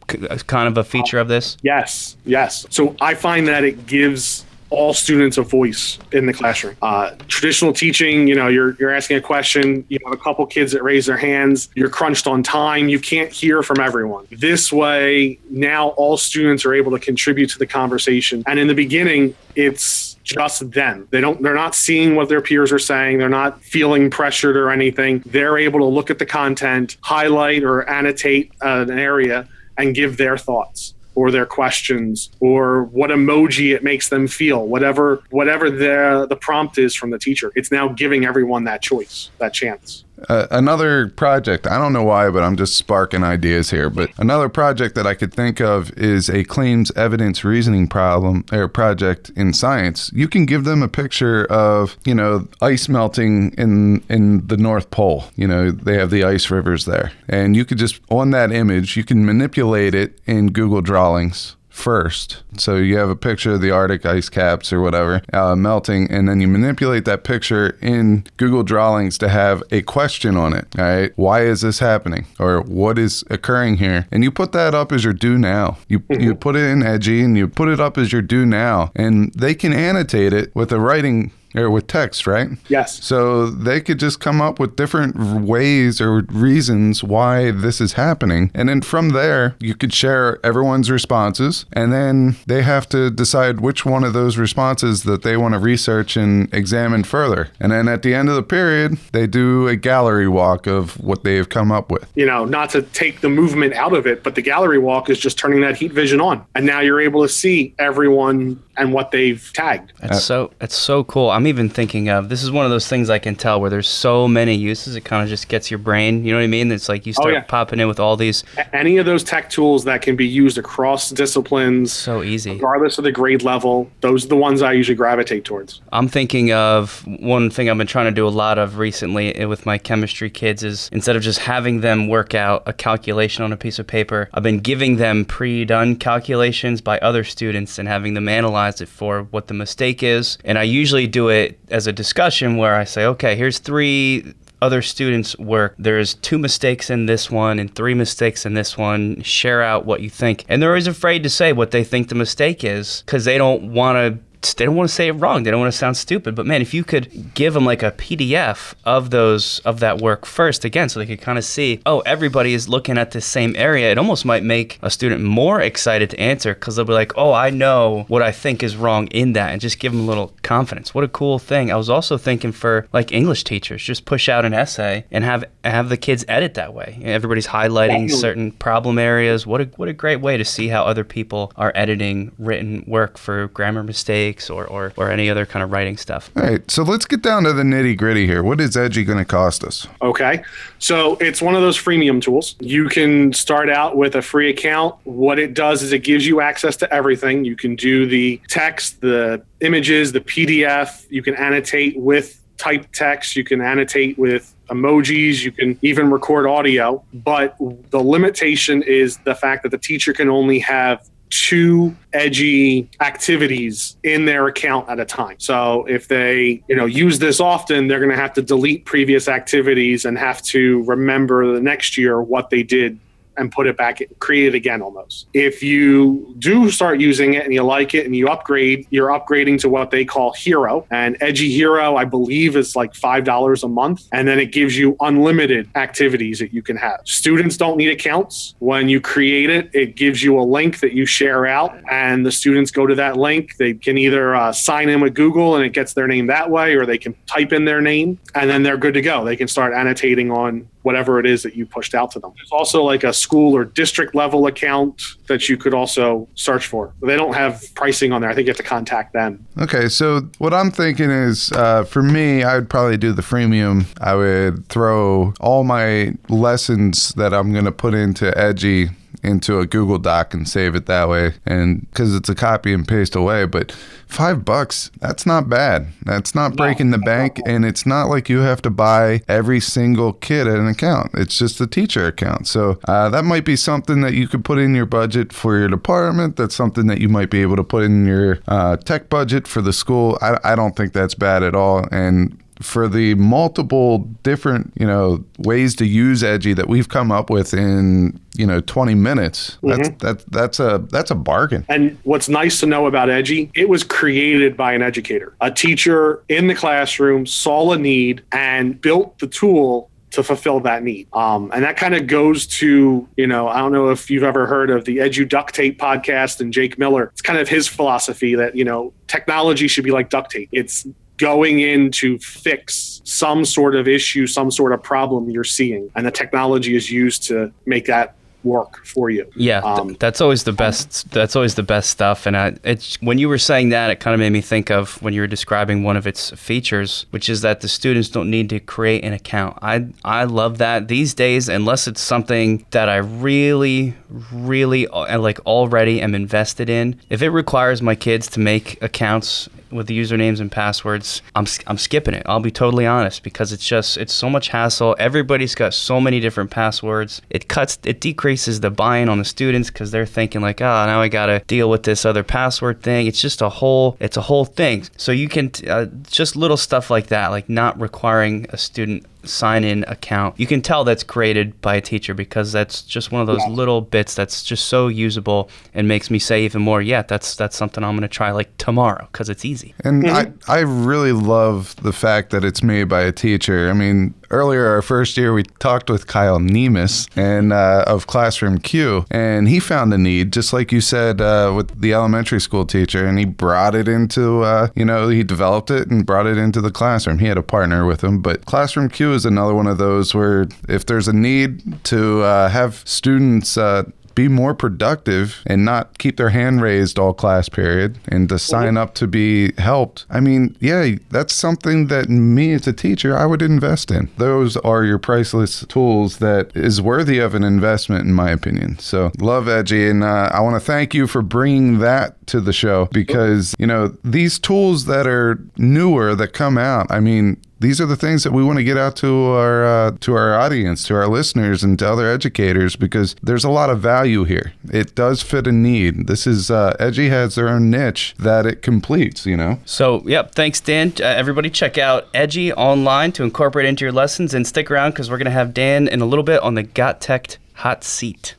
kind 0.47 0.69
of 0.69 0.79
a 0.79 0.85
feature 0.85 1.19
of 1.19 1.29
this? 1.29 1.57
Yes, 1.63 2.17
yes. 2.25 2.67
So 2.71 2.97
I 3.01 3.15
find 3.15 3.49
that 3.49 3.65
it 3.65 3.87
gives 3.87 4.45
all 4.71 4.93
students 4.93 5.39
a 5.39 5.43
voice 5.43 5.99
in 6.13 6.27
the 6.27 6.33
classroom. 6.33 6.77
Uh, 6.83 7.15
traditional 7.29 7.73
teaching, 7.73 8.27
you 8.27 8.35
know, 8.35 8.49
you're 8.49 8.75
you're 8.81 8.93
asking 8.93 9.17
a 9.17 9.21
question, 9.21 9.85
you 9.89 9.99
have 10.05 10.13
a 10.13 10.17
couple 10.17 10.45
kids 10.47 10.73
that 10.73 10.83
raise 10.83 11.07
their 11.07 11.17
hands, 11.17 11.69
you're 11.75 11.89
crunched 11.89 12.27
on 12.27 12.43
time, 12.43 12.89
you 12.89 12.99
can't 12.99 13.31
hear 13.31 13.63
from 13.63 13.79
everyone. 13.81 14.27
This 14.31 14.73
way, 14.73 15.39
now 15.49 15.89
all 15.91 16.17
students 16.17 16.65
are 16.65 16.75
able 16.75 16.91
to 16.91 16.99
contribute 16.99 17.51
to 17.51 17.59
the 17.59 17.67
conversation. 17.67 18.43
And 18.47 18.59
in 18.59 18.67
the 18.67 18.75
beginning, 18.75 19.35
it's 19.55 20.14
just 20.25 20.71
them. 20.73 21.07
They 21.11 21.21
don't 21.21 21.41
they're 21.43 21.55
not 21.55 21.75
seeing 21.75 22.17
what 22.17 22.29
their 22.29 22.41
peers 22.41 22.73
are 22.73 22.79
saying, 22.79 23.19
they're 23.19 23.29
not 23.29 23.63
feeling 23.63 24.11
pressured 24.11 24.57
or 24.57 24.71
anything. 24.71 25.23
They're 25.27 25.59
able 25.59 25.81
to 25.81 25.87
look 25.87 26.11
at 26.11 26.19
the 26.19 26.27
content, 26.27 26.97
highlight 27.03 27.63
or 27.63 27.89
annotate 27.89 28.53
an 28.63 28.91
area 28.91 29.47
and 29.79 29.95
give 29.95 30.17
their 30.17 30.37
thoughts 30.37 30.95
or 31.15 31.31
their 31.31 31.47
questions 31.47 32.31
or 32.41 32.85
what 32.85 33.11
emoji 33.11 33.75
it 33.75 33.85
makes 33.85 34.09
them 34.09 34.27
feel 34.27 34.67
whatever 34.67 35.23
whatever 35.31 35.71
the 35.71 36.27
the 36.29 36.37
prompt 36.37 36.79
is 36.79 36.95
from 36.95 37.11
the 37.11 37.19
teacher 37.19 37.53
it's 37.55 37.71
now 37.71 37.89
giving 37.89 38.25
everyone 38.25 38.65
that 38.65 38.83
choice 38.83 39.31
that 39.39 39.53
chance 39.53 40.05
Uh, 40.29 40.47
another 40.51 41.09
project, 41.09 41.67
I 41.67 41.79
don't 41.79 41.93
know 41.93 42.05
why, 42.05 42.31
but 42.31 42.43
I'm 42.43 42.57
just 42.57 42.77
sparking 42.77 43.23
ideas 43.23 43.71
here. 43.71 43.91
But 43.91 44.11
another 44.19 44.49
project 44.49 44.95
that 44.95 45.07
I 45.07 45.15
could 45.15 45.33
think 45.33 45.61
of 45.61 45.93
is 45.99 46.29
a 46.29 46.45
claims 46.45 46.91
evidence 46.97 47.45
reasoning 47.45 47.89
problem 47.89 48.45
or 48.53 48.69
project 48.69 49.31
in 49.37 49.53
science. 49.53 50.11
You 50.15 50.29
can 50.29 50.47
give 50.47 50.65
them 50.65 50.83
a 50.83 50.89
picture 50.89 51.45
of, 51.47 51.97
you 52.05 52.15
know, 52.15 52.49
ice 52.61 52.89
melting 52.89 53.53
in 53.53 54.03
in 54.09 54.47
the 54.47 54.57
North 54.57 54.91
Pole. 54.91 55.25
You 55.37 55.49
know, 55.49 55.71
they 55.71 55.97
have 55.97 56.11
the 56.11 56.25
ice 56.25 56.51
rivers 56.51 56.85
there. 56.85 57.13
And 57.29 57.57
you 57.57 57.65
could 57.65 57.79
just 57.79 58.01
on 58.11 58.31
that 58.31 58.53
image, 58.53 58.97
you 58.97 59.05
can 59.05 59.25
manipulate 59.25 59.95
it 59.95 60.19
in 60.27 60.53
Google 60.53 60.81
Drawings 60.81 61.57
first. 61.75 62.43
So 62.57 62.77
you 62.77 62.97
have 62.99 63.11
a 63.11 63.17
picture 63.17 63.55
of 63.55 63.61
the 63.61 63.73
Arctic 63.73 64.07
ice 64.07 64.29
caps 64.29 64.73
or 64.73 64.81
whatever 64.81 65.23
uh, 65.33 65.57
melting, 65.57 66.09
and 66.11 66.29
then 66.29 66.41
you 66.41 66.47
manipulate 66.47 67.05
that 67.05 67.25
picture 67.25 67.77
in 67.83 68.25
Google 68.37 68.63
Drawings 68.63 69.19
to 69.19 69.29
have 69.29 69.63
a 69.73 69.83
question 69.83 70.37
on 70.37 70.55
it. 70.55 70.67
All 70.79 70.85
right, 70.85 71.13
why 71.17 71.43
is 71.43 71.63
this 71.63 71.81
happening, 71.81 72.27
or 72.39 72.61
what 72.61 72.97
is 72.97 73.25
occurring 73.29 73.79
here? 73.79 74.07
And 74.13 74.23
you 74.23 74.31
put 74.31 74.53
that 74.53 74.75
up 74.75 74.93
as 74.93 75.03
your 75.03 75.13
do 75.13 75.37
now. 75.37 75.79
You 75.89 76.03
you 76.09 76.37
put 76.37 76.55
it 76.55 76.65
in 76.65 76.83
Edji, 76.83 77.23
and 77.23 77.37
you 77.37 77.49
put 77.49 77.69
it 77.69 77.81
up 77.81 77.99
as 77.99 78.13
your 78.13 78.23
do 78.23 78.47
now, 78.47 78.93
and 78.95 79.33
they 79.35 79.55
can 79.55 79.73
annotate 79.73 80.33
it 80.33 80.55
with 80.55 80.71
a 80.71 80.79
writing 80.79 81.33
or 81.55 81.71
with 81.71 81.87
text, 81.87 82.27
right? 82.27 82.49
yes 82.69 83.03
So 83.05 83.47
they 83.51 83.81
could 83.81 83.99
just 83.99 84.21
come 84.21 84.41
up 84.41 84.59
with 84.59 84.77
different 84.77 85.17
ways 85.43 86.01
or 86.01 86.23
reasons 86.31 87.03
why 87.05 87.51
this 87.51 87.81
is 87.81 87.95
happening. 87.95 88.51
And 88.55 88.69
then 88.69 88.81
from 88.83 89.11
there, 89.11 89.55
you 89.61 89.75
could 89.75 89.93
share 89.93 90.39
everyone's 90.45 90.91
responses. 90.91 91.67
And 91.73 91.93
then 91.93 92.37
they 92.47 92.63
have 92.63 92.89
to 92.91 93.11
decide 93.11 93.61
which 93.61 93.85
one 93.87 94.05
of 94.05 94.13
those 94.13 94.37
responses 94.37 95.03
that 95.05 95.23
they 95.23 95.37
want 95.37 95.55
to 95.55 95.59
research 95.61 96.17
and 96.17 96.53
examine 96.55 97.05
further. 97.05 97.49
And 97.61 97.73
then 97.73 97.89
at 97.89 98.03
the 98.03 98.15
end 98.15 98.29
of 98.29 98.35
the 98.37 98.43
period, 98.43 98.99
they 99.13 99.27
do 99.27 99.69
a 99.69 99.77
gallery 99.77 100.29
walk 100.29 100.67
of 100.67 100.99
what 101.01 101.25
they 101.25 101.37
have 101.37 101.49
come 101.49 101.71
up 101.73 101.91
with. 101.91 102.07
you 102.15 102.27
know 102.27 102.45
not 102.45 102.71
to 102.71 102.83
take 102.83 103.21
the 103.21 103.29
movement 103.29 103.73
out 103.75 103.93
of 103.93 104.07
it 104.07 104.23
but 104.23 104.35
the 104.35 104.43
gallery 104.43 104.79
walk 104.79 105.09
is 105.11 105.19
just 105.19 105.39
turning 105.39 105.61
that 105.61 105.77
heat 105.77 105.93
vision 105.93 106.21
on 106.21 106.45
and 106.55 106.65
now 106.67 106.81
you're 106.81 107.01
able 107.01 107.23
to 107.23 107.29
see 107.29 107.75
everyone 107.79 108.63
and 108.77 108.93
what 108.93 109.11
they've 109.11 109.51
tagged 109.55 109.93
It's 110.03 110.23
so 110.25 110.51
it's 110.61 110.77
so 110.77 111.05
cool. 111.05 111.31
I'm 111.31 111.44
even 111.47 111.69
thinking 111.69 112.09
of 112.09 112.29
this 112.29 112.43
is 112.43 112.51
one 112.51 112.65
of 112.65 112.71
those 112.71 112.89
things 112.89 113.11
I 113.11 113.19
can 113.19 113.37
tell 113.37 113.61
where 113.61 113.71
there's 113.71 113.89
so 113.89 114.29
many 114.29 114.55
uses. 114.55 114.97
It 114.97 115.05
kind 115.05 115.23
of 115.23 115.29
just 115.29 115.49
gets 115.49 115.71
your 115.71 115.79
brain. 115.79 116.25
You 116.25 116.33
know 116.33 116.39
what 116.39 116.45
I 116.45 116.49
mean? 116.49 116.71
It's 116.73 116.89
like 116.89 117.07
you 117.07 117.13
start 117.13 117.35
yeah. 117.35 117.43
popping 117.43 117.81
in 117.81 117.89
with 117.89 118.01
all 118.01 118.17
these. 118.17 118.45
Any 118.73 118.99
of 118.99 119.07
those 119.07 119.25
tech 119.25 119.51
tools 119.51 119.85
that 119.85 120.03
can 120.03 120.17
be 120.17 120.27
used 120.27 120.59
across 120.59 121.11
disciplines 121.11 121.93
So 121.93 122.23
easy. 122.23 122.53
regardless 122.53 122.99
of 122.99 123.05
the 123.05 123.13
grade 123.13 123.43
level 123.43 123.91
those 124.01 124.25
are 124.25 124.29
the 124.29 124.37
ones 124.37 124.63
i 124.63 124.73
usually 124.73 124.95
gravitate 124.95 125.45
towards 125.45 125.81
I'm 125.93 126.09
thinking 126.09 126.53
of 126.53 127.05
one 127.07 127.51
thing 127.51 127.71
I've 127.71 127.79
been 127.79 127.87
trying 127.87 128.07
to 128.07 128.11
do 128.11 128.27
a 128.27 128.31
lot 128.31 128.59
of 128.59 128.79
recently 128.79 129.35
eh, 129.35 129.45
with 129.45 129.65
my 129.67 129.79
chemistry 129.79 130.31
kids 130.31 130.63
is 130.63 130.89
instead 130.93 131.17
of 131.17 131.23
just 131.23 131.39
having 131.39 131.81
them 131.81 132.09
work 132.09 132.35
out 132.35 132.63
a 132.67 132.73
calculation 132.73 133.45
on 133.45 133.53
a 133.53 133.57
piece 133.57 133.79
of 133.79 133.87
paper, 133.87 134.29
I've 134.35 134.43
been 134.43 134.61
giving 134.61 134.97
them 134.97 135.25
pre-done 135.25 135.97
calculations 135.97 136.81
by 136.81 136.99
other 136.99 137.25
students 137.25 137.79
and 137.79 137.87
having 137.89 138.15
them 138.15 138.29
analyze 138.29 138.81
it 138.81 138.89
for 138.89 139.23
what 139.31 139.47
the 139.47 139.55
mistake 139.55 140.03
is. 140.03 140.39
And 140.45 140.59
I 140.59 140.65
usually 140.65 141.07
do 141.07 141.29
it 141.29 141.34
as 141.71 141.87
a 141.87 141.93
discussion 141.93 142.57
where 142.57 142.75
I 142.75 142.85
say, 142.85 143.05
okay, 143.07 143.37
here's 143.37 143.59
three 143.59 144.35
other 144.63 144.83
students' 144.83 145.39
work. 145.39 145.75
There's 145.79 146.15
two 146.15 146.39
mistakes 146.39 146.89
in 146.89 147.07
this 147.07 147.31
one 147.31 147.59
and 147.59 147.75
three 147.75 147.95
mistakes 147.95 148.47
in 148.47 148.55
this 148.55 148.79
one. 148.79 149.23
Share 149.23 149.63
out 149.63 149.85
what 149.85 150.01
you 150.01 150.11
think. 150.11 150.45
And 150.49 150.63
they're 150.63 150.71
always 150.71 150.87
afraid 150.87 151.23
to 151.25 151.31
say 151.31 151.53
what 151.53 151.71
they 151.71 151.85
think 151.85 152.09
the 152.09 152.15
mistake 152.15 152.65
is 152.65 153.03
because 153.05 153.25
they 153.25 153.37
don't 153.37 153.73
want 153.73 153.97
to 153.97 154.19
they 154.53 154.67
don't 154.67 154.77
want 154.77 154.89
to 154.89 154.95
say 154.95 155.09
it 155.09 155.13
wrong. 155.13 155.45
They 155.45 155.51
don't 155.51 155.61
want 155.61 155.73
to 155.73 155.79
sound 155.79 155.97
stupid. 155.97 156.35
But 156.35 156.47
man, 156.47 156.61
if 156.61 156.75
you 156.75 156.85
could 156.85 157.33
give 157.35 157.55
them 157.55 157.65
like 157.65 157.83
a 157.83 157.93
PDF 157.93 158.75
of 158.85 159.11
those 159.11 159.61
of 159.61 159.81
that 159.81 160.01
work 160.01 160.27
first, 160.27 160.65
again, 160.65 160.89
so 160.89 161.01
they 161.01 161.07
could 161.07 161.21
kind 161.21 161.39
of 161.39 161.45
see, 161.45 161.81
oh, 161.87 162.01
everybody 162.01 162.53
is 162.53 162.69
looking 162.69 162.99
at 162.99 163.13
the 163.13 163.21
same 163.21 163.55
area. 163.57 163.91
It 163.91 163.99
almost 163.99 164.25
might 164.25 164.43
make 164.43 164.79
a 164.83 164.91
student 164.91 165.23
more 165.23 165.61
excited 165.61 166.11
to 166.11 166.21
answer 166.21 166.55
because 166.55 166.77
they'll 166.77 166.85
be 166.85 166.93
like, 166.93 167.17
oh, 167.17 167.33
I 167.33 167.51
know 167.51 168.05
what 168.09 168.23
I 168.23 168.33
think 168.33 168.63
is 168.63 168.77
wrong 168.77 169.07
in 169.09 169.33
that, 169.33 169.53
and 169.53 169.61
just 169.61 169.79
give 169.79 169.93
them 169.93 170.03
a 170.03 170.07
little 170.07 170.35
confidence. 170.43 170.95
What 170.95 171.05
a 171.05 171.09
cool 171.09 171.39
thing. 171.39 171.71
I 171.71 171.77
was 171.77 171.89
also 171.89 172.19
thinking 172.19 172.53
for 172.53 172.87
like 172.93 173.13
English 173.13 173.45
teachers, 173.45 173.83
just 173.83 174.05
push 174.05 174.29
out 174.29 174.45
an 174.45 174.53
essay 174.53 175.05
and 175.11 175.25
have 175.25 175.45
have 175.63 175.89
the 175.89 175.97
kids 175.97 176.25
edit 176.29 176.55
that 176.55 176.75
way. 176.75 177.01
Everybody's 177.03 177.47
highlighting 177.47 178.11
certain 178.11 178.53
problem 178.53 178.99
areas. 178.99 179.47
What 179.47 179.61
a 179.61 179.65
what 179.77 179.89
a 179.89 179.93
great 179.93 180.21
way 180.21 180.37
to 180.37 180.45
see 180.45 180.69
how 180.69 180.85
other 180.85 181.05
people 181.05 181.53
are 181.57 181.73
editing 181.75 182.33
written 182.39 182.85
work 182.87 183.17
for 183.17 183.49
grammar 183.49 183.83
mistakes 183.83 184.34
or 184.51 184.67
or, 184.67 184.93
or 184.97 185.11
any 185.11 185.31
other 185.31 185.47
kind 185.47 185.63
of 185.63 185.73
writing 185.73 185.97
stuff. 185.97 186.31
All 186.37 186.43
right, 186.43 186.71
so 186.71 186.83
let's 186.83 187.07
get 187.07 187.23
down 187.23 187.45
to 187.45 187.53
the 187.53 187.63
nitty 187.63 187.97
gritty 187.97 188.27
here. 188.27 188.43
What 188.43 188.61
is 188.61 188.77
Edji 188.77 189.05
going 189.05 189.19
to 189.19 189.25
cost 189.25 189.65
us? 189.65 189.87
Okay. 190.03 190.43
So 190.79 191.17
it's 191.17 191.41
one 191.41 191.55
of 191.55 191.63
those 191.63 191.79
freemium 191.79 192.21
tools. 192.21 192.57
You 192.61 192.89
can 192.89 193.33
start 193.33 193.71
out 193.71 193.97
with 193.97 194.17
a 194.17 194.23
free 194.23 194.51
account. 194.51 194.95
What 195.05 195.39
it 195.39 195.55
does 195.55 195.83
is 195.83 195.93
it 195.93 196.01
gives 196.01 196.27
you 196.27 196.41
access 196.41 196.77
to 196.77 196.93
everything. 196.93 197.45
You 197.45 197.57
can 197.57 197.77
do 197.77 198.07
the 198.07 198.41
text, 198.49 199.01
the 199.01 199.43
images, 199.61 200.13
the 200.13 200.21
PDF. 200.21 201.07
You 201.11 201.23
can 201.23 201.35
annotate 201.37 201.99
with 201.99 202.41
typed 202.57 202.93
text. 202.95 203.37
You 203.37 203.45
can 203.45 203.61
annotate 203.61 204.19
with 204.19 204.55
emojis. 204.69 205.43
You 205.43 205.53
can 205.53 205.79
even 205.83 206.11
record 206.11 206.47
audio. 206.47 207.05
But 207.13 207.57
the 207.91 208.01
limitation 208.01 208.83
is 208.83 209.19
the 209.19 209.35
fact 209.35 209.63
that 209.63 209.71
the 209.71 209.79
teacher 209.79 210.13
can 210.13 210.29
only 210.29 210.59
have 210.61 211.09
two 211.35 211.95
Edji 212.13 212.89
activities 213.01 213.97
in 214.05 214.25
their 214.25 214.47
account 214.47 214.89
at 214.89 215.01
a 215.01 215.05
time. 215.05 215.37
So 215.39 215.85
if 215.87 216.07
they, 216.07 216.63
you 216.69 216.77
know, 216.77 216.87
use 216.87 217.19
this 217.19 217.41
often, 217.41 217.89
they're 217.89 217.99
going 217.99 218.11
to 218.11 218.17
have 218.17 218.35
to 218.35 218.43
delete 218.43 218.85
previous 218.85 219.27
activities 219.29 220.05
and 220.05 220.17
have 220.17 220.43
to 220.43 220.83
remember 220.85 221.53
the 221.53 221.61
next 221.61 221.99
year 221.99 222.23
what 222.23 222.51
they 222.51 222.63
did 222.63 222.99
and 223.37 223.51
put 223.51 223.67
it 223.67 223.77
back, 223.77 224.01
create 224.19 224.49
it 224.49 224.55
again 224.55 224.83
almost. 224.83 225.29
If 225.33 225.63
you 225.63 226.35
do 226.39 226.71
start 226.71 227.01
using 227.01 227.35
it 227.35 227.45
and 227.45 227.53
you 227.53 227.63
like 227.63 227.95
it 227.95 228.07
and 228.07 228.15
you 228.15 228.29
upgrade, 228.29 228.87
you're 228.91 229.09
upgrading 229.09 229.61
to 229.61 229.69
what 229.69 229.91
they 229.91 230.05
call 230.05 230.33
Hero. 230.33 230.87
And 230.91 231.17
Edji 231.21 231.51
Hero, 231.51 231.97
I 231.97 232.05
believe, 232.05 232.57
is 232.57 232.77
like 232.77 232.93
$5 232.93 233.63
a 233.63 233.69
month. 233.69 234.09
And 234.13 234.27
then 234.27 234.39
it 234.39 234.53
gives 234.53 234.77
you 234.77 234.97
unlimited 235.01 235.69
activities 235.75 236.39
that 236.39 236.53
you 236.53 236.63
can 236.63 236.77
have. 236.77 237.01
Students 237.05 237.57
don't 237.57 237.77
need 237.77 237.91
accounts. 237.91 238.55
When 238.59 238.89
you 238.89 239.01
create 239.01 239.51
it, 239.51 239.71
it 239.73 239.97
gives 239.97 240.23
you 240.23 240.39
a 240.39 240.43
link 240.43 240.81
that 240.81 240.93
you 240.93 241.07
share 241.07 241.47
out, 241.47 241.77
and 241.91 242.25
the 242.25 242.33
students 242.33 242.71
go 242.71 242.87
to 242.87 242.95
that 242.95 243.17
link. 243.17 243.57
They 243.57 243.75
can 243.75 243.99
either 243.99 244.35
uh, 244.35 244.53
sign 244.53 244.89
in 244.89 245.01
with 245.01 245.15
Google 245.15 245.57
and 245.57 245.65
it 245.65 245.71
gets 245.71 245.95
their 245.95 246.07
name 246.07 246.27
that 246.27 246.51
way, 246.51 246.75
or 246.75 246.87
they 246.87 246.99
can 246.99 247.15
type 247.27 247.53
in 247.53 247.65
their 247.65 247.81
name 247.81 248.19
and 248.35 248.51
then 248.51 248.63
they're 248.63 248.77
good 248.77 248.95
to 248.95 249.03
go. 249.03 249.25
They 249.25 249.37
can 249.37 249.49
start 249.49 249.73
annotating 249.73 250.31
on 250.31 250.69
whatever 250.85 251.19
it 251.19 251.27
is 251.27 251.43
that 251.43 251.57
you 251.57 251.67
pushed 251.67 251.95
out 251.95 252.11
to 252.13 252.21
them. 252.21 252.33
There's 252.37 252.53
also 252.53 252.83
like 252.83 253.05
a 253.05 253.13
school 253.13 253.57
or 253.57 253.65
district 253.65 254.15
level 254.15 254.47
account 254.47 255.03
that 255.27 255.49
you 255.49 255.57
could 255.57 255.75
also 255.75 256.29
search 256.35 256.67
for. 256.67 256.93
They 257.03 257.17
don't 257.17 257.35
have 257.35 257.65
pricing 257.75 258.13
on 258.13 258.21
there. 258.21 258.31
I 258.31 258.35
think 258.35 258.47
you 258.47 258.51
have 258.51 258.59
to 258.59 258.63
contact 258.63 259.13
them. 259.13 259.47
Okay, 259.59 259.89
so 259.89 260.29
what 260.39 260.55
I'm 260.55 260.71
thinking 260.71 261.11
is 261.11 261.51
uh, 261.53 261.85
for 261.85 262.03
me, 262.03 262.43
I 262.43 262.55
would 262.57 262.69
probably 262.69 262.99
do 262.99 263.13
the 263.13 263.23
freemium. 263.23 263.87
I 264.01 264.15
would 264.15 264.69
throw 264.69 265.35
all 265.41 265.65
my 265.65 266.15
lessons 266.29 267.15
that 267.15 267.33
I'm 267.33 267.53
going 267.53 267.65
to 267.65 267.73
put 267.73 267.95
into 267.95 268.37
Edji 268.37 268.91
into 269.25 269.59
a 269.59 269.67
Google 269.67 269.99
Doc 269.99 270.35
and 270.35 270.49
save 270.49 270.75
it 270.75 270.87
that 270.87 271.09
way. 271.09 271.35
And 271.47 271.89
because 271.91 272.15
it's 272.15 272.29
a 272.29 272.35
copy 272.35 272.73
and 272.73 272.87
paste 272.87 273.17
away, 273.17 273.47
but 273.47 273.73
five 274.07 274.45
bucks, 274.45 274.91
that's 275.01 275.27
not 275.27 275.49
bad. 275.49 275.89
That's 276.05 276.35
not 276.35 276.57
breaking 276.57 276.91
the 276.91 276.99
bank. 276.99 277.41
And 277.47 277.65
it's 277.65 277.87
not 277.87 278.05
like 278.05 278.29
you 278.29 278.41
have 278.41 278.63
to 278.63 278.71
buy 278.71 279.23
every 279.29 279.61
single 279.61 280.13
kid 280.13 280.47
an 280.47 280.69
account, 280.69 281.11
it's 281.15 281.39
just 281.39 281.61
a 281.61 281.67
teacher 281.67 282.07
account. 282.07 282.47
So 282.47 282.79
uh, 282.87 283.09
that 283.11 283.25
might 283.25 283.45
be 283.45 283.57
something 283.57 284.01
that 284.03 284.15
you 284.15 284.29
could 284.29 284.45
put 284.45 284.59
in 284.59 284.75
your 284.75 284.87
budget 284.87 285.33
for 285.33 285.59
your 285.59 285.69
department. 285.69 286.37
That's 286.37 286.55
something 286.55 286.87
that 286.87 287.01
you 287.01 287.09
might 287.09 287.31
be 287.31 287.43
able 287.43 287.57
to 287.57 287.65
put 287.65 287.85
in 287.85 288.07
your 288.07 288.41
uh, 288.47 288.77
tech 288.77 289.09
budget 289.09 289.49
for 289.49 289.63
the 289.63 289.73
school. 289.73 290.19
I, 290.21 290.39
I 290.45 290.55
don't 290.55 290.77
think 290.77 290.93
that's 290.93 291.15
bad 291.15 291.43
at 291.43 291.55
all. 291.55 291.87
And 291.91 292.39
for 292.61 292.89
the 292.89 293.15
multiple 293.17 293.99
different 294.23 294.73
you 294.79 294.87
know 294.87 295.25
ways 295.39 295.75
to 295.77 295.87
use 295.87 296.23
Edji 296.23 296.55
that 296.55 296.69
we've 296.69 296.89
come 296.89 297.11
up 297.11 297.31
with 297.31 297.53
in 297.53 298.21
you 298.37 298.47
know 298.47 298.61
20 298.61 298.95
minutes 298.95 299.59
that's 299.63 299.89
that, 299.99 300.25
that's 300.31 300.61
a 300.61 300.85
that's 300.91 301.11
a 301.11 301.15
bargain 301.15 301.65
And 301.69 301.99
what's 302.05 302.29
nice 302.29 302.61
to 302.61 302.67
know 302.67 302.87
about 302.87 303.11
Edji, 303.11 303.51
it 303.55 303.69
was 303.69 303.83
created 303.83 304.57
by 304.57 304.73
an 304.73 304.83
educator. 304.83 305.35
A 305.41 305.51
teacher 305.51 306.23
in 306.29 306.47
the 306.47 306.55
classroom 306.55 307.27
saw 307.27 307.73
a 307.73 307.79
need 307.79 308.23
and 308.33 308.81
built 308.81 309.19
the 309.19 309.27
tool 309.27 309.91
to 310.11 310.23
fulfill 310.23 310.61
that 310.61 310.85
need. 310.85 311.09
Um, 311.13 311.51
and 311.53 311.65
that 311.65 311.77
kind 311.77 311.95
of 311.95 312.07
goes 312.07 312.47
to, 312.47 313.09
you 313.17 313.27
know, 313.27 313.49
I 313.49 313.59
don't 313.59 313.73
know 313.73 313.91
if 313.91 314.11
you've 314.11 314.23
ever 314.23 314.47
heard 314.47 314.71
of 314.71 314.85
the 314.85 314.99
Edu 314.99 315.29
Duct 315.29 315.55
Tape 315.55 315.79
podcast 315.79 316.41
and 316.41 316.53
Jake 316.53 316.79
Miller. 316.79 317.11
It's 317.13 317.21
kind 317.21 317.39
of 317.39 317.49
his 317.49 317.67
philosophy 317.67 318.37
that, 318.37 318.55
you 318.55 318.65
know, 318.65 318.93
technology 319.09 319.67
should 319.67 319.83
be 319.83 319.91
like 319.91 320.11
duct 320.11 320.31
tape. 320.31 320.49
It's 320.53 320.87
going 321.19 321.61
in 321.61 321.91
to 321.93 322.19
fix 322.19 323.01
some 323.05 323.45
sort 323.45 323.75
of 323.75 323.87
issue, 323.89 324.27
some 324.27 324.51
sort 324.51 324.73
of 324.73 324.83
problem 324.83 325.31
you're 325.31 325.45
seeing. 325.45 325.91
And 325.95 326.07
the 326.07 326.11
technology 326.11 326.75
is 326.75 326.91
used 326.91 327.23
to 327.25 327.53
make 327.67 327.87
that 327.87 328.17
work 328.43 328.85
for 328.85 329.09
you. 329.09 329.27
Yeah, 329.37 329.63
th- 329.63 329.79
Um, 329.79 329.97
that's 329.99 330.21
always 330.21 330.45
the 330.45 330.53
best. 330.53 331.11
That's 331.11 331.35
always 331.35 331.55
the 331.55 331.63
best 331.63 331.89
stuff. 331.89 332.27
And 332.27 332.37
I, 332.37 332.55
it's 332.63 333.01
when 333.01 333.17
you 333.17 333.29
were 333.29 333.39
saying 333.39 333.71
that, 333.71 333.91
it 333.91 334.01
kind 334.01 334.13
of 334.13 334.21
made 334.21 334.33
me 334.33 334.43
think 334.43 334.71
of 334.71 335.01
when 335.03 335.15
you 335.15 335.23
were 335.23 335.27
describing 335.27 335.83
one 335.83 335.97
of 335.97 336.07
its 336.07 336.31
features, 336.33 337.07
which 337.11 337.31
is 337.31 337.41
that 337.41 337.63
the 337.63 337.69
students 337.69 338.11
don't 338.11 338.29
need 338.29 338.51
to 338.51 338.61
create 338.61 339.03
an 339.03 339.15
account. 339.15 339.59
I 339.63 339.87
I 340.05 340.25
love 340.25 340.59
that 340.59 340.89
these 340.89 341.15
days, 341.15 341.49
unless 341.49 341.89
it's 341.89 342.03
something 342.03 342.67
that 342.73 342.89
I 342.91 342.97
really, 342.97 343.95
really 344.31 344.87
uh, 344.89 345.19
like 345.19 345.41
already 345.47 346.03
am 346.03 346.15
invested 346.15 346.69
in. 346.69 347.01
If 347.09 347.23
it 347.23 347.31
requires 347.31 347.81
my 347.81 347.95
kids 347.95 348.29
to 348.29 348.41
make 348.41 348.83
accounts 348.83 349.49
with 349.75 349.87
the 349.87 349.99
usernames 349.99 350.41
and 350.41 350.51
passwords, 350.51 351.23
I'm, 351.35 351.47
I'm 351.67 351.79
skipping 351.79 352.15
it. 352.15 352.23
I'll 352.27 352.41
be 352.41 352.51
totally 352.51 352.87
honest 352.87 353.23
because 353.23 353.53
it's 353.53 353.67
just 353.67 353.97
it's 353.97 354.13
so 354.13 354.31
much 354.31 354.49
hassle. 354.49 354.97
Everybody's 354.99 355.55
got 355.55 355.75
so 355.75 356.01
many 356.01 356.21
different 356.21 356.51
passwords. 356.51 357.21
It 357.31 357.49
cuts 357.49 357.79
it 357.85 358.01
decreases 358.01 358.61
the 358.61 358.71
buy-in 358.71 359.09
on 359.09 359.19
the 359.19 359.25
students 359.25 359.71
because 359.71 359.91
they're 359.91 360.07
thinking 360.07 360.41
like, 360.41 360.61
oh, 360.61 360.87
now 360.87 361.01
I 361.01 361.09
gotta 361.09 361.43
deal 361.47 361.69
with 361.69 361.83
this 361.83 362.05
other 362.05 362.23
password 362.23 362.83
thing. 362.83 363.07
It's 363.07 363.21
just 363.21 363.43
a 363.43 363.49
whole 363.49 363.97
it's 364.01 364.17
a 364.17 364.23
whole 364.23 364.45
thing. 364.45 364.85
So 364.97 365.13
you 365.13 365.29
can 365.29 365.51
uh, 365.69 365.87
just 366.07 366.37
little 366.37 366.57
stuff 366.57 366.91
like 366.91 367.09
that, 367.09 367.29
like 367.29 367.49
not 367.49 367.79
requiring 367.81 368.47
a 368.51 368.57
student 368.57 369.07
sign 369.29 369.65
in 369.65 369.85
account. 369.85 370.39
You 370.39 370.47
can 370.47 370.63
tell 370.63 370.85
that's 370.85 371.03
created 371.03 371.61
by 371.61 371.77
a 371.77 371.81
teacher 371.81 372.15
because 372.15 372.53
that's 372.53 372.83
just 372.83 373.13
one 373.13 373.21
of 373.21 373.27
those 373.27 373.47
little 373.49 373.81
bits 373.81 374.15
that's 374.15 374.43
just 374.43 374.67
so 374.67 374.89
usable 374.89 375.51
and 375.73 375.89
makes 375.89 376.11
me 376.11 376.19
say 376.19 376.45
even 376.45 376.63
more, 376.63 376.83
yeah, 376.83 377.03
that's 377.03 377.35
that's 377.35 377.57
something 377.57 377.83
I'm 377.85 377.95
going 377.95 378.03
to 378.03 378.09
try 378.09 378.31
like 378.33 378.57
tomorrow 378.59 379.09
because 379.13 379.29
it's 379.29 379.45
easy. 379.45 379.75
And 379.85 380.05
mm-hmm. 380.05 380.51
I, 380.51 380.57
I 380.57 380.61
really 380.61 381.13
love 381.13 381.77
the 381.77 381.93
fact 381.93 382.31
that 382.31 382.45
it's 382.45 382.63
made 382.63 382.85
by 382.85 383.03
a 383.03 383.13
teacher. 383.13 383.69
I 383.71 383.73
mean, 383.73 384.15
earlier 384.35 384.67
our 384.67 384.83
first 384.83 385.17
year, 385.17 385.33
we 385.33 385.45
talked 385.61 385.89
with 385.89 386.07
Kyle 386.07 386.41
Nemus 386.41 387.09
and 387.17 387.53
uh, 387.53 387.85
of 387.87 388.07
Classroom 388.07 388.59
Q, 388.59 389.07
and 389.11 389.49
he 389.49 389.61
found 389.61 389.93
the 389.93 389.99
need, 389.99 390.33
just 390.33 390.53
like 390.53 390.73
you 390.73 390.81
said 390.81 391.21
uh, 391.21 391.53
with 391.57 391.81
the 391.81 391.95
elementary 391.95 392.41
school 392.41 392.67
teacher, 392.67 393.07
and 393.07 393.19
he 393.19 393.25
brought 393.25 393.75
it 393.75 393.89
into, 393.89 394.43
uh, 394.43 394.69
you 394.75 394.85
know, 394.85 395.09
he 395.09 395.23
developed 395.23 395.71
it 395.71 395.89
and 395.91 396.05
brought 396.05 396.27
it 396.27 396.37
into 396.37 396.61
the 396.61 396.71
classroom. 396.71 397.21
He 397.21 397.27
had 397.27 397.39
a 397.39 397.43
partner 397.43 397.87
with 397.87 398.03
him, 398.03 398.21
but 398.21 398.45
Classroom 398.45 398.89
Q 398.89 399.13
is 399.13 399.25
another 399.25 399.55
one 399.55 399.69
of 399.69 399.79
those 399.79 400.15
where 400.15 400.47
if 400.69 400.85
there's 400.87 401.09
a 401.09 401.13
need 401.13 401.85
to 401.85 402.23
uh, 402.23 402.49
have 402.49 402.83
students 402.85 403.57
uh, 403.57 403.85
be 404.15 404.29
more 404.29 404.55
productive 404.55 405.43
and 405.47 405.65
not 405.65 405.99
keep 405.99 406.17
their 406.17 406.31
hand 406.31 406.63
raised 406.63 406.99
all 406.99 407.13
class 407.13 407.49
period 407.49 407.99
and 408.09 408.29
to 408.29 408.39
sign 408.39 408.77
up 408.77 408.95
to 408.95 409.07
be 409.07 409.53
helped. 409.59 410.07
I 410.11 410.21
mean, 410.21 410.57
yeah, 410.61 410.95
that's 411.11 411.33
something 411.33 411.89
that 411.89 412.09
me 412.09 412.53
as 412.53 412.67
a 412.67 412.73
teacher 412.73 413.17
I 413.17 413.27
would 413.27 413.43
invest 413.43 413.91
in. 413.91 414.11
Those 414.19 414.57
are 414.59 414.85
your 414.85 414.99
priceless 414.99 415.65
tools 415.69 416.19
that 416.19 416.55
is 416.55 416.81
worthy 416.81 417.19
of 417.19 417.35
an 417.35 417.45
investment 417.45 418.05
in 418.07 418.13
my 418.13 418.31
opinion. 418.31 418.79
So, 418.79 419.13
love 419.19 419.49
Edji 419.49 419.89
and 419.89 420.05
uh, 420.05 420.31
I 420.33 420.41
want 420.41 420.57
to 420.57 420.61
thank 420.61 420.95
you 420.95 421.07
for 421.07 421.23
bringing 421.23 421.79
that 421.81 422.27
to 422.29 422.41
the 422.41 422.53
show 422.53 422.89
because, 422.93 423.55
you 423.59 423.67
know, 423.67 423.89
these 424.05 424.39
tools 424.39 424.87
that 424.87 425.07
are 425.07 425.39
newer 425.57 426.15
that 426.15 426.29
come 426.29 426.59
out, 426.59 426.87
I 426.91 427.01
mean, 427.01 427.41
these 427.65 427.81
are 427.81 427.87
the 427.87 427.97
things 427.97 428.23
that 428.25 428.33
we 428.33 428.45
want 428.45 428.59
to 428.59 428.65
get 428.65 428.77
out 428.77 428.95
to 428.97 429.09
our 429.31 429.65
uh, 429.65 429.91
to 430.01 430.15
our 430.15 430.39
audience, 430.39 430.87
to 430.89 430.95
our 430.95 431.09
listeners, 431.09 431.65
and 431.65 431.79
to 431.79 431.91
other 431.91 432.09
educators 432.09 432.77
because 432.77 433.17
there's 433.23 433.45
a 433.45 433.51
lot 433.51 433.71
of 433.71 433.81
value 433.81 434.25
here. 434.25 434.53
It 434.71 434.95
does 434.95 435.23
fit 435.23 435.47
a 435.47 435.53
need. 435.53 436.07
This 436.07 436.27
is 436.27 436.51
uh, 436.51 436.77
Edji 436.79 437.09
has 437.09 437.35
their 437.37 437.49
own 437.49 437.71
niche 437.71 438.15
that 438.19 438.45
it 438.45 438.61
completes. 438.61 439.25
You 439.25 439.37
know. 439.37 439.61
So, 439.65 440.07
yep, 440.07 440.35
thanks, 440.35 440.61
Dan. 440.61 440.93
Uh, 441.01 441.05
everybody, 441.05 441.49
check 441.49 441.79
out 441.79 442.09
Edji 442.13 442.53
online 442.53 443.13
to 443.13 443.23
incorporate 443.23 443.67
into 443.67 443.85
your 443.85 443.93
lessons 443.93 444.35
and 444.35 444.47
stick 444.47 444.71
around 444.71 444.91
because 444.91 445.11
we're 445.11 445.19
to 445.25 445.31
have 445.31 445.55
Dan 445.55 445.89
in 445.89 446.03
a 446.03 446.07
little 446.07 446.25
bit 446.25 446.43
on 446.43 446.55
the 446.55 446.63
Got 446.63 447.01
Tech 447.01 447.39
hot 447.55 447.83
seat. 447.83 448.37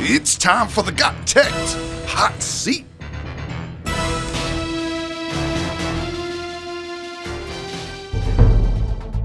It's 0.00 0.36
time 0.36 0.68
for 0.68 0.84
the 0.84 0.92
Got 0.92 1.26
Tech 1.26 1.50
Hot 2.06 2.40
Seat. 2.40 2.86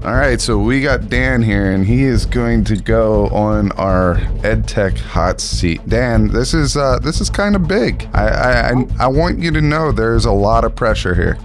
All 0.04 0.14
right, 0.16 0.40
so 0.40 0.58
we 0.58 0.82
got 0.82 1.08
Dan 1.08 1.42
here, 1.42 1.70
and 1.70 1.86
he 1.86 2.02
is 2.02 2.26
going 2.26 2.64
to 2.64 2.76
go 2.76 3.28
on 3.28 3.70
our 3.72 4.16
EdTech 4.42 4.98
hot 4.98 5.40
seat. 5.40 5.88
Dan, 5.88 6.26
this 6.26 6.52
is 6.52 6.76
uh, 6.76 6.98
this 6.98 7.20
is 7.20 7.30
kind 7.30 7.54
of 7.54 7.68
big. 7.68 8.08
I, 8.12 8.26
I 8.26 8.70
I 8.70 8.86
I 8.98 9.06
want 9.06 9.38
you 9.38 9.52
to 9.52 9.60
know 9.60 9.92
there's 9.92 10.24
a 10.24 10.32
lot 10.32 10.64
of 10.64 10.74
pressure 10.74 11.14
here. 11.14 11.38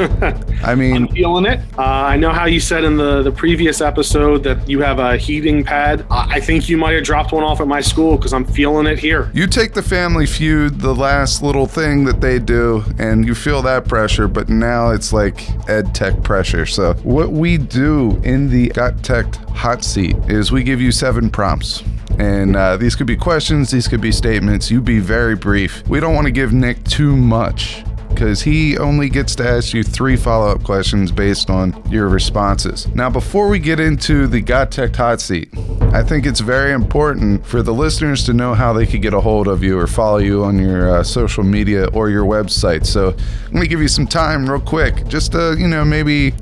I 0.64 0.74
mean, 0.74 0.96
I'm 0.96 1.08
feeling 1.08 1.46
it. 1.46 1.60
Uh, 1.78 1.82
I 1.82 2.16
know 2.16 2.30
how 2.30 2.46
you 2.46 2.60
said 2.60 2.84
in 2.84 2.96
the, 2.96 3.22
the 3.22 3.32
previous 3.32 3.80
episode 3.80 4.42
that 4.44 4.68
you 4.68 4.80
have 4.80 4.98
a 4.98 5.16
heating 5.16 5.62
pad. 5.64 6.06
I 6.10 6.40
I 6.40 6.42
think 6.42 6.70
you 6.70 6.78
might 6.78 6.94
have 6.94 7.04
dropped 7.04 7.32
one 7.32 7.44
off 7.44 7.60
at 7.60 7.66
my 7.66 7.82
school 7.82 8.16
because 8.16 8.32
I'm 8.32 8.46
feeling 8.46 8.86
it 8.86 8.98
here. 8.98 9.30
You 9.34 9.46
take 9.46 9.74
the 9.74 9.82
family 9.82 10.24
feud, 10.24 10.80
the 10.80 10.94
last 10.94 11.42
little 11.42 11.66
thing 11.66 12.04
that 12.04 12.22
they 12.22 12.38
do, 12.38 12.82
and 12.98 13.26
you 13.26 13.34
feel 13.34 13.60
that 13.62 13.86
pressure, 13.86 14.26
but 14.26 14.48
now 14.48 14.88
it's 14.88 15.12
like 15.12 15.50
ed 15.68 15.94
tech 15.94 16.22
pressure. 16.22 16.64
So, 16.64 16.94
what 17.02 17.30
we 17.30 17.58
do 17.58 18.18
in 18.24 18.48
the 18.48 18.68
Got 18.68 19.02
Tech 19.02 19.34
hot 19.50 19.84
seat 19.84 20.16
is 20.28 20.50
we 20.50 20.62
give 20.62 20.80
you 20.80 20.92
seven 20.92 21.28
prompts. 21.28 21.82
And 22.18 22.56
uh, 22.56 22.76
these 22.76 22.94
could 22.94 23.06
be 23.06 23.16
questions, 23.16 23.70
these 23.70 23.86
could 23.86 24.00
be 24.00 24.12
statements. 24.12 24.70
You 24.70 24.80
be 24.80 24.98
very 24.98 25.36
brief. 25.36 25.86
We 25.88 26.00
don't 26.00 26.14
want 26.14 26.26
to 26.26 26.30
give 26.30 26.52
Nick 26.52 26.84
too 26.84 27.16
much 27.16 27.82
because 28.10 28.42
he 28.42 28.76
only 28.76 29.08
gets 29.08 29.34
to 29.36 29.48
ask 29.48 29.72
you 29.72 29.82
three 29.82 30.16
follow 30.16 30.48
up 30.48 30.62
questions 30.62 31.10
based 31.10 31.48
on 31.48 31.82
your 31.90 32.08
responses. 32.08 32.86
Now, 32.94 33.08
before 33.08 33.48
we 33.48 33.58
get 33.58 33.80
into 33.80 34.26
the 34.26 34.40
Got 34.40 34.70
Tech 34.70 34.94
Hot 34.96 35.20
Seat, 35.20 35.48
I 35.92 36.02
think 36.02 36.26
it's 36.26 36.40
very 36.40 36.72
important 36.72 37.46
for 37.46 37.62
the 37.62 37.72
listeners 37.72 38.24
to 38.26 38.32
know 38.32 38.54
how 38.54 38.72
they 38.72 38.86
could 38.86 39.02
get 39.02 39.14
a 39.14 39.20
hold 39.20 39.48
of 39.48 39.62
you 39.62 39.78
or 39.78 39.86
follow 39.86 40.18
you 40.18 40.44
on 40.44 40.58
your 40.58 40.98
uh, 40.98 41.02
social 41.02 41.42
media 41.42 41.86
or 41.88 42.10
your 42.10 42.24
website. 42.24 42.86
So, 42.86 43.08
I'm 43.10 43.52
going 43.52 43.62
to 43.62 43.68
give 43.68 43.80
you 43.80 43.88
some 43.88 44.06
time, 44.06 44.48
real 44.48 44.60
quick, 44.60 45.06
just 45.06 45.32
to, 45.32 45.56
you 45.58 45.68
know, 45.68 45.84
maybe 45.84 46.34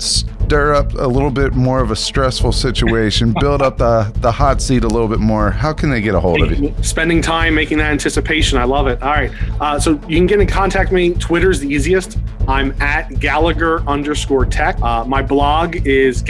stir 0.49 0.73
up 0.73 0.91
a 0.95 1.05
little 1.05 1.29
bit 1.29 1.53
more 1.53 1.79
of 1.79 1.91
a 1.91 1.95
stressful 1.95 2.51
situation, 2.51 3.35
build 3.39 3.61
up 3.61 3.77
the, 3.77 4.11
the 4.15 4.31
hot 4.31 4.59
seat 4.59 4.83
a 4.83 4.87
little 4.87 5.07
bit 5.07 5.19
more. 5.19 5.51
How 5.51 5.71
can 5.71 5.91
they 5.91 6.01
get 6.01 6.15
a 6.15 6.19
hold 6.19 6.41
of 6.41 6.59
you? 6.59 6.73
Spending 6.81 7.21
time 7.21 7.53
making 7.53 7.77
that 7.77 7.91
anticipation. 7.91 8.57
I 8.57 8.63
love 8.63 8.87
it. 8.87 8.99
All 9.03 9.11
right. 9.11 9.31
Uh, 9.61 9.79
so 9.79 9.91
you 10.07 10.17
can 10.17 10.25
get 10.25 10.39
in 10.39 10.47
contact 10.47 10.91
me. 10.91 11.13
Twitter's 11.13 11.59
the 11.59 11.67
easiest. 11.67 12.17
I'm 12.47 12.71
at 12.81 13.19
Gallagher 13.19 13.81
underscore 13.87 14.47
tech. 14.47 14.81
Uh, 14.81 15.05
my 15.05 15.21
blog 15.21 15.85
is 15.85 16.23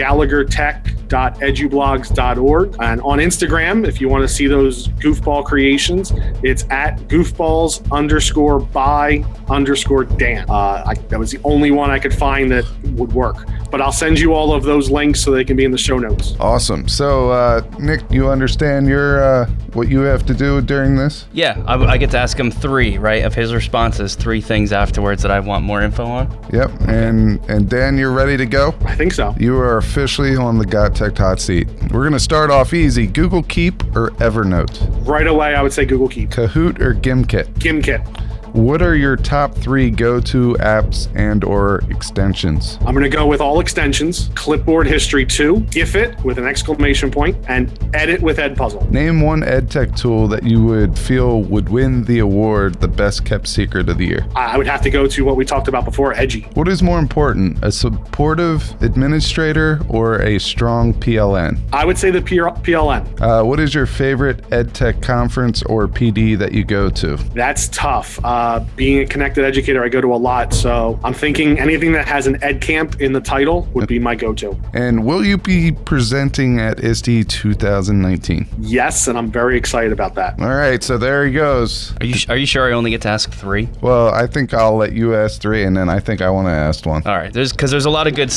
gallaghertech.edublogs.org. 1.09 2.75
And 2.79 3.01
on 3.01 3.19
Instagram, 3.19 3.87
if 3.87 3.99
you 3.99 4.09
want 4.09 4.21
to 4.21 4.27
see 4.27 4.47
those 4.47 4.87
goofball 4.89 5.45
creations, 5.45 6.13
it's 6.43 6.65
at 6.69 6.97
goofballs 7.07 7.89
underscore 7.91 8.59
by 8.59 9.23
underscore 9.49 10.05
Dan. 10.05 10.45
Uh, 10.49 10.83
I, 10.85 10.93
that 11.09 11.19
was 11.19 11.31
the 11.31 11.39
only 11.43 11.71
one 11.71 11.89
I 11.89 11.99
could 11.99 12.13
find 12.13 12.51
that 12.51 12.65
would 12.93 13.13
work. 13.13 13.47
But 13.71 13.81
I'll 13.81 13.91
send 13.91 14.19
you 14.19 14.33
all 14.33 14.53
of 14.53 14.63
those 14.63 14.89
links 14.89 15.21
so 15.21 15.31
they 15.31 15.43
can 15.43 15.55
be 15.55 15.63
in 15.63 15.71
the 15.71 15.77
show 15.77 15.99
notes. 15.99 16.35
Awesome. 16.39 16.87
So, 16.87 17.29
uh, 17.29 17.61
Nick, 17.77 18.01
you 18.09 18.29
understand 18.29 18.87
your 18.87 19.21
uh, 19.23 19.45
what 19.73 19.87
you 19.89 19.99
have 19.99 20.25
to 20.25 20.33
do 20.33 20.61
during 20.61 20.95
this? 20.95 21.27
Yeah, 21.33 21.61
I, 21.67 21.75
I 21.75 21.97
get 21.97 22.09
to 22.11 22.17
ask 22.17 22.39
him 22.39 22.49
three, 22.49 22.97
right, 22.97 23.23
of 23.23 23.35
his 23.35 23.53
responses, 23.53 24.15
three 24.15 24.41
things 24.41 24.73
afterwards 24.73 25.21
that 25.21 25.31
I 25.31 25.39
want 25.39 25.63
more 25.63 25.83
info 25.83 26.05
on. 26.05 26.49
Yep. 26.51 26.71
And 26.87 27.39
and 27.47 27.69
Dan, 27.69 27.97
you're 27.97 28.11
ready 28.11 28.37
to 28.37 28.45
go. 28.47 28.73
I 28.85 28.95
think 28.95 29.13
so. 29.13 29.35
You 29.39 29.55
are 29.57 29.77
officially 29.77 30.35
on 30.35 30.57
the 30.57 30.65
Got 30.65 30.95
Tech 30.99 31.17
Hot 31.17 31.39
Seat. 31.39 31.69
We're 31.93 32.03
gonna 32.03 32.19
start 32.19 32.51
off 32.51 32.73
easy. 32.73 33.07
Google 33.07 33.41
Keep 33.43 33.95
or 33.95 34.09
Evernote, 34.17 35.07
Right 35.07 35.27
away, 35.27 35.55
I 35.55 35.61
would 35.61 35.71
say 35.71 35.85
Google 35.85 36.09
Keep. 36.09 36.31
Kahoot 36.31 36.81
or 36.81 36.93
Gimkit. 36.93 37.45
GimKit. 37.53 38.05
What 38.53 38.81
are 38.81 38.95
your 38.95 39.15
top 39.15 39.53
three 39.53 39.91
go-to 39.91 40.55
apps 40.59 41.07
and 41.15 41.43
or 41.43 41.83
extensions? 41.91 42.79
I'm 42.81 42.95
going 42.95 43.03
to 43.03 43.09
go 43.09 43.27
with 43.27 43.41
all 43.41 43.59
extensions, 43.59 44.31
Clipboard 44.33 44.87
History 44.87 45.23
2, 45.23 45.57
GIFIT 45.69 46.23
with 46.23 46.39
an 46.39 46.47
exclamation 46.47 47.11
point, 47.11 47.37
and 47.47 47.71
Edit 47.93 48.21
with 48.21 48.37
Edpuzzle. 48.37 48.89
Name 48.89 49.21
one 49.21 49.41
EdTech 49.41 49.95
tool 49.95 50.27
that 50.29 50.43
you 50.43 50.63
would 50.63 50.97
feel 50.97 51.43
would 51.43 51.69
win 51.69 52.03
the 52.05 52.19
award, 52.19 52.81
the 52.81 52.87
best 52.87 53.23
kept 53.23 53.47
secret 53.47 53.87
of 53.87 53.99
the 53.99 54.07
year. 54.07 54.25
I 54.35 54.57
would 54.57 54.67
have 54.67 54.81
to 54.81 54.89
go 54.89 55.05
to 55.05 55.23
what 55.23 55.35
we 55.35 55.45
talked 55.45 55.67
about 55.67 55.85
before, 55.85 56.13
Edji. 56.13 56.47
What 56.55 56.67
is 56.67 56.81
more 56.81 56.97
important, 56.97 57.63
a 57.63 57.71
supportive 57.71 58.81
administrator 58.81 59.79
or 59.89 60.23
a 60.23 60.39
strong 60.39 60.93
PLN? 60.95 61.59
I 61.71 61.85
would 61.85 61.99
say 61.99 62.09
the 62.09 62.21
PR- 62.21 62.59
PLN. 62.61 63.21
Uh, 63.21 63.43
what 63.43 63.59
is 63.59 63.75
your 63.75 63.85
favorite 63.85 64.41
EdTech 64.49 65.03
conference 65.03 65.61
or 65.63 65.87
PD 65.87 66.35
that 66.39 66.51
you 66.51 66.63
go 66.63 66.89
to? 66.89 67.17
That's 67.35 67.67
tough. 67.69 68.19
Uh, 68.23 68.38
Uh, 68.39 68.65
being 68.77 68.99
a 69.01 69.05
connected 69.05 69.43
educator, 69.43 69.83
I 69.83 69.89
go 69.89 69.99
to 69.99 70.13
a 70.13 70.15
lot, 70.15 70.53
so 70.53 70.97
I'm 71.03 71.13
thinking 71.13 71.59
anything 71.59 71.91
that 71.91 72.07
has 72.07 72.25
an 72.25 72.41
Ed 72.41 72.61
Camp 72.61 73.01
in 73.01 73.11
the 73.11 73.19
title 73.19 73.67
would 73.73 73.85
be 73.89 73.99
my 73.99 74.15
go-to. 74.15 74.57
And 74.73 75.05
will 75.05 75.25
you 75.25 75.37
be 75.37 75.73
presenting 75.73 76.57
at 76.57 76.81
ISTE 76.81 77.27
2019? 77.27 78.47
Yes, 78.59 79.09
and 79.09 79.17
I'm 79.17 79.29
very 79.29 79.57
excited 79.57 79.91
about 79.91 80.15
that. 80.15 80.39
All 80.39 80.55
right, 80.55 80.81
so 80.81 80.97
there 80.97 81.25
he 81.25 81.33
goes. 81.33 81.93
Are 81.99 82.05
you 82.05 82.15
are 82.29 82.37
you 82.37 82.45
sure 82.45 82.65
I 82.65 82.71
only 82.71 82.91
get 82.91 83.01
to 83.01 83.09
ask 83.09 83.29
three? 83.29 83.67
Well, 83.81 84.07
I 84.13 84.25
think 84.25 84.53
I'll 84.53 84.77
let 84.77 84.93
you 84.93 85.15
ask 85.15 85.41
three, 85.41 85.65
and 85.65 85.75
then 85.75 85.89
I 85.89 85.99
think 85.99 86.21
I 86.21 86.29
want 86.29 86.47
to 86.47 86.53
ask 86.53 86.85
one. 86.85 87.05
All 87.05 87.17
right, 87.17 87.33
there's 87.33 87.51
because 87.51 87.71
there's 87.71 87.87
a 87.87 87.89
lot 87.89 88.07
of 88.07 88.15
good. 88.15 88.31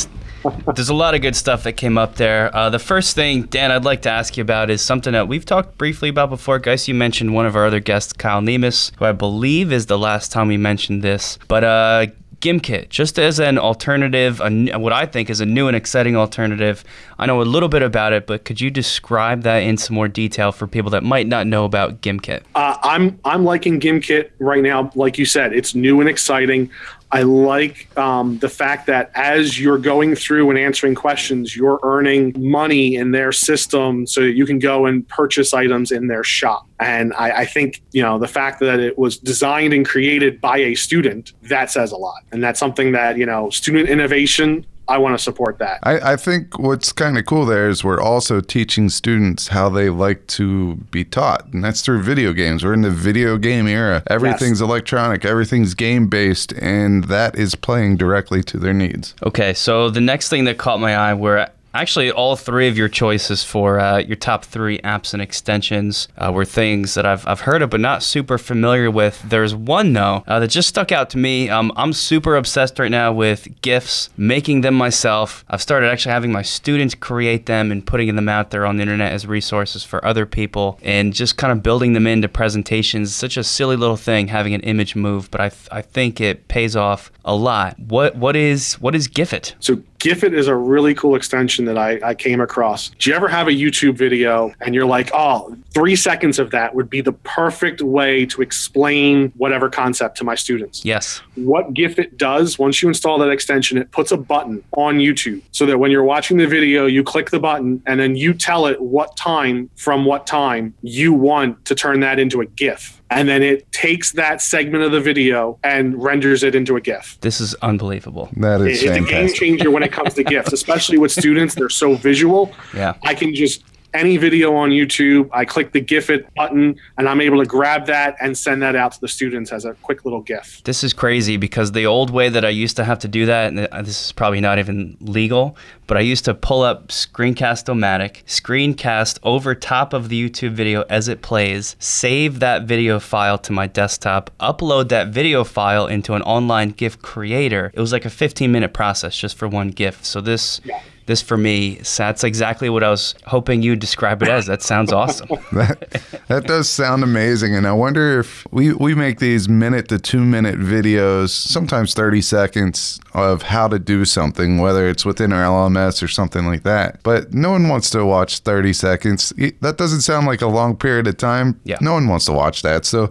There's 0.75 0.89
a 0.89 0.93
lot 0.93 1.15
of 1.15 1.21
good 1.21 1.35
stuff 1.35 1.63
that 1.63 1.73
came 1.73 1.97
up 1.97 2.15
there. 2.15 2.53
Uh, 2.55 2.69
the 2.69 2.79
first 2.79 3.15
thing, 3.15 3.43
Dan, 3.43 3.71
I'd 3.71 3.85
like 3.85 4.01
to 4.03 4.09
ask 4.09 4.35
you 4.35 4.41
about 4.41 4.69
is 4.69 4.81
something 4.81 5.13
that 5.13 5.27
we've 5.27 5.45
talked 5.45 5.77
briefly 5.77 6.09
about 6.09 6.29
before. 6.29 6.59
Guys, 6.59 6.87
you 6.87 6.93
mentioned 6.93 7.33
one 7.33 7.45
of 7.45 7.55
our 7.55 7.65
other 7.65 7.79
guests, 7.79 8.13
Kyle 8.13 8.41
Nemus, 8.41 8.91
who 8.97 9.05
I 9.05 9.13
believe 9.13 9.71
is 9.71 9.85
the 9.85 9.97
last 9.97 10.31
time 10.31 10.47
we 10.47 10.57
mentioned 10.57 11.01
this. 11.01 11.39
But 11.47 11.63
uh, 11.63 12.07
Gimkit, 12.43 12.89
just 12.89 13.17
as 13.19 13.39
an 13.39 13.57
alternative, 13.57 14.41
a, 14.41 14.77
what 14.77 14.91
I 14.91 15.05
think 15.05 15.29
is 15.29 15.39
a 15.39 15.45
new 15.45 15.69
and 15.69 15.77
exciting 15.77 16.17
alternative. 16.17 16.83
I 17.17 17.25
know 17.25 17.41
a 17.41 17.43
little 17.43 17.69
bit 17.69 17.81
about 17.81 18.11
it, 18.11 18.27
but 18.27 18.43
could 18.43 18.59
you 18.59 18.69
describe 18.69 19.43
that 19.43 19.59
in 19.59 19.77
some 19.77 19.95
more 19.95 20.09
detail 20.09 20.51
for 20.51 20.67
people 20.67 20.91
that 20.91 21.03
might 21.03 21.25
not 21.25 21.47
know 21.47 21.63
about 21.63 22.01
Gimkit? 22.01 22.43
Uh, 22.53 22.75
I'm 22.83 23.17
I'm 23.23 23.45
liking 23.45 23.79
GimKit 23.79 24.31
right 24.39 24.61
now. 24.61 24.91
Like 24.93 25.17
you 25.17 25.23
said, 25.23 25.53
it's 25.53 25.73
new 25.73 26.01
and 26.01 26.09
exciting. 26.09 26.69
I 27.13 27.21
like 27.21 27.95
um, 27.95 28.39
the 28.39 28.49
fact 28.49 28.87
that 28.87 29.11
as 29.13 29.59
you're 29.59 29.77
going 29.77 30.15
through 30.15 30.49
and 30.49 30.57
answering 30.57 30.95
questions, 30.95 31.55
you're 31.55 31.79
earning 31.83 32.33
money 32.35 32.95
in 32.95 33.11
their 33.11 33.31
system 33.31 34.07
so 34.07 34.21
that 34.21 34.31
you 34.31 34.47
can 34.47 34.57
go 34.57 34.87
and 34.87 35.07
purchase 35.07 35.53
items 35.53 35.91
in 35.91 36.07
their 36.07 36.23
shop. 36.23 36.65
And 36.79 37.13
I, 37.13 37.41
I 37.41 37.45
think, 37.45 37.83
you 37.91 38.01
know, 38.01 38.17
the 38.17 38.27
fact 38.27 38.59
that 38.61 38.79
it 38.79 38.97
was 38.97 39.19
designed 39.19 39.73
and 39.73 39.85
created 39.85 40.41
by 40.41 40.57
a 40.57 40.73
student, 40.73 41.33
that 41.43 41.69
says 41.69 41.91
a 41.91 41.97
lot. 41.97 42.23
And 42.31 42.43
that's 42.43 42.59
something 42.59 42.93
that, 42.93 43.15
you 43.15 43.27
know, 43.27 43.51
student 43.51 43.89
innovation, 43.89 44.65
I 44.93 44.97
want 44.99 45.17
to 45.17 45.23
support 45.23 45.57
that. 45.57 45.79
I, 45.81 46.13
I 46.13 46.15
think 46.15 46.59
what's 46.59 46.91
kind 46.91 47.17
of 47.17 47.25
cool 47.25 47.47
there 47.47 47.67
is 47.67 47.83
we're 47.83 47.99
also 47.99 48.41
teaching 48.41 48.89
students 48.89 49.47
how 49.47 49.67
they 49.67 49.89
like 49.89 50.27
to 50.27 50.75
be 50.91 51.03
taught, 51.03 51.51
and 51.51 51.63
that's 51.63 51.81
through 51.81 52.03
video 52.03 52.31
games. 52.31 52.63
We're 52.63 52.73
in 52.73 52.83
the 52.83 52.91
video 52.91 53.39
game 53.39 53.67
era. 53.67 54.03
Everything's 54.05 54.61
electronic, 54.61 55.25
everything's 55.25 55.73
game 55.73 56.09
based, 56.09 56.53
and 56.53 57.05
that 57.05 57.35
is 57.35 57.55
playing 57.55 57.97
directly 57.97 58.43
to 58.43 58.59
their 58.59 58.71
needs. 58.71 59.15
Okay, 59.25 59.55
so 59.55 59.89
the 59.89 59.99
next 59.99 60.29
thing 60.29 60.43
that 60.43 60.59
caught 60.59 60.79
my 60.79 60.95
eye 60.95 61.15
were 61.15 61.49
actually 61.73 62.11
all 62.11 62.35
three 62.35 62.67
of 62.67 62.77
your 62.77 62.89
choices 62.89 63.43
for 63.43 63.79
uh, 63.79 63.97
your 63.97 64.15
top 64.15 64.45
three 64.45 64.79
apps 64.79 65.13
and 65.13 65.21
extensions 65.21 66.07
uh, 66.17 66.31
were 66.33 66.45
things 66.45 66.93
that 66.93 67.05
I've, 67.05 67.27
I've 67.27 67.41
heard 67.41 67.61
of 67.61 67.69
but 67.69 67.79
not 67.79 68.03
super 68.03 68.37
familiar 68.37 68.91
with. 68.91 69.21
There's 69.27 69.55
one 69.55 69.93
though 69.93 70.23
uh, 70.27 70.39
that 70.39 70.49
just 70.49 70.69
stuck 70.69 70.91
out 70.91 71.09
to 71.11 71.17
me. 71.17 71.49
Um, 71.49 71.71
I'm 71.75 71.93
super 71.93 72.35
obsessed 72.35 72.79
right 72.79 72.91
now 72.91 73.11
with 73.11 73.47
GIFs, 73.61 74.09
making 74.17 74.61
them 74.61 74.75
myself. 74.75 75.43
I've 75.49 75.61
started 75.61 75.89
actually 75.89 76.13
having 76.13 76.31
my 76.31 76.41
students 76.41 76.95
create 76.95 77.45
them 77.45 77.71
and 77.71 77.85
putting 77.85 78.15
them 78.15 78.29
out 78.29 78.51
there 78.51 78.65
on 78.65 78.77
the 78.77 78.83
internet 78.83 79.11
as 79.11 79.25
resources 79.25 79.83
for 79.83 80.03
other 80.05 80.25
people 80.25 80.79
and 80.83 81.13
just 81.13 81.37
kind 81.37 81.51
of 81.51 81.63
building 81.63 81.93
them 81.93 82.07
into 82.07 82.27
presentations. 82.27 83.13
Such 83.15 83.37
a 83.37 83.43
silly 83.43 83.75
little 83.75 83.97
thing 83.97 84.27
having 84.27 84.53
an 84.53 84.61
image 84.61 84.95
move, 84.95 85.31
but 85.31 85.41
I, 85.41 85.49
th- 85.49 85.67
I 85.71 85.81
think 85.81 86.21
it 86.21 86.47
pays 86.47 86.75
off 86.75 87.11
a 87.25 87.35
lot. 87.35 87.79
What 87.79 88.15
what 88.15 88.35
is 88.35 88.73
what 88.75 88.95
is 88.95 89.07
GIFIT? 89.07 89.53
So 89.59 89.81
GIFIT 90.03 90.33
is 90.33 90.47
a 90.49 90.55
really 90.55 90.93
cool 90.93 91.15
extension 91.15 91.63
that 91.63 91.77
I, 91.77 91.97
I 92.03 92.13
came 92.13 92.41
across. 92.41 92.89
Do 92.99 93.09
you 93.09 93.15
ever 93.15 93.29
have 93.29 93.47
a 93.47 93.51
YouTube 93.51 93.95
video 93.95 94.53
and 94.59 94.75
you're 94.75 94.85
like, 94.85 95.09
oh, 95.13 95.55
three 95.73 95.95
seconds 95.95 96.39
of 96.39 96.51
that 96.51 96.75
would 96.75 96.89
be 96.89 96.99
the 96.99 97.13
perfect 97.13 97.81
way 97.81 98.25
to 98.25 98.41
explain 98.41 99.29
whatever 99.37 99.69
concept 99.69 100.17
to 100.17 100.25
my 100.25 100.35
students? 100.35 100.83
Yes. 100.83 101.21
What 101.35 101.73
GIFIT 101.73 102.17
does, 102.17 102.59
once 102.59 102.81
you 102.81 102.89
install 102.89 103.17
that 103.19 103.29
extension, 103.29 103.77
it 103.77 103.91
puts 103.91 104.11
a 104.11 104.17
button 104.17 104.61
on 104.73 104.97
YouTube 104.97 105.41
so 105.53 105.65
that 105.67 105.77
when 105.77 105.89
you're 105.89 106.03
watching 106.03 106.35
the 106.35 106.47
video, 106.47 106.85
you 106.85 107.01
click 107.01 107.29
the 107.29 107.39
button 107.39 107.81
and 107.85 107.97
then 107.97 108.17
you 108.17 108.33
tell 108.33 108.65
it 108.65 108.81
what 108.81 109.15
time 109.15 109.69
from 109.77 110.03
what 110.03 110.27
time 110.27 110.73
you 110.81 111.13
want 111.13 111.63
to 111.63 111.75
turn 111.75 112.01
that 112.01 112.19
into 112.19 112.41
a 112.41 112.45
GIF. 112.45 113.01
And 113.09 113.29
then 113.29 113.43
it 113.43 113.71
takes 113.71 114.11
that 114.13 114.41
segment 114.41 114.83
of 114.83 114.91
the 114.91 114.99
video 115.01 115.59
and 115.63 116.01
renders 116.01 116.41
it 116.43 116.55
into 116.55 116.75
a 116.75 116.81
GIF. 116.81 117.17
This 117.21 117.39
is 117.39 117.53
unbelievable. 117.61 118.29
That 118.37 118.61
is 118.61 118.81
It's 118.81 118.97
a 118.97 119.01
game 119.01 119.31
changer 119.31 119.69
when 119.69 119.83
it 119.83 119.91
comes 119.91 120.15
to 120.15 120.23
GIFs, 120.23 120.51
especially 120.51 120.97
with 120.97 121.11
students. 121.11 121.53
They're 121.53 121.69
so 121.69 121.95
visual. 121.95 122.51
Yeah. 122.73 122.95
I 123.03 123.13
can 123.13 123.35
just 123.35 123.63
any 123.93 124.17
video 124.17 124.55
on 124.55 124.69
YouTube. 124.69 125.29
I 125.31 125.45
click 125.45 125.71
the 125.71 125.81
GIF 125.81 126.09
it 126.09 126.33
button, 126.35 126.75
and 126.97 127.07
I'm 127.07 127.21
able 127.21 127.39
to 127.39 127.45
grab 127.45 127.85
that 127.87 128.15
and 128.19 128.37
send 128.37 128.61
that 128.61 128.75
out 128.75 128.93
to 128.93 129.01
the 129.01 129.07
students 129.07 129.51
as 129.51 129.65
a 129.65 129.73
quick 129.75 130.05
little 130.05 130.21
GIF. 130.21 130.61
This 130.63 130.83
is 130.83 130.93
crazy 130.93 131.37
because 131.37 131.71
the 131.71 131.85
old 131.85 132.09
way 132.09 132.29
that 132.29 132.43
I 132.45 132.49
used 132.49 132.75
to 132.77 132.83
have 132.83 132.99
to 132.99 133.07
do 133.07 133.25
that, 133.25 133.47
and 133.47 133.59
uh, 133.59 133.81
this 133.81 134.05
is 134.05 134.11
probably 134.11 134.41
not 134.41 134.59
even 134.59 134.97
legal, 135.01 135.55
but 135.87 135.97
I 135.97 136.01
used 136.01 136.25
to 136.25 136.33
pull 136.33 136.61
up 136.61 136.87
Screencast-O-Matic, 136.87 138.23
screencast 138.25 139.19
over 139.23 139.53
top 139.53 139.93
of 139.93 140.09
the 140.09 140.29
YouTube 140.29 140.53
video 140.53 140.83
as 140.89 141.07
it 141.07 141.21
plays, 141.21 141.75
save 141.79 142.39
that 142.39 142.63
video 142.63 142.99
file 142.99 143.37
to 143.39 143.51
my 143.51 143.67
desktop, 143.67 144.31
upload 144.39 144.89
that 144.89 145.09
video 145.09 145.43
file 145.43 145.87
into 145.87 146.13
an 146.13 146.21
online 146.23 146.69
GIF 146.69 147.01
creator. 147.01 147.71
It 147.73 147.79
was 147.79 147.91
like 147.91 148.05
a 148.05 148.09
15 148.09 148.51
minute 148.51 148.73
process 148.73 149.15
just 149.15 149.37
for 149.37 149.47
one 149.47 149.69
GIF. 149.69 150.03
So 150.05 150.21
this. 150.21 150.61
Yeah 150.63 150.81
this 151.05 151.21
for 151.21 151.37
me, 151.37 151.81
that's 151.97 152.23
exactly 152.23 152.69
what 152.69 152.83
I 152.83 152.89
was 152.89 153.15
hoping 153.25 153.61
you'd 153.61 153.79
describe 153.79 154.21
it 154.23 154.29
as. 154.29 154.45
That 154.45 154.61
sounds 154.61 154.91
awesome. 154.91 155.27
that, 155.51 156.23
that 156.27 156.45
does 156.45 156.69
sound 156.69 157.03
amazing. 157.03 157.55
And 157.55 157.67
I 157.67 157.73
wonder 157.73 158.19
if 158.19 158.45
we, 158.51 158.73
we 158.73 158.95
make 158.95 159.19
these 159.19 159.49
minute 159.49 159.89
to 159.89 159.99
two 159.99 160.23
minute 160.23 160.59
videos, 160.59 161.29
sometimes 161.29 161.93
30 161.93 162.21
seconds 162.21 162.99
of 163.13 163.43
how 163.43 163.67
to 163.67 163.79
do 163.79 164.05
something, 164.05 164.59
whether 164.59 164.87
it's 164.87 165.05
within 165.05 165.33
our 165.33 165.43
LMS 165.43 166.01
or 166.01 166.07
something 166.07 166.45
like 166.45 166.63
that. 166.63 167.01
But 167.03 167.33
no 167.33 167.51
one 167.51 167.69
wants 167.69 167.89
to 167.91 168.05
watch 168.05 168.39
30 168.39 168.73
seconds. 168.73 169.33
That 169.61 169.77
doesn't 169.77 170.01
sound 170.01 170.27
like 170.27 170.41
a 170.41 170.47
long 170.47 170.75
period 170.75 171.07
of 171.07 171.17
time. 171.17 171.59
Yeah. 171.63 171.77
No 171.81 171.93
one 171.93 172.07
wants 172.07 172.25
to 172.25 172.33
watch 172.33 172.61
that. 172.61 172.85
So 172.85 173.09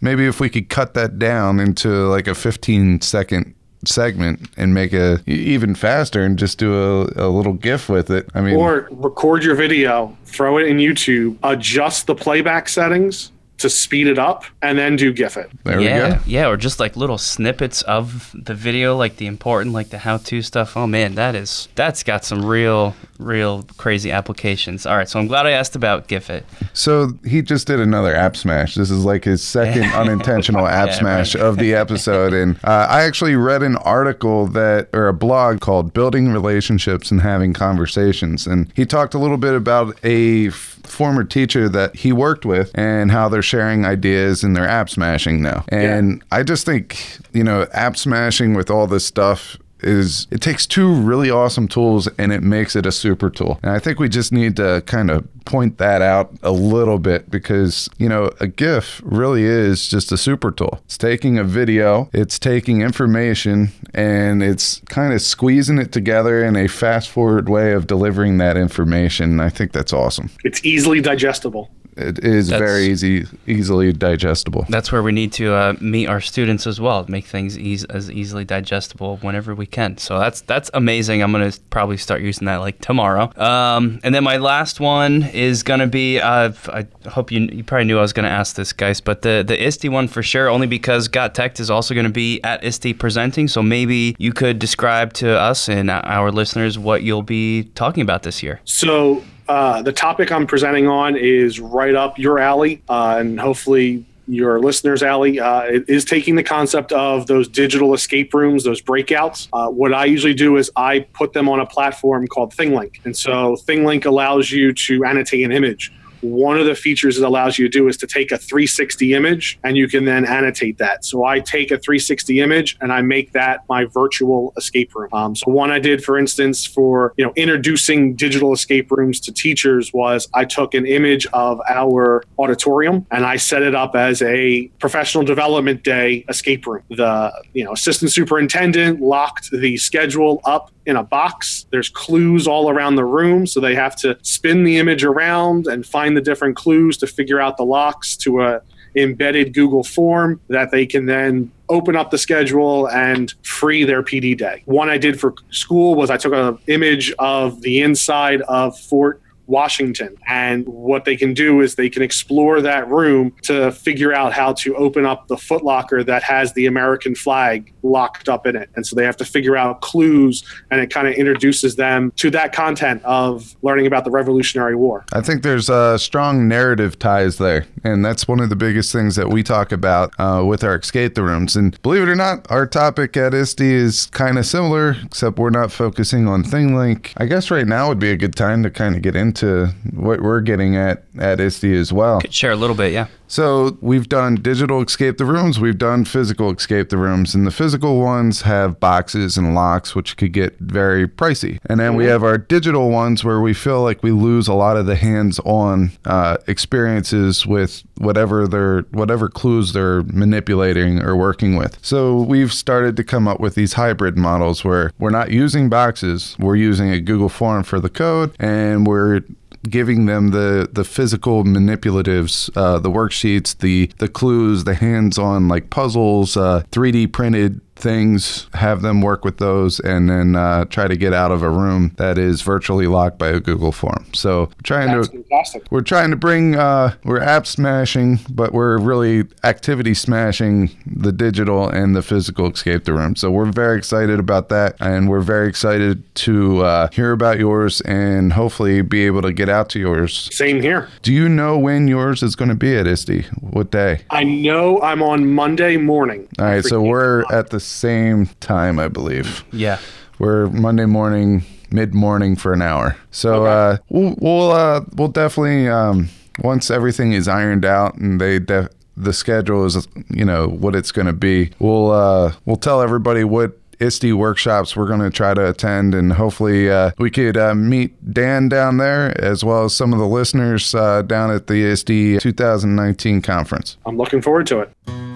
maybe 0.00 0.26
if 0.26 0.40
we 0.40 0.48
could 0.50 0.68
cut 0.68 0.94
that 0.94 1.18
down 1.18 1.60
into 1.60 1.88
like 2.08 2.26
a 2.26 2.34
15 2.34 3.00
second 3.00 3.54
segment 3.88 4.48
and 4.56 4.74
make 4.74 4.92
a 4.92 5.20
even 5.26 5.74
faster 5.74 6.22
and 6.22 6.38
just 6.38 6.58
do 6.58 6.74
a, 6.74 7.26
a 7.26 7.28
little 7.28 7.52
gif 7.52 7.88
with 7.88 8.10
it. 8.10 8.28
I 8.34 8.40
mean, 8.40 8.56
or 8.56 8.88
record 8.90 9.44
your 9.44 9.54
video, 9.54 10.16
throw 10.24 10.58
it 10.58 10.66
in 10.66 10.78
YouTube, 10.78 11.36
adjust 11.42 12.06
the 12.06 12.14
playback 12.14 12.68
settings 12.68 13.30
to 13.58 13.70
speed 13.70 14.06
it 14.06 14.18
up 14.18 14.44
and 14.62 14.78
then 14.78 14.96
do 14.96 15.12
GIF 15.12 15.36
it. 15.36 15.50
There 15.64 15.80
yeah, 15.80 16.08
we 16.08 16.14
go. 16.14 16.20
Yeah, 16.26 16.48
or 16.48 16.56
just 16.56 16.80
like 16.80 16.96
little 16.96 17.18
snippets 17.18 17.82
of 17.82 18.34
the 18.34 18.54
video, 18.54 18.96
like 18.96 19.16
the 19.16 19.26
important, 19.26 19.72
like 19.72 19.90
the 19.90 19.98
how-to 19.98 20.42
stuff. 20.42 20.76
Oh 20.76 20.86
man, 20.86 21.14
that 21.14 21.34
is 21.34 21.68
that's 21.74 22.02
got 22.02 22.24
some 22.24 22.44
real, 22.44 22.94
real 23.18 23.64
crazy 23.76 24.10
applications. 24.10 24.86
All 24.86 24.96
right, 24.96 25.08
so 25.08 25.18
I'm 25.18 25.28
glad 25.28 25.46
I 25.46 25.52
asked 25.52 25.76
about 25.76 26.08
GIF 26.08 26.30
it. 26.30 26.44
So 26.72 27.10
he 27.24 27.42
just 27.42 27.66
did 27.66 27.80
another 27.80 28.14
app 28.14 28.36
smash. 28.36 28.74
This 28.74 28.90
is 28.90 29.04
like 29.04 29.24
his 29.24 29.42
second 29.42 29.84
unintentional 29.94 30.66
app 30.66 30.88
yeah, 30.88 30.98
smash 30.98 31.34
right. 31.34 31.44
of 31.44 31.58
the 31.58 31.74
episode, 31.74 32.32
and 32.32 32.56
uh, 32.64 32.88
I 32.90 33.02
actually 33.02 33.36
read 33.36 33.62
an 33.62 33.76
article 33.76 34.46
that 34.48 34.88
or 34.92 35.08
a 35.08 35.14
blog 35.14 35.60
called 35.60 35.92
"Building 35.92 36.32
Relationships 36.32 37.10
and 37.10 37.20
Having 37.20 37.52
Conversations," 37.52 38.46
and 38.46 38.72
he 38.74 38.84
talked 38.84 39.14
a 39.14 39.18
little 39.18 39.38
bit 39.38 39.54
about 39.54 39.98
a 40.04 40.50
former 40.86 41.24
teacher 41.24 41.68
that 41.68 41.96
he 41.96 42.12
worked 42.12 42.44
with 42.44 42.70
and 42.74 43.10
how 43.10 43.28
they're 43.28 43.42
sharing 43.42 43.84
ideas 43.84 44.44
and 44.44 44.56
they're 44.56 44.68
app 44.68 44.90
smashing 44.90 45.42
now. 45.42 45.64
And 45.68 46.18
yeah. 46.18 46.38
I 46.38 46.42
just 46.42 46.66
think, 46.66 47.18
you 47.32 47.44
know, 47.44 47.66
app 47.72 47.96
smashing 47.96 48.54
with 48.54 48.70
all 48.70 48.86
this 48.86 49.04
stuff 49.04 49.58
is 49.84 50.26
it 50.30 50.40
takes 50.40 50.66
two 50.66 50.92
really 50.92 51.30
awesome 51.30 51.68
tools 51.68 52.08
and 52.18 52.32
it 52.32 52.42
makes 52.42 52.74
it 52.74 52.86
a 52.86 52.92
super 52.92 53.30
tool. 53.30 53.58
And 53.62 53.72
I 53.72 53.78
think 53.78 53.98
we 53.98 54.08
just 54.08 54.32
need 54.32 54.56
to 54.56 54.82
kind 54.86 55.10
of 55.10 55.26
point 55.44 55.78
that 55.78 56.02
out 56.02 56.34
a 56.42 56.50
little 56.50 56.98
bit 56.98 57.30
because, 57.30 57.88
you 57.98 58.08
know, 58.08 58.30
a 58.40 58.46
GIF 58.46 59.02
really 59.04 59.44
is 59.44 59.88
just 59.88 60.10
a 60.10 60.16
super 60.16 60.50
tool. 60.50 60.80
It's 60.86 60.98
taking 60.98 61.38
a 61.38 61.44
video, 61.44 62.08
it's 62.12 62.38
taking 62.38 62.80
information, 62.80 63.72
and 63.92 64.42
it's 64.42 64.80
kind 64.88 65.12
of 65.12 65.20
squeezing 65.20 65.78
it 65.78 65.92
together 65.92 66.44
in 66.44 66.56
a 66.56 66.66
fast 66.66 67.10
forward 67.10 67.48
way 67.48 67.72
of 67.72 67.86
delivering 67.86 68.38
that 68.38 68.56
information. 68.56 69.40
I 69.40 69.50
think 69.50 69.72
that's 69.72 69.92
awesome. 69.92 70.30
It's 70.44 70.64
easily 70.64 71.00
digestible 71.00 71.70
it 71.96 72.24
is 72.24 72.48
that's, 72.48 72.60
very 72.60 72.86
easy, 72.86 73.26
easily 73.46 73.92
digestible. 73.92 74.66
That's 74.68 74.90
where 74.90 75.02
we 75.02 75.12
need 75.12 75.32
to 75.34 75.54
uh, 75.54 75.74
meet 75.80 76.06
our 76.06 76.20
students 76.20 76.66
as 76.66 76.80
well, 76.80 77.04
make 77.08 77.26
things 77.26 77.58
eas- 77.58 77.84
as 77.84 78.10
easily 78.10 78.44
digestible 78.44 79.18
whenever 79.18 79.54
we 79.54 79.66
can. 79.66 79.96
So 79.98 80.18
that's 80.18 80.40
that's 80.42 80.70
amazing. 80.74 81.22
I'm 81.22 81.32
gonna 81.32 81.52
probably 81.70 81.96
start 81.96 82.22
using 82.22 82.46
that 82.46 82.56
like 82.56 82.80
tomorrow. 82.80 83.32
Um, 83.40 84.00
and 84.02 84.14
then 84.14 84.24
my 84.24 84.38
last 84.38 84.80
one 84.80 85.22
is 85.22 85.62
gonna 85.62 85.86
be. 85.86 86.20
Uh, 86.20 86.52
I 86.68 86.86
hope 87.08 87.30
you 87.30 87.40
you 87.40 87.64
probably 87.64 87.84
knew 87.84 87.98
I 87.98 88.02
was 88.02 88.12
gonna 88.12 88.28
ask 88.28 88.56
this, 88.56 88.72
guys, 88.72 89.00
but 89.00 89.22
the 89.22 89.44
the 89.46 89.60
ISTE 89.62 89.88
one 89.88 90.08
for 90.08 90.22
sure, 90.22 90.48
only 90.48 90.66
because 90.66 91.08
Got 91.08 91.34
Tech 91.34 91.58
is 91.60 91.70
also 91.70 91.94
gonna 91.94 92.10
be 92.10 92.42
at 92.42 92.64
ISTE 92.64 92.98
presenting. 92.98 93.48
So 93.48 93.62
maybe 93.62 94.16
you 94.18 94.32
could 94.32 94.58
describe 94.58 95.12
to 95.14 95.38
us 95.38 95.68
and 95.68 95.90
our 95.90 96.32
listeners 96.32 96.78
what 96.78 97.02
you'll 97.02 97.22
be 97.22 97.64
talking 97.74 98.02
about 98.02 98.22
this 98.22 98.42
year. 98.42 98.60
So 98.64 99.22
uh, 99.48 99.82
the 99.82 99.92
topic 99.92 100.32
I'm 100.32 100.46
presenting 100.46 100.86
on 100.86 101.16
is 101.16 101.60
right 101.60 101.94
up 101.94 102.18
your 102.18 102.38
alley, 102.38 102.82
uh, 102.88 103.16
and 103.18 103.38
hopefully 103.38 104.04
your 104.26 104.58
listeners' 104.58 105.02
alley. 105.02 105.38
Uh, 105.38 105.82
is 105.86 106.04
taking 106.04 106.34
the 106.34 106.42
concept 106.42 106.92
of 106.92 107.26
those 107.26 107.46
digital 107.48 107.92
escape 107.94 108.32
rooms, 108.32 108.64
those 108.64 108.80
breakouts. 108.80 109.48
Uh, 109.52 109.68
what 109.68 109.92
I 109.92 110.06
usually 110.06 110.34
do 110.34 110.56
is 110.56 110.70
I 110.76 111.00
put 111.12 111.32
them 111.32 111.48
on 111.48 111.60
a 111.60 111.66
platform 111.66 112.26
called 112.26 112.54
ThingLink, 112.54 113.04
and 113.04 113.16
so 113.16 113.56
ThingLink 113.66 114.06
allows 114.06 114.50
you 114.50 114.72
to 114.72 115.04
annotate 115.04 115.44
an 115.44 115.52
image 115.52 115.92
one 116.24 116.58
of 116.58 116.66
the 116.66 116.74
features 116.74 117.18
it 117.18 117.24
allows 117.24 117.58
you 117.58 117.68
to 117.68 117.78
do 117.78 117.88
is 117.88 117.96
to 117.98 118.06
take 118.06 118.32
a 118.32 118.38
360 118.38 119.12
image 119.12 119.58
and 119.62 119.76
you 119.76 119.88
can 119.88 120.04
then 120.04 120.24
annotate 120.24 120.78
that. 120.78 121.04
So 121.04 121.24
I 121.24 121.40
take 121.40 121.70
a 121.70 121.78
360 121.78 122.40
image 122.40 122.76
and 122.80 122.92
I 122.92 123.02
make 123.02 123.32
that 123.32 123.60
my 123.68 123.84
virtual 123.84 124.52
escape 124.56 124.94
room. 124.94 125.10
Um, 125.12 125.36
so 125.36 125.50
one 125.50 125.70
I 125.70 125.78
did, 125.78 126.02
for 126.02 126.18
instance, 126.18 126.64
for 126.64 127.12
you 127.16 127.24
know 127.24 127.32
introducing 127.36 128.14
digital 128.14 128.52
escape 128.52 128.90
rooms 128.90 129.20
to 129.20 129.32
teachers 129.32 129.92
was 129.92 130.28
I 130.34 130.44
took 130.44 130.74
an 130.74 130.86
image 130.86 131.26
of 131.32 131.60
our 131.68 132.24
auditorium 132.38 133.06
and 133.10 133.24
I 133.24 133.36
set 133.36 133.62
it 133.62 133.74
up 133.74 133.94
as 133.94 134.22
a 134.22 134.68
professional 134.78 135.24
development 135.24 135.82
day 135.82 136.24
escape 136.28 136.66
room. 136.66 136.82
The 136.90 137.32
you 137.52 137.64
know 137.64 137.72
assistant 137.72 138.12
superintendent 138.12 139.00
locked 139.00 139.50
the 139.50 139.76
schedule 139.76 140.40
up 140.44 140.70
in 140.86 140.96
a 140.96 141.02
box. 141.02 141.66
There's 141.70 141.88
clues 141.88 142.46
all 142.46 142.70
around 142.70 142.96
the 142.96 143.04
room, 143.04 143.46
so 143.46 143.60
they 143.60 143.74
have 143.74 143.96
to 143.96 144.18
spin 144.22 144.64
the 144.64 144.78
image 144.78 145.04
around 145.04 145.66
and 145.66 145.86
find 145.86 146.16
the 146.16 146.20
different 146.20 146.56
clues 146.56 146.96
to 146.98 147.06
figure 147.06 147.40
out 147.40 147.56
the 147.56 147.64
locks 147.64 148.16
to 148.18 148.42
a 148.42 148.62
embedded 148.96 149.54
Google 149.54 149.82
form 149.82 150.40
that 150.48 150.70
they 150.70 150.86
can 150.86 151.06
then 151.06 151.50
open 151.68 151.96
up 151.96 152.10
the 152.10 152.18
schedule 152.18 152.88
and 152.90 153.34
free 153.42 153.84
their 153.84 154.02
PD 154.02 154.36
day. 154.36 154.62
One 154.66 154.88
I 154.88 154.98
did 154.98 155.18
for 155.18 155.34
school 155.50 155.94
was 155.94 156.10
I 156.10 156.16
took 156.16 156.32
an 156.32 156.58
image 156.66 157.12
of 157.18 157.60
the 157.62 157.80
inside 157.82 158.42
of 158.42 158.78
Fort 158.78 159.20
Washington. 159.46 160.16
And 160.26 160.66
what 160.66 161.04
they 161.04 161.16
can 161.16 161.34
do 161.34 161.60
is 161.60 161.74
they 161.74 161.90
can 161.90 162.02
explore 162.02 162.60
that 162.60 162.88
room 162.88 163.34
to 163.42 163.72
figure 163.72 164.14
out 164.14 164.32
how 164.32 164.52
to 164.54 164.74
open 164.76 165.04
up 165.04 165.28
the 165.28 165.36
footlocker 165.36 166.04
that 166.06 166.22
has 166.22 166.52
the 166.54 166.66
American 166.66 167.14
flag 167.14 167.72
locked 167.82 168.28
up 168.28 168.46
in 168.46 168.56
it. 168.56 168.70
And 168.76 168.86
so 168.86 168.96
they 168.96 169.04
have 169.04 169.16
to 169.18 169.24
figure 169.24 169.56
out 169.56 169.80
clues 169.80 170.44
and 170.70 170.80
it 170.80 170.90
kind 170.90 171.06
of 171.06 171.14
introduces 171.14 171.76
them 171.76 172.12
to 172.16 172.30
that 172.30 172.52
content 172.52 173.02
of 173.04 173.54
learning 173.62 173.86
about 173.86 174.04
the 174.04 174.10
Revolutionary 174.10 174.76
War. 174.76 175.04
I 175.12 175.20
think 175.20 175.42
there's 175.42 175.68
a 175.68 175.98
strong 175.98 176.48
narrative 176.48 176.98
ties 176.98 177.38
there. 177.38 177.66
And 177.84 178.04
that's 178.04 178.26
one 178.26 178.40
of 178.40 178.48
the 178.48 178.56
biggest 178.56 178.92
things 178.92 179.16
that 179.16 179.28
we 179.28 179.42
talk 179.42 179.70
about 179.70 180.12
uh, 180.18 180.42
with 180.46 180.64
our 180.64 180.76
escape 180.76 181.14
the 181.14 181.22
rooms. 181.22 181.54
And 181.54 181.80
believe 181.82 182.02
it 182.02 182.08
or 182.08 182.16
not, 182.16 182.50
our 182.50 182.66
topic 182.66 183.16
at 183.16 183.34
ISTE 183.34 183.60
is 183.60 184.06
kind 184.06 184.38
of 184.38 184.46
similar, 184.46 184.96
except 185.04 185.38
we're 185.38 185.50
not 185.50 185.70
focusing 185.70 186.26
on 186.26 186.42
thing 186.42 186.70
ThingLink. 186.70 187.12
I 187.18 187.26
guess 187.26 187.50
right 187.50 187.66
now 187.66 187.88
would 187.88 187.98
be 187.98 188.10
a 188.10 188.16
good 188.16 188.34
time 188.34 188.62
to 188.62 188.70
kind 188.70 188.96
of 188.96 189.02
get 189.02 189.14
into 189.14 189.44
into 189.44 189.74
what 189.92 190.20
we're 190.20 190.40
getting 190.40 190.76
at 190.76 191.04
at 191.18 191.40
ISTE 191.40 191.64
as 191.64 191.92
well. 191.92 192.20
Could 192.20 192.34
share 192.34 192.52
a 192.52 192.56
little 192.56 192.76
bit, 192.76 192.92
yeah. 192.92 193.06
So 193.26 193.78
we've 193.80 194.08
done 194.08 194.36
digital 194.36 194.82
escape 194.82 195.18
the 195.18 195.24
rooms, 195.24 195.58
we've 195.58 195.78
done 195.78 196.04
physical 196.04 196.52
escape 196.52 196.90
the 196.90 196.96
rooms, 196.96 197.34
and 197.34 197.46
the 197.46 197.50
physical 197.50 198.00
ones 198.00 198.42
have 198.42 198.78
boxes 198.78 199.36
and 199.36 199.54
locks, 199.54 199.94
which 199.94 200.16
could 200.16 200.32
get 200.32 200.58
very 200.58 201.08
pricey. 201.08 201.58
And 201.66 201.80
then 201.80 201.96
we 201.96 202.04
have 202.06 202.22
our 202.22 202.38
digital 202.38 202.90
ones 202.90 203.24
where 203.24 203.40
we 203.40 203.54
feel 203.54 203.82
like 203.82 204.02
we 204.02 204.10
lose 204.10 204.48
a 204.48 204.54
lot 204.54 204.76
of 204.76 204.86
the 204.86 204.96
hands-on 204.96 205.92
uh, 206.04 206.36
experiences 206.46 207.46
with 207.46 207.82
whatever 207.98 208.46
they're 208.46 208.82
whatever 208.90 209.28
clues 209.28 209.72
they're 209.72 210.02
manipulating 210.04 211.02
or 211.02 211.16
working 211.16 211.56
with. 211.56 211.78
So 211.82 212.20
we've 212.20 212.52
started 212.52 212.96
to 212.96 213.04
come 213.04 213.26
up 213.26 213.40
with 213.40 213.54
these 213.54 213.74
hybrid 213.74 214.16
models 214.16 214.64
where 214.64 214.92
we're 214.98 215.10
not 215.10 215.30
using 215.30 215.68
boxes, 215.68 216.36
we're 216.38 216.56
using 216.56 216.90
a 216.90 217.00
Google 217.00 217.28
form 217.28 217.62
for 217.62 217.80
the 217.80 217.90
code, 217.90 218.34
and 218.38 218.86
we're 218.86 219.22
giving 219.64 220.06
them 220.06 220.28
the 220.28 220.68
the 220.72 220.84
physical 220.84 221.44
manipulatives, 221.44 222.50
uh, 222.56 222.78
the 222.78 222.90
worksheets, 222.90 223.56
the 223.58 223.90
the 223.98 224.08
clues, 224.08 224.64
the 224.64 224.74
hands-on 224.74 225.48
like 225.48 225.70
puzzles, 225.70 226.36
uh, 226.36 226.62
3D 226.70 227.12
printed 227.12 227.60
things, 227.76 228.46
have 228.54 228.82
them 228.82 229.00
work 229.00 229.24
with 229.24 229.38
those, 229.38 229.80
and 229.80 230.08
then 230.08 230.36
uh, 230.36 230.64
try 230.66 230.86
to 230.86 230.96
get 230.96 231.12
out 231.12 231.30
of 231.30 231.42
a 231.42 231.50
room 231.50 231.92
that 231.96 232.18
is 232.18 232.42
virtually 232.42 232.86
locked 232.86 233.18
by 233.18 233.28
a 233.28 233.40
Google 233.40 233.72
form. 233.72 234.06
So 234.14 234.40
we're 234.40 234.50
trying 234.62 234.96
That's 234.96 235.08
to 235.08 235.22
fantastic. 235.22 235.64
we're 235.70 235.80
trying 235.80 236.10
to 236.10 236.16
bring 236.16 236.54
uh, 236.56 236.94
we're 237.04 237.20
app 237.20 237.46
smashing, 237.46 238.20
but 238.30 238.52
we're 238.52 238.78
really 238.78 239.24
activity 239.42 239.94
smashing 239.94 240.70
the 240.86 241.12
digital 241.12 241.68
and 241.68 241.94
the 241.94 242.02
physical 242.02 242.50
escape 242.50 242.84
the 242.84 242.92
room. 242.92 243.16
So 243.16 243.30
we're 243.30 243.50
very 243.50 243.78
excited 243.78 244.18
about 244.18 244.48
that, 244.50 244.76
and 244.80 245.08
we're 245.08 245.20
very 245.20 245.48
excited 245.48 246.02
to 246.16 246.62
uh, 246.62 246.88
hear 246.92 247.12
about 247.12 247.38
yours 247.38 247.80
and 247.82 248.32
hopefully 248.32 248.82
be 248.82 249.06
able 249.06 249.22
to 249.22 249.32
get 249.32 249.48
out 249.48 249.68
to 249.70 249.78
yours. 249.78 250.28
Same 250.32 250.60
here. 250.60 250.88
Do 251.02 251.12
you 251.12 251.28
know 251.28 251.58
when 251.58 251.88
yours 251.88 252.22
is 252.22 252.36
going 252.36 252.48
to 252.50 252.54
be 252.54 252.76
at 252.76 252.86
ISTE? 252.86 253.24
What 253.40 253.70
day? 253.70 254.02
I 254.10 254.24
know 254.24 254.80
I'm 254.80 255.02
on 255.02 255.28
Monday 255.30 255.76
morning. 255.76 256.28
All 256.38 256.46
right, 256.46 256.64
so 256.64 256.80
we're 256.80 257.24
at 257.32 257.50
the 257.50 257.60
same 257.64 258.26
time, 258.40 258.78
I 258.78 258.88
believe. 258.88 259.44
Yeah. 259.52 259.78
We're 260.18 260.46
Monday 260.46 260.86
morning, 260.86 261.44
mid 261.70 261.92
morning 261.94 262.36
for 262.36 262.52
an 262.52 262.62
hour. 262.62 262.96
So 263.10 263.46
uh, 263.46 263.78
we'll 263.88 264.14
we'll 264.18 264.52
uh, 264.52 264.82
we'll 264.94 265.08
definitely 265.08 265.68
um, 265.68 266.08
once 266.40 266.70
everything 266.70 267.12
is 267.12 267.26
ironed 267.26 267.64
out 267.64 267.96
and 267.96 268.20
they 268.20 268.38
def- 268.38 268.68
the 268.96 269.12
schedule 269.12 269.64
is 269.64 269.88
you 270.10 270.24
know 270.24 270.46
what 270.46 270.76
it's 270.76 270.92
going 270.92 271.06
to 271.06 271.12
be. 271.12 271.50
We'll 271.58 271.90
uh, 271.90 272.34
we'll 272.44 272.56
tell 272.56 272.80
everybody 272.80 273.24
what. 273.24 273.58
ISTE 273.80 274.12
workshops 274.12 274.76
we're 274.76 274.86
going 274.86 275.00
to 275.00 275.10
try 275.10 275.34
to 275.34 275.50
attend 275.50 275.96
and 275.96 276.12
hopefully 276.12 276.70
uh, 276.70 276.92
we 276.96 277.10
could 277.10 277.36
uh, 277.36 277.56
meet 277.56 277.92
Dan 278.14 278.48
down 278.48 278.76
there 278.76 279.20
as 279.20 279.42
well 279.42 279.64
as 279.64 279.74
some 279.74 279.92
of 279.92 279.98
the 279.98 280.06
listeners 280.06 280.76
uh, 280.76 281.02
down 281.02 281.32
at 281.32 281.48
the 281.48 281.64
ISTE 281.64 282.20
2019 282.20 283.20
conference. 283.20 283.76
I'm 283.84 283.96
looking 283.96 284.22
forward 284.22 284.46
to 284.46 284.60
it. 284.60 285.13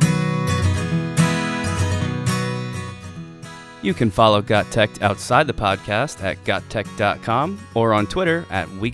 You 3.89 3.95
can 3.95 4.11
follow 4.11 4.43
Got 4.43 4.71
Tech 4.71 5.01
outside 5.01 5.47
the 5.47 5.55
podcast 5.55 6.23
at 6.23 6.45
gottech.com 6.45 7.59
or 7.75 7.95
on 7.95 8.07
Twitter 8.07 8.45
at 8.51 8.69
We 8.73 8.91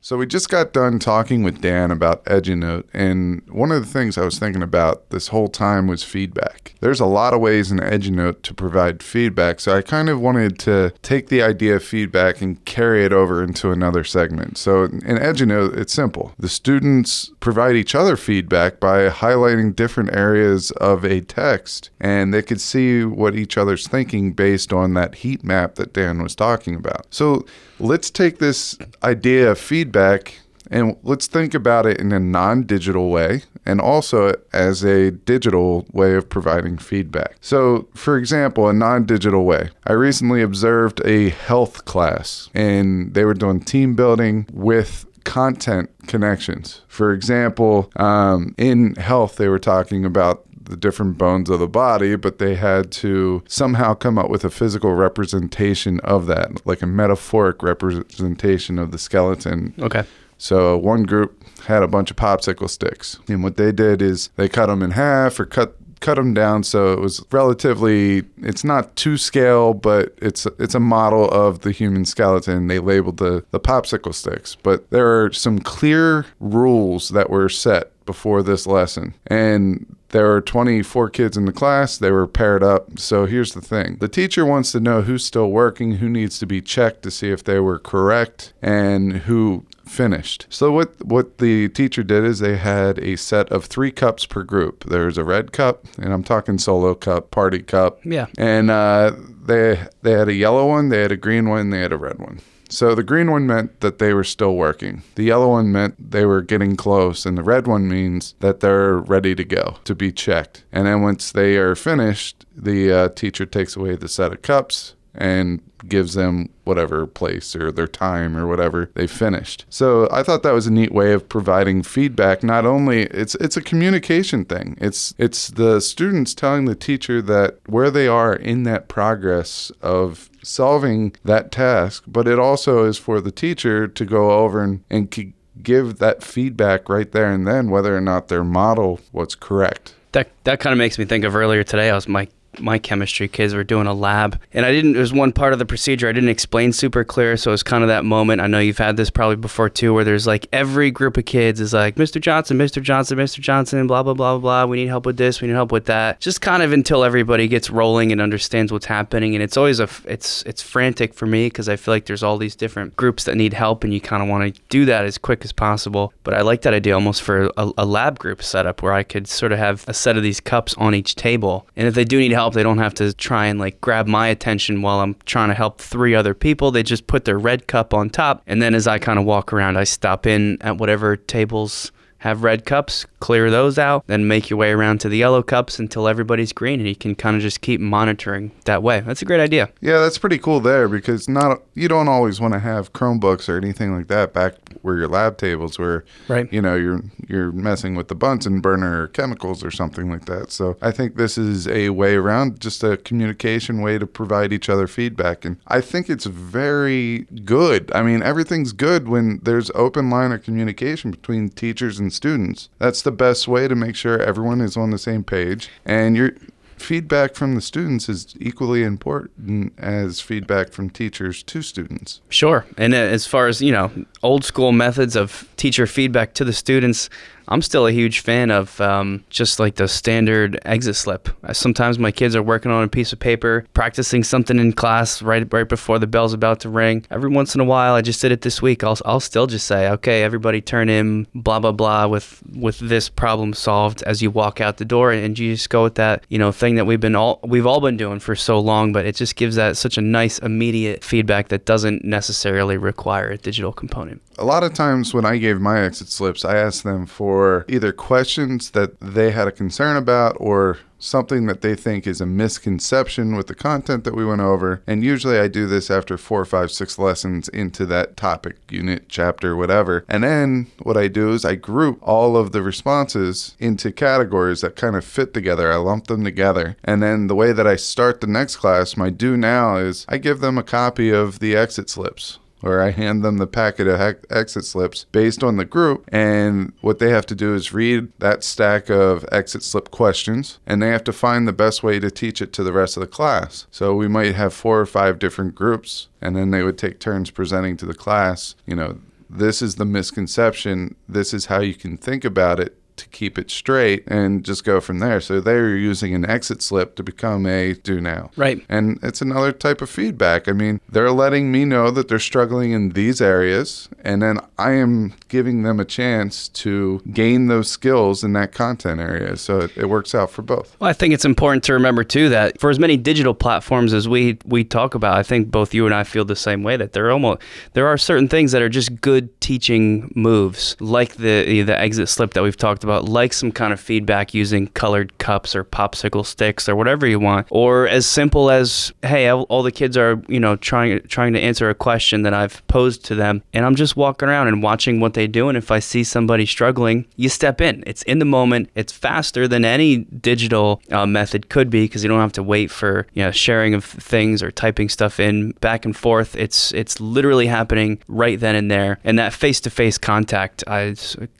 So 0.00 0.16
we 0.16 0.26
just 0.26 0.48
got 0.48 0.72
done 0.72 1.00
talking 1.00 1.42
with 1.42 1.60
Dan 1.60 1.90
about 1.90 2.24
EduNote, 2.24 2.84
and 2.94 3.42
one 3.48 3.72
of 3.72 3.84
the 3.84 3.92
things 3.92 4.16
I 4.16 4.24
was 4.24 4.38
thinking 4.38 4.62
about 4.62 5.10
this 5.10 5.28
whole 5.28 5.48
time 5.48 5.88
was 5.88 6.04
feedback. 6.04 6.74
There's 6.80 7.00
a 7.00 7.06
lot 7.06 7.34
of 7.34 7.40
ways 7.40 7.72
in 7.72 7.78
EduNote 7.78 8.42
to 8.42 8.54
provide 8.54 9.02
feedback, 9.02 9.58
so 9.58 9.76
I 9.76 9.82
kind 9.82 10.08
of 10.08 10.20
wanted 10.20 10.58
to 10.60 10.92
take 11.02 11.28
the 11.28 11.42
idea 11.42 11.76
of 11.76 11.84
feedback 11.84 12.40
and 12.40 12.64
carry 12.64 13.04
it 13.04 13.12
over 13.12 13.42
into 13.42 13.72
another 13.72 14.04
segment. 14.04 14.56
So 14.56 14.84
in 14.84 15.00
EduNote, 15.00 15.76
it's 15.76 15.92
simple. 15.92 16.32
The 16.38 16.48
students 16.48 17.32
provide 17.40 17.74
each 17.74 17.96
other 17.96 18.16
feedback 18.16 18.78
by 18.78 19.08
highlighting 19.08 19.74
different 19.74 20.14
areas 20.14 20.70
of 20.72 21.04
a 21.04 21.22
text, 21.22 21.90
and 22.00 22.32
they 22.32 22.42
could 22.42 22.60
see 22.60 23.04
what 23.04 23.34
each 23.34 23.58
other's 23.58 23.88
thinking 23.88 24.32
based 24.32 24.72
on 24.72 24.94
that 24.94 25.16
heat 25.16 25.42
map 25.42 25.74
that 25.74 25.92
Dan 25.92 26.22
was 26.22 26.36
talking 26.36 26.76
about. 26.76 27.06
So 27.10 27.44
let's 27.78 28.10
take 28.10 28.38
this 28.38 28.76
idea 29.02 29.50
of 29.50 29.58
feedback 29.58 30.40
and 30.70 30.96
let's 31.02 31.26
think 31.26 31.54
about 31.54 31.86
it 31.86 31.98
in 31.98 32.12
a 32.12 32.20
non 32.20 32.64
digital 32.64 33.10
way 33.10 33.42
and 33.64 33.80
also 33.80 34.34
as 34.52 34.84
a 34.84 35.10
digital 35.10 35.86
way 35.92 36.14
of 36.14 36.28
providing 36.28 36.78
feedback. 36.78 37.36
So, 37.40 37.88
for 37.94 38.16
example, 38.16 38.68
a 38.68 38.72
non 38.72 39.04
digital 39.04 39.44
way, 39.44 39.70
I 39.86 39.92
recently 39.92 40.42
observed 40.42 41.00
a 41.04 41.30
health 41.30 41.84
class 41.84 42.50
and 42.54 43.14
they 43.14 43.24
were 43.24 43.34
doing 43.34 43.60
team 43.60 43.94
building 43.94 44.46
with 44.52 45.06
content 45.24 45.90
connections. 46.06 46.80
For 46.88 47.12
example, 47.12 47.90
um, 47.96 48.54
in 48.56 48.94
health, 48.96 49.36
they 49.36 49.48
were 49.48 49.58
talking 49.58 50.04
about 50.04 50.46
the 50.68 50.76
different 50.76 51.18
bones 51.18 51.50
of 51.50 51.58
the 51.58 51.68
body, 51.68 52.16
but 52.16 52.38
they 52.38 52.54
had 52.54 52.90
to 52.92 53.42
somehow 53.48 53.94
come 53.94 54.18
up 54.18 54.30
with 54.30 54.44
a 54.44 54.50
physical 54.50 54.92
representation 54.94 56.00
of 56.00 56.26
that, 56.26 56.66
like 56.66 56.82
a 56.82 56.86
metaphoric 56.86 57.62
representation 57.62 58.78
of 58.78 58.90
the 58.90 58.98
skeleton. 58.98 59.74
Okay. 59.78 60.04
So 60.38 60.76
one 60.76 61.02
group 61.02 61.42
had 61.64 61.82
a 61.82 61.88
bunch 61.88 62.10
of 62.10 62.16
popsicle 62.16 62.70
sticks, 62.70 63.18
and 63.28 63.42
what 63.42 63.56
they 63.56 63.72
did 63.72 64.00
is 64.00 64.30
they 64.36 64.48
cut 64.48 64.66
them 64.66 64.82
in 64.82 64.92
half 64.92 65.40
or 65.40 65.46
cut 65.46 65.74
cut 66.00 66.14
them 66.14 66.32
down 66.32 66.62
so 66.62 66.92
it 66.92 67.00
was 67.00 67.24
relatively 67.32 68.22
it's 68.38 68.62
not 68.62 68.94
to 68.96 69.16
scale 69.16 69.74
but 69.74 70.14
it's 70.18 70.46
it's 70.58 70.74
a 70.74 70.80
model 70.80 71.28
of 71.30 71.60
the 71.60 71.72
human 71.72 72.04
skeleton 72.04 72.68
they 72.68 72.78
labeled 72.78 73.16
the 73.16 73.44
the 73.50 73.60
popsicle 73.60 74.14
sticks 74.14 74.56
but 74.62 74.88
there 74.90 75.22
are 75.22 75.32
some 75.32 75.58
clear 75.58 76.24
rules 76.40 77.08
that 77.08 77.30
were 77.30 77.48
set 77.48 77.90
before 78.06 78.42
this 78.42 78.66
lesson 78.66 79.12
and 79.26 79.96
there 80.10 80.26
were 80.26 80.40
24 80.40 81.10
kids 81.10 81.36
in 81.36 81.44
the 81.44 81.52
class. 81.52 81.98
They 81.98 82.10
were 82.10 82.26
paired 82.26 82.62
up. 82.62 82.98
So 82.98 83.26
here's 83.26 83.52
the 83.52 83.60
thing 83.60 83.96
the 84.00 84.08
teacher 84.08 84.44
wants 84.44 84.72
to 84.72 84.80
know 84.80 85.02
who's 85.02 85.24
still 85.24 85.50
working, 85.50 85.96
who 85.96 86.08
needs 86.08 86.38
to 86.38 86.46
be 86.46 86.60
checked 86.60 87.02
to 87.02 87.10
see 87.10 87.30
if 87.30 87.44
they 87.44 87.60
were 87.60 87.78
correct, 87.78 88.52
and 88.62 89.12
who 89.18 89.66
finished. 89.84 90.46
So 90.48 90.70
what 90.72 91.04
what 91.04 91.38
the 91.38 91.68
teacher 91.68 92.02
did 92.02 92.24
is 92.24 92.38
they 92.38 92.56
had 92.56 92.98
a 92.98 93.16
set 93.16 93.50
of 93.50 93.64
3 93.64 93.90
cups 93.90 94.26
per 94.26 94.42
group. 94.42 94.84
There's 94.84 95.18
a 95.18 95.24
red 95.24 95.52
cup, 95.52 95.86
and 95.98 96.12
I'm 96.12 96.24
talking 96.24 96.58
solo 96.58 96.94
cup, 96.94 97.30
party 97.30 97.60
cup. 97.60 98.00
Yeah. 98.04 98.26
And 98.36 98.70
uh, 98.70 99.12
they 99.44 99.86
they 100.02 100.12
had 100.12 100.28
a 100.28 100.34
yellow 100.34 100.66
one, 100.68 100.88
they 100.88 101.02
had 101.02 101.12
a 101.12 101.16
green 101.16 101.48
one, 101.48 101.70
they 101.70 101.80
had 101.80 101.92
a 101.92 101.98
red 101.98 102.18
one. 102.18 102.40
So 102.68 102.94
the 102.94 103.02
green 103.02 103.30
one 103.30 103.46
meant 103.46 103.80
that 103.80 103.98
they 103.98 104.12
were 104.12 104.24
still 104.24 104.54
working. 104.54 105.02
The 105.14 105.24
yellow 105.24 105.48
one 105.48 105.72
meant 105.72 106.10
they 106.10 106.24
were 106.24 106.42
getting 106.42 106.76
close, 106.76 107.24
and 107.24 107.36
the 107.36 107.42
red 107.42 107.66
one 107.66 107.88
means 107.88 108.34
that 108.40 108.60
they're 108.60 108.96
ready 108.96 109.34
to 109.34 109.44
go 109.44 109.78
to 109.84 109.94
be 109.94 110.12
checked. 110.12 110.64
And 110.72 110.86
then 110.86 111.02
once 111.02 111.32
they 111.32 111.56
are 111.56 111.74
finished, 111.74 112.44
the 112.54 112.92
uh, 112.92 113.08
teacher 113.10 113.46
takes 113.46 113.76
away 113.76 113.96
the 113.96 114.08
set 114.08 114.32
of 114.32 114.42
cups 114.42 114.94
and 115.14 115.60
gives 115.86 116.14
them 116.14 116.48
whatever 116.64 117.06
place 117.06 117.54
or 117.54 117.70
their 117.72 117.86
time 117.86 118.36
or 118.36 118.46
whatever 118.46 118.90
they 118.94 119.06
finished. 119.06 119.64
So 119.68 120.08
I 120.10 120.22
thought 120.22 120.42
that 120.42 120.52
was 120.52 120.66
a 120.66 120.72
neat 120.72 120.92
way 120.92 121.12
of 121.12 121.28
providing 121.28 121.82
feedback. 121.82 122.42
Not 122.42 122.66
only 122.66 123.02
it's 123.02 123.34
it's 123.36 123.56
a 123.56 123.62
communication 123.62 124.44
thing. 124.44 124.76
It's 124.80 125.14
it's 125.18 125.48
the 125.48 125.80
students 125.80 126.34
telling 126.34 126.64
the 126.64 126.74
teacher 126.74 127.22
that 127.22 127.58
where 127.66 127.90
they 127.90 128.06
are 128.08 128.34
in 128.34 128.64
that 128.64 128.88
progress 128.88 129.70
of 129.82 130.27
solving 130.42 131.14
that 131.24 131.52
task, 131.52 132.04
but 132.06 132.28
it 132.28 132.38
also 132.38 132.84
is 132.84 132.98
for 132.98 133.20
the 133.20 133.30
teacher 133.30 133.88
to 133.88 134.04
go 134.04 134.30
over 134.30 134.62
and, 134.62 134.84
and 134.90 135.34
give 135.62 135.98
that 135.98 136.22
feedback 136.22 136.88
right 136.88 137.10
there 137.12 137.32
and 137.32 137.46
then 137.46 137.70
whether 137.70 137.96
or 137.96 138.00
not 138.00 138.28
their 138.28 138.44
model 138.44 139.00
was 139.12 139.34
correct. 139.34 139.94
That 140.12 140.28
that 140.44 140.60
kind 140.60 140.72
of 140.72 140.78
makes 140.78 140.98
me 140.98 141.04
think 141.04 141.24
of 141.24 141.36
earlier 141.36 141.64
today. 141.64 141.90
I 141.90 141.94
was 141.94 142.08
my 142.08 142.28
my 142.58 142.78
chemistry 142.78 143.28
kids 143.28 143.54
were 143.54 143.64
doing 143.64 143.86
a 143.86 143.94
lab, 143.94 144.40
and 144.52 144.64
I 144.66 144.72
didn't. 144.72 144.96
Was 144.96 145.12
one 145.12 145.32
part 145.32 145.52
of 145.52 145.58
the 145.58 145.66
procedure 145.66 146.08
I 146.08 146.12
didn't 146.12 146.28
explain 146.28 146.72
super 146.72 147.04
clear, 147.04 147.36
so 147.36 147.50
it 147.50 147.52
was 147.52 147.62
kind 147.62 147.84
of 147.84 147.88
that 147.88 148.04
moment. 148.04 148.40
I 148.40 148.46
know 148.46 148.58
you've 148.58 148.78
had 148.78 148.96
this 148.96 149.10
probably 149.10 149.36
before 149.36 149.68
too, 149.68 149.94
where 149.94 150.04
there's 150.04 150.26
like 150.26 150.46
every 150.52 150.90
group 150.90 151.16
of 151.16 151.24
kids 151.24 151.60
is 151.60 151.72
like, 151.72 151.96
Mr. 151.96 152.20
Johnson, 152.20 152.58
Mr. 152.58 152.82
Johnson, 152.82 153.18
Mr. 153.18 153.40
Johnson, 153.40 153.86
blah 153.86 154.02
blah 154.02 154.14
blah 154.14 154.38
blah 154.38 154.64
blah. 154.64 154.70
We 154.70 154.78
need 154.78 154.88
help 154.88 155.06
with 155.06 155.16
this. 155.16 155.40
We 155.40 155.48
need 155.48 155.54
help 155.54 155.72
with 155.72 155.86
that. 155.86 156.20
Just 156.20 156.40
kind 156.40 156.62
of 156.62 156.72
until 156.72 157.04
everybody 157.04 157.48
gets 157.48 157.70
rolling 157.70 158.12
and 158.12 158.20
understands 158.20 158.72
what's 158.72 158.86
happening. 158.86 159.34
And 159.34 159.42
it's 159.42 159.56
always 159.56 159.80
a 159.80 159.88
it's 160.06 160.42
it's 160.44 160.62
frantic 160.62 161.14
for 161.14 161.26
me 161.26 161.46
because 161.46 161.68
I 161.68 161.76
feel 161.76 161.94
like 161.94 162.06
there's 162.06 162.22
all 162.22 162.38
these 162.38 162.56
different 162.56 162.96
groups 162.96 163.24
that 163.24 163.36
need 163.36 163.52
help, 163.52 163.84
and 163.84 163.92
you 163.92 164.00
kind 164.00 164.22
of 164.22 164.28
want 164.28 164.54
to 164.54 164.60
do 164.68 164.84
that 164.86 165.04
as 165.04 165.18
quick 165.18 165.44
as 165.44 165.52
possible. 165.52 166.12
But 166.24 166.34
I 166.34 166.42
like 166.42 166.62
that 166.62 166.74
idea 166.74 166.94
almost 166.94 167.22
for 167.22 167.50
a, 167.56 167.70
a 167.78 167.84
lab 167.84 168.18
group 168.18 168.42
setup 168.42 168.82
where 168.82 168.92
I 168.92 169.02
could 169.02 169.28
sort 169.28 169.52
of 169.52 169.58
have 169.58 169.84
a 169.86 169.94
set 169.94 170.16
of 170.16 170.22
these 170.22 170.40
cups 170.40 170.74
on 170.74 170.94
each 170.94 171.14
table, 171.14 171.66
and 171.76 171.86
if 171.86 171.94
they 171.94 172.04
do 172.04 172.18
need 172.18 172.32
help, 172.38 172.54
they 172.54 172.62
don't 172.62 172.78
have 172.78 172.94
to 172.94 173.12
try 173.12 173.46
and 173.46 173.58
like 173.58 173.80
grab 173.80 174.06
my 174.06 174.28
attention 174.28 174.80
while 174.80 175.00
I'm 175.00 175.16
trying 175.26 175.48
to 175.48 175.54
help 175.54 175.80
three 175.80 176.14
other 176.14 176.34
people. 176.34 176.70
They 176.70 176.84
just 176.84 177.06
put 177.08 177.24
their 177.24 177.38
red 177.38 177.66
cup 177.66 177.92
on 177.92 178.10
top, 178.10 178.42
and 178.46 178.62
then 178.62 178.74
as 178.74 178.86
I 178.86 178.98
kind 178.98 179.18
of 179.18 179.24
walk 179.24 179.52
around, 179.52 179.76
I 179.76 179.84
stop 179.84 180.26
in 180.26 180.56
at 180.60 180.78
whatever 180.78 181.16
tables 181.16 181.90
have 182.18 182.42
red 182.42 182.64
cups, 182.64 183.06
clear 183.20 183.50
those 183.50 183.78
out, 183.78 184.04
then 184.08 184.26
make 184.26 184.50
your 184.50 184.58
way 184.58 184.70
around 184.70 185.00
to 185.00 185.08
the 185.08 185.16
yellow 185.16 185.42
cups 185.42 185.78
until 185.78 186.08
everybody's 186.08 186.52
green, 186.52 186.80
and 186.80 186.88
you 186.88 186.96
can 186.96 187.14
kind 187.14 187.36
of 187.36 187.42
just 187.42 187.60
keep 187.60 187.80
monitoring 187.80 188.50
that 188.64 188.82
way. 188.82 189.00
That's 189.00 189.22
a 189.22 189.24
great 189.24 189.40
idea. 189.40 189.70
Yeah, 189.80 189.98
that's 189.98 190.18
pretty 190.18 190.38
cool 190.38 190.60
there 190.60 190.88
because 190.88 191.28
not 191.28 191.62
you 191.74 191.88
don't 191.88 192.08
always 192.08 192.40
want 192.40 192.54
to 192.54 192.60
have 192.60 192.92
Chromebooks 192.92 193.48
or 193.48 193.56
anything 193.56 193.94
like 193.94 194.08
that 194.08 194.32
back 194.32 194.54
where 194.88 194.96
your 194.96 195.06
lab 195.08 195.36
tables 195.36 195.78
where 195.78 196.04
Right. 196.28 196.50
you 196.52 196.62
know 196.62 196.74
you're 196.74 197.02
you're 197.28 197.52
messing 197.52 197.94
with 197.94 198.08
the 198.08 198.14
Bunsen 198.14 198.60
burner 198.60 199.02
or 199.02 199.06
chemicals 199.08 199.62
or 199.62 199.70
something 199.70 200.10
like 200.10 200.24
that. 200.24 200.50
So 200.50 200.76
I 200.80 200.90
think 200.90 201.16
this 201.16 201.36
is 201.36 201.68
a 201.68 201.90
way 201.90 202.14
around 202.16 202.58
just 202.60 202.82
a 202.82 202.96
communication 202.96 203.82
way 203.82 203.98
to 203.98 204.06
provide 204.06 204.52
each 204.52 204.68
other 204.68 204.86
feedback 204.86 205.44
and 205.44 205.58
I 205.68 205.80
think 205.82 206.08
it's 206.08 206.24
very 206.26 207.26
good. 207.44 207.92
I 207.94 208.02
mean, 208.02 208.22
everything's 208.22 208.72
good 208.72 209.08
when 209.08 209.40
there's 209.42 209.70
open 209.74 210.08
line 210.10 210.32
of 210.32 210.42
communication 210.42 211.10
between 211.10 211.50
teachers 211.50 211.98
and 211.98 212.10
students. 212.12 212.70
That's 212.78 213.02
the 213.02 213.12
best 213.12 213.46
way 213.46 213.68
to 213.68 213.74
make 213.74 213.94
sure 213.94 214.18
everyone 214.20 214.60
is 214.62 214.76
on 214.76 214.90
the 214.90 214.98
same 214.98 215.22
page 215.22 215.68
and 215.84 216.16
you're 216.16 216.32
feedback 216.76 217.34
from 217.34 217.56
the 217.56 217.60
students 217.60 218.08
is 218.08 218.34
equally 218.38 218.84
important 218.84 219.72
as 219.78 220.20
feedback 220.20 220.70
from 220.70 220.88
teachers 220.88 221.42
to 221.42 221.60
students. 221.60 222.20
Sure. 222.28 222.64
And 222.76 222.94
uh, 222.94 222.98
as 222.98 223.26
far 223.26 223.48
as, 223.48 223.60
you 223.60 223.72
know, 223.72 223.90
old 224.22 224.44
school 224.44 224.72
methods 224.72 225.16
of 225.16 225.48
teacher 225.56 225.86
feedback 225.86 226.34
to 226.34 226.44
the 226.44 226.52
students, 226.52 227.08
I'm 227.50 227.62
still 227.62 227.86
a 227.86 227.92
huge 227.92 228.20
fan 228.20 228.50
of 228.50 228.78
um, 228.80 229.24
just 229.30 229.58
like 229.58 229.76
the 229.76 229.88
standard 229.88 230.60
exit 230.66 230.96
slip. 230.96 231.28
Sometimes 231.52 231.98
my 231.98 232.12
kids 232.12 232.36
are 232.36 232.42
working 232.42 232.70
on 232.70 232.84
a 232.84 232.88
piece 232.88 233.12
of 233.12 233.18
paper, 233.18 233.64
practicing 233.72 234.22
something 234.22 234.58
in 234.58 234.72
class 234.74 235.22
right 235.22 235.50
right 235.50 235.68
before 235.68 235.98
the 235.98 236.06
bell's 236.06 236.34
about 236.34 236.60
to 236.60 236.68
ring. 236.68 237.06
Every 237.10 237.30
once 237.30 237.54
in 237.54 237.60
a 237.60 237.64
while, 237.64 237.94
I 237.94 238.02
just 238.02 238.20
did 238.20 238.32
it 238.32 238.42
this 238.42 238.60
week. 238.60 238.84
I'll, 238.84 238.98
I'll 239.06 239.20
still 239.20 239.46
just 239.46 239.66
say, 239.66 239.88
okay, 239.88 240.22
everybody 240.22 240.60
turn 240.60 240.90
in 240.90 241.26
blah 241.34 241.58
blah 241.58 241.72
blah 241.72 242.06
with 242.06 242.42
with 242.54 242.78
this 242.80 243.08
problem 243.08 243.54
solved 243.54 244.02
as 244.02 244.20
you 244.20 244.30
walk 244.30 244.60
out 244.60 244.76
the 244.76 244.84
door, 244.84 245.10
and 245.10 245.38
you 245.38 245.54
just 245.54 245.70
go 245.70 245.84
with 245.84 245.94
that 245.94 246.24
you 246.28 246.38
know 246.38 246.52
thing 246.52 246.74
that 246.74 246.84
we've 246.84 247.00
been 247.00 247.16
all 247.16 247.40
we've 247.42 247.66
all 247.66 247.80
been 247.80 247.96
doing 247.96 248.20
for 248.20 248.36
so 248.36 248.58
long. 248.58 248.92
But 248.92 249.06
it 249.06 249.16
just 249.16 249.36
gives 249.36 249.56
that 249.56 249.78
such 249.78 249.96
a 249.96 250.02
nice 250.02 250.38
immediate 250.38 251.02
feedback 251.02 251.48
that 251.48 251.64
doesn't 251.64 252.04
necessarily 252.04 252.76
require 252.76 253.30
a 253.30 253.38
digital 253.38 253.72
component. 253.72 254.07
A 254.38 254.44
lot 254.44 254.62
of 254.62 254.74
times 254.74 255.12
when 255.12 255.24
I 255.24 255.38
gave 255.38 255.60
my 255.60 255.80
exit 255.80 256.08
slips, 256.08 256.44
I 256.44 256.56
asked 256.56 256.84
them 256.84 257.06
for 257.06 257.64
either 257.68 257.92
questions 257.92 258.70
that 258.70 258.98
they 259.00 259.32
had 259.32 259.48
a 259.48 259.52
concern 259.52 259.96
about 259.96 260.36
or 260.38 260.78
something 260.98 261.46
that 261.46 261.60
they 261.60 261.74
think 261.74 262.06
is 262.06 262.20
a 262.20 262.26
misconception 262.26 263.36
with 263.36 263.46
the 263.46 263.54
content 263.54 264.04
that 264.04 264.14
we 264.14 264.24
went 264.24 264.40
over. 264.40 264.82
And 264.86 265.04
usually 265.04 265.38
I 265.38 265.48
do 265.48 265.66
this 265.66 265.90
after 265.90 266.18
four, 266.18 266.44
five, 266.44 266.70
six 266.70 266.98
lessons 266.98 267.48
into 267.48 267.86
that 267.86 268.16
topic, 268.16 268.56
unit, 268.70 269.04
chapter, 269.08 269.56
whatever. 269.56 270.04
And 270.08 270.24
then 270.24 270.66
what 270.82 270.96
I 270.96 271.08
do 271.08 271.32
is 271.32 271.44
I 271.44 271.54
group 271.54 271.98
all 272.02 272.36
of 272.36 272.52
the 272.52 272.62
responses 272.62 273.54
into 273.58 273.92
categories 273.92 274.60
that 274.62 274.76
kind 274.76 274.96
of 274.96 275.04
fit 275.04 275.32
together. 275.34 275.72
I 275.72 275.76
lump 275.76 276.08
them 276.08 276.24
together. 276.24 276.76
And 276.84 277.02
then 277.02 277.26
the 277.26 277.34
way 277.34 277.52
that 277.52 277.66
I 277.66 277.76
start 277.76 278.20
the 278.20 278.26
next 278.26 278.56
class, 278.56 278.96
my 278.96 279.10
do 279.10 279.36
now 279.36 279.76
is 279.76 280.04
I 280.08 280.18
give 280.18 280.40
them 280.40 280.58
a 280.58 280.62
copy 280.62 281.10
of 281.10 281.38
the 281.38 281.56
exit 281.56 281.90
slips 281.90 282.38
or 282.62 282.80
I 282.80 282.90
hand 282.90 283.24
them 283.24 283.38
the 283.38 283.46
packet 283.46 283.86
of 283.86 283.98
hec- 283.98 284.24
exit 284.30 284.64
slips 284.64 285.06
based 285.12 285.42
on 285.42 285.56
the 285.56 285.64
group. 285.64 286.08
And 286.08 286.72
what 286.80 286.98
they 286.98 287.10
have 287.10 287.26
to 287.26 287.34
do 287.34 287.54
is 287.54 287.72
read 287.72 288.12
that 288.18 288.44
stack 288.44 288.90
of 288.90 289.24
exit 289.30 289.62
slip 289.62 289.90
questions 289.90 290.58
and 290.66 290.82
they 290.82 290.88
have 290.88 291.04
to 291.04 291.12
find 291.12 291.46
the 291.46 291.52
best 291.52 291.82
way 291.82 291.98
to 292.00 292.10
teach 292.10 292.42
it 292.42 292.52
to 292.54 292.64
the 292.64 292.72
rest 292.72 292.96
of 292.96 293.00
the 293.00 293.06
class. 293.06 293.66
So 293.70 293.94
we 293.94 294.08
might 294.08 294.34
have 294.34 294.52
four 294.52 294.80
or 294.80 294.86
five 294.86 295.18
different 295.18 295.54
groups 295.54 296.08
and 296.20 296.34
then 296.36 296.50
they 296.50 296.62
would 296.62 296.78
take 296.78 296.98
turns 296.98 297.30
presenting 297.30 297.76
to 297.78 297.86
the 297.86 297.94
class, 297.94 298.54
you 298.66 298.74
know. 298.74 298.98
This 299.30 299.60
is 299.60 299.74
the 299.74 299.84
misconception. 299.84 300.96
This 301.06 301.34
is 301.34 301.46
how 301.46 301.60
you 301.60 301.74
can 301.74 301.98
think 301.98 302.24
about 302.24 302.58
it 302.58 302.78
to 302.98 303.08
keep 303.08 303.38
it 303.38 303.50
straight 303.50 304.04
and 304.06 304.44
just 304.44 304.64
go 304.64 304.80
from 304.80 304.98
there. 304.98 305.20
So 305.20 305.40
they're 305.40 305.76
using 305.76 306.14
an 306.14 306.28
exit 306.28 306.62
slip 306.62 306.96
to 306.96 307.02
become 307.02 307.46
a 307.46 307.74
do 307.74 308.00
now. 308.00 308.30
Right. 308.36 308.64
And 308.68 308.98
it's 309.02 309.22
another 309.22 309.52
type 309.52 309.80
of 309.80 309.90
feedback. 309.90 310.48
I 310.48 310.52
mean, 310.52 310.80
they're 310.88 311.10
letting 311.10 311.50
me 311.50 311.64
know 311.64 311.90
that 311.90 312.08
they're 312.08 312.18
struggling 312.18 312.72
in 312.72 312.90
these 312.90 313.20
areas, 313.20 313.88
and 314.02 314.22
then 314.22 314.38
I 314.58 314.72
am 314.72 315.14
giving 315.28 315.62
them 315.62 315.80
a 315.80 315.84
chance 315.84 316.48
to 316.48 317.00
gain 317.12 317.46
those 317.46 317.70
skills 317.70 318.24
in 318.24 318.32
that 318.34 318.52
content 318.52 319.00
area. 319.00 319.36
So 319.36 319.60
it, 319.60 319.76
it 319.76 319.86
works 319.86 320.14
out 320.14 320.30
for 320.30 320.42
both. 320.42 320.76
Well, 320.80 320.90
I 320.90 320.92
think 320.92 321.14
it's 321.14 321.24
important 321.24 321.64
to 321.64 321.72
remember 321.72 322.04
too 322.04 322.28
that 322.30 322.60
for 322.60 322.70
as 322.70 322.78
many 322.78 322.96
digital 322.96 323.34
platforms 323.34 323.92
as 323.92 324.08
we 324.08 324.38
we 324.44 324.64
talk 324.64 324.94
about, 324.94 325.16
I 325.16 325.22
think 325.22 325.50
both 325.50 325.74
you 325.74 325.86
and 325.86 325.94
I 325.94 326.04
feel 326.04 326.24
the 326.24 326.36
same 326.36 326.62
way 326.62 326.76
that 326.76 326.92
there 326.92 327.06
are 327.06 327.10
almost 327.10 327.42
there 327.74 327.86
are 327.86 327.98
certain 327.98 328.28
things 328.28 328.52
that 328.52 328.62
are 328.62 328.68
just 328.68 329.00
good 329.00 329.38
teaching 329.40 330.12
moves, 330.14 330.76
like 330.80 331.16
the 331.16 331.62
the 331.62 331.78
exit 331.78 332.08
slip 332.08 332.34
that 332.34 332.42
we've 332.42 332.56
talked 332.56 332.84
about, 332.84 332.87
like 332.88 333.32
some 333.32 333.52
kind 333.52 333.72
of 333.72 333.80
feedback 333.80 334.34
using 334.34 334.68
colored 334.68 335.16
cups 335.18 335.54
or 335.54 335.64
popsicle 335.64 336.24
sticks 336.24 336.68
or 336.68 336.76
whatever 336.76 337.06
you 337.06 337.18
want, 337.18 337.46
or 337.50 337.86
as 337.88 338.06
simple 338.06 338.50
as 338.50 338.92
hey, 339.02 339.28
all 339.28 339.42
all 339.44 339.62
the 339.62 339.72
kids 339.72 339.96
are 339.96 340.22
you 340.28 340.40
know 340.40 340.56
trying 340.56 341.00
trying 341.02 341.32
to 341.32 341.40
answer 341.40 341.68
a 341.70 341.74
question 341.74 342.22
that 342.22 342.34
I've 342.34 342.66
posed 342.68 343.04
to 343.06 343.14
them, 343.14 343.42
and 343.52 343.64
I'm 343.64 343.74
just 343.74 343.96
walking 343.96 344.28
around 344.28 344.48
and 344.48 344.62
watching 344.62 345.00
what 345.00 345.14
they 345.14 345.26
do, 345.26 345.48
and 345.48 345.58
if 345.58 345.70
I 345.70 345.78
see 345.78 346.04
somebody 346.04 346.46
struggling, 346.46 347.06
you 347.16 347.28
step 347.28 347.60
in. 347.60 347.82
It's 347.86 348.02
in 348.02 348.18
the 348.18 348.24
moment. 348.24 348.70
It's 348.74 348.92
faster 348.92 349.46
than 349.48 349.64
any 349.64 349.98
digital 349.98 350.82
uh, 350.90 351.06
method 351.06 351.48
could 351.48 351.70
be 351.70 351.84
because 351.84 352.02
you 352.02 352.08
don't 352.08 352.20
have 352.20 352.32
to 352.32 352.42
wait 352.42 352.70
for 352.70 353.06
you 353.14 353.22
know 353.22 353.30
sharing 353.30 353.74
of 353.74 353.84
things 353.84 354.42
or 354.42 354.50
typing 354.50 354.88
stuff 354.88 355.20
in 355.20 355.52
back 355.60 355.84
and 355.84 355.96
forth. 355.96 356.36
It's 356.36 356.72
it's 356.72 357.00
literally 357.00 357.46
happening 357.46 357.98
right 358.08 358.38
then 358.38 358.54
and 358.54 358.70
there, 358.70 358.98
and 359.04 359.18
that 359.18 359.32
face-to-face 359.32 359.98
contact 359.98 360.64
I 360.66 360.94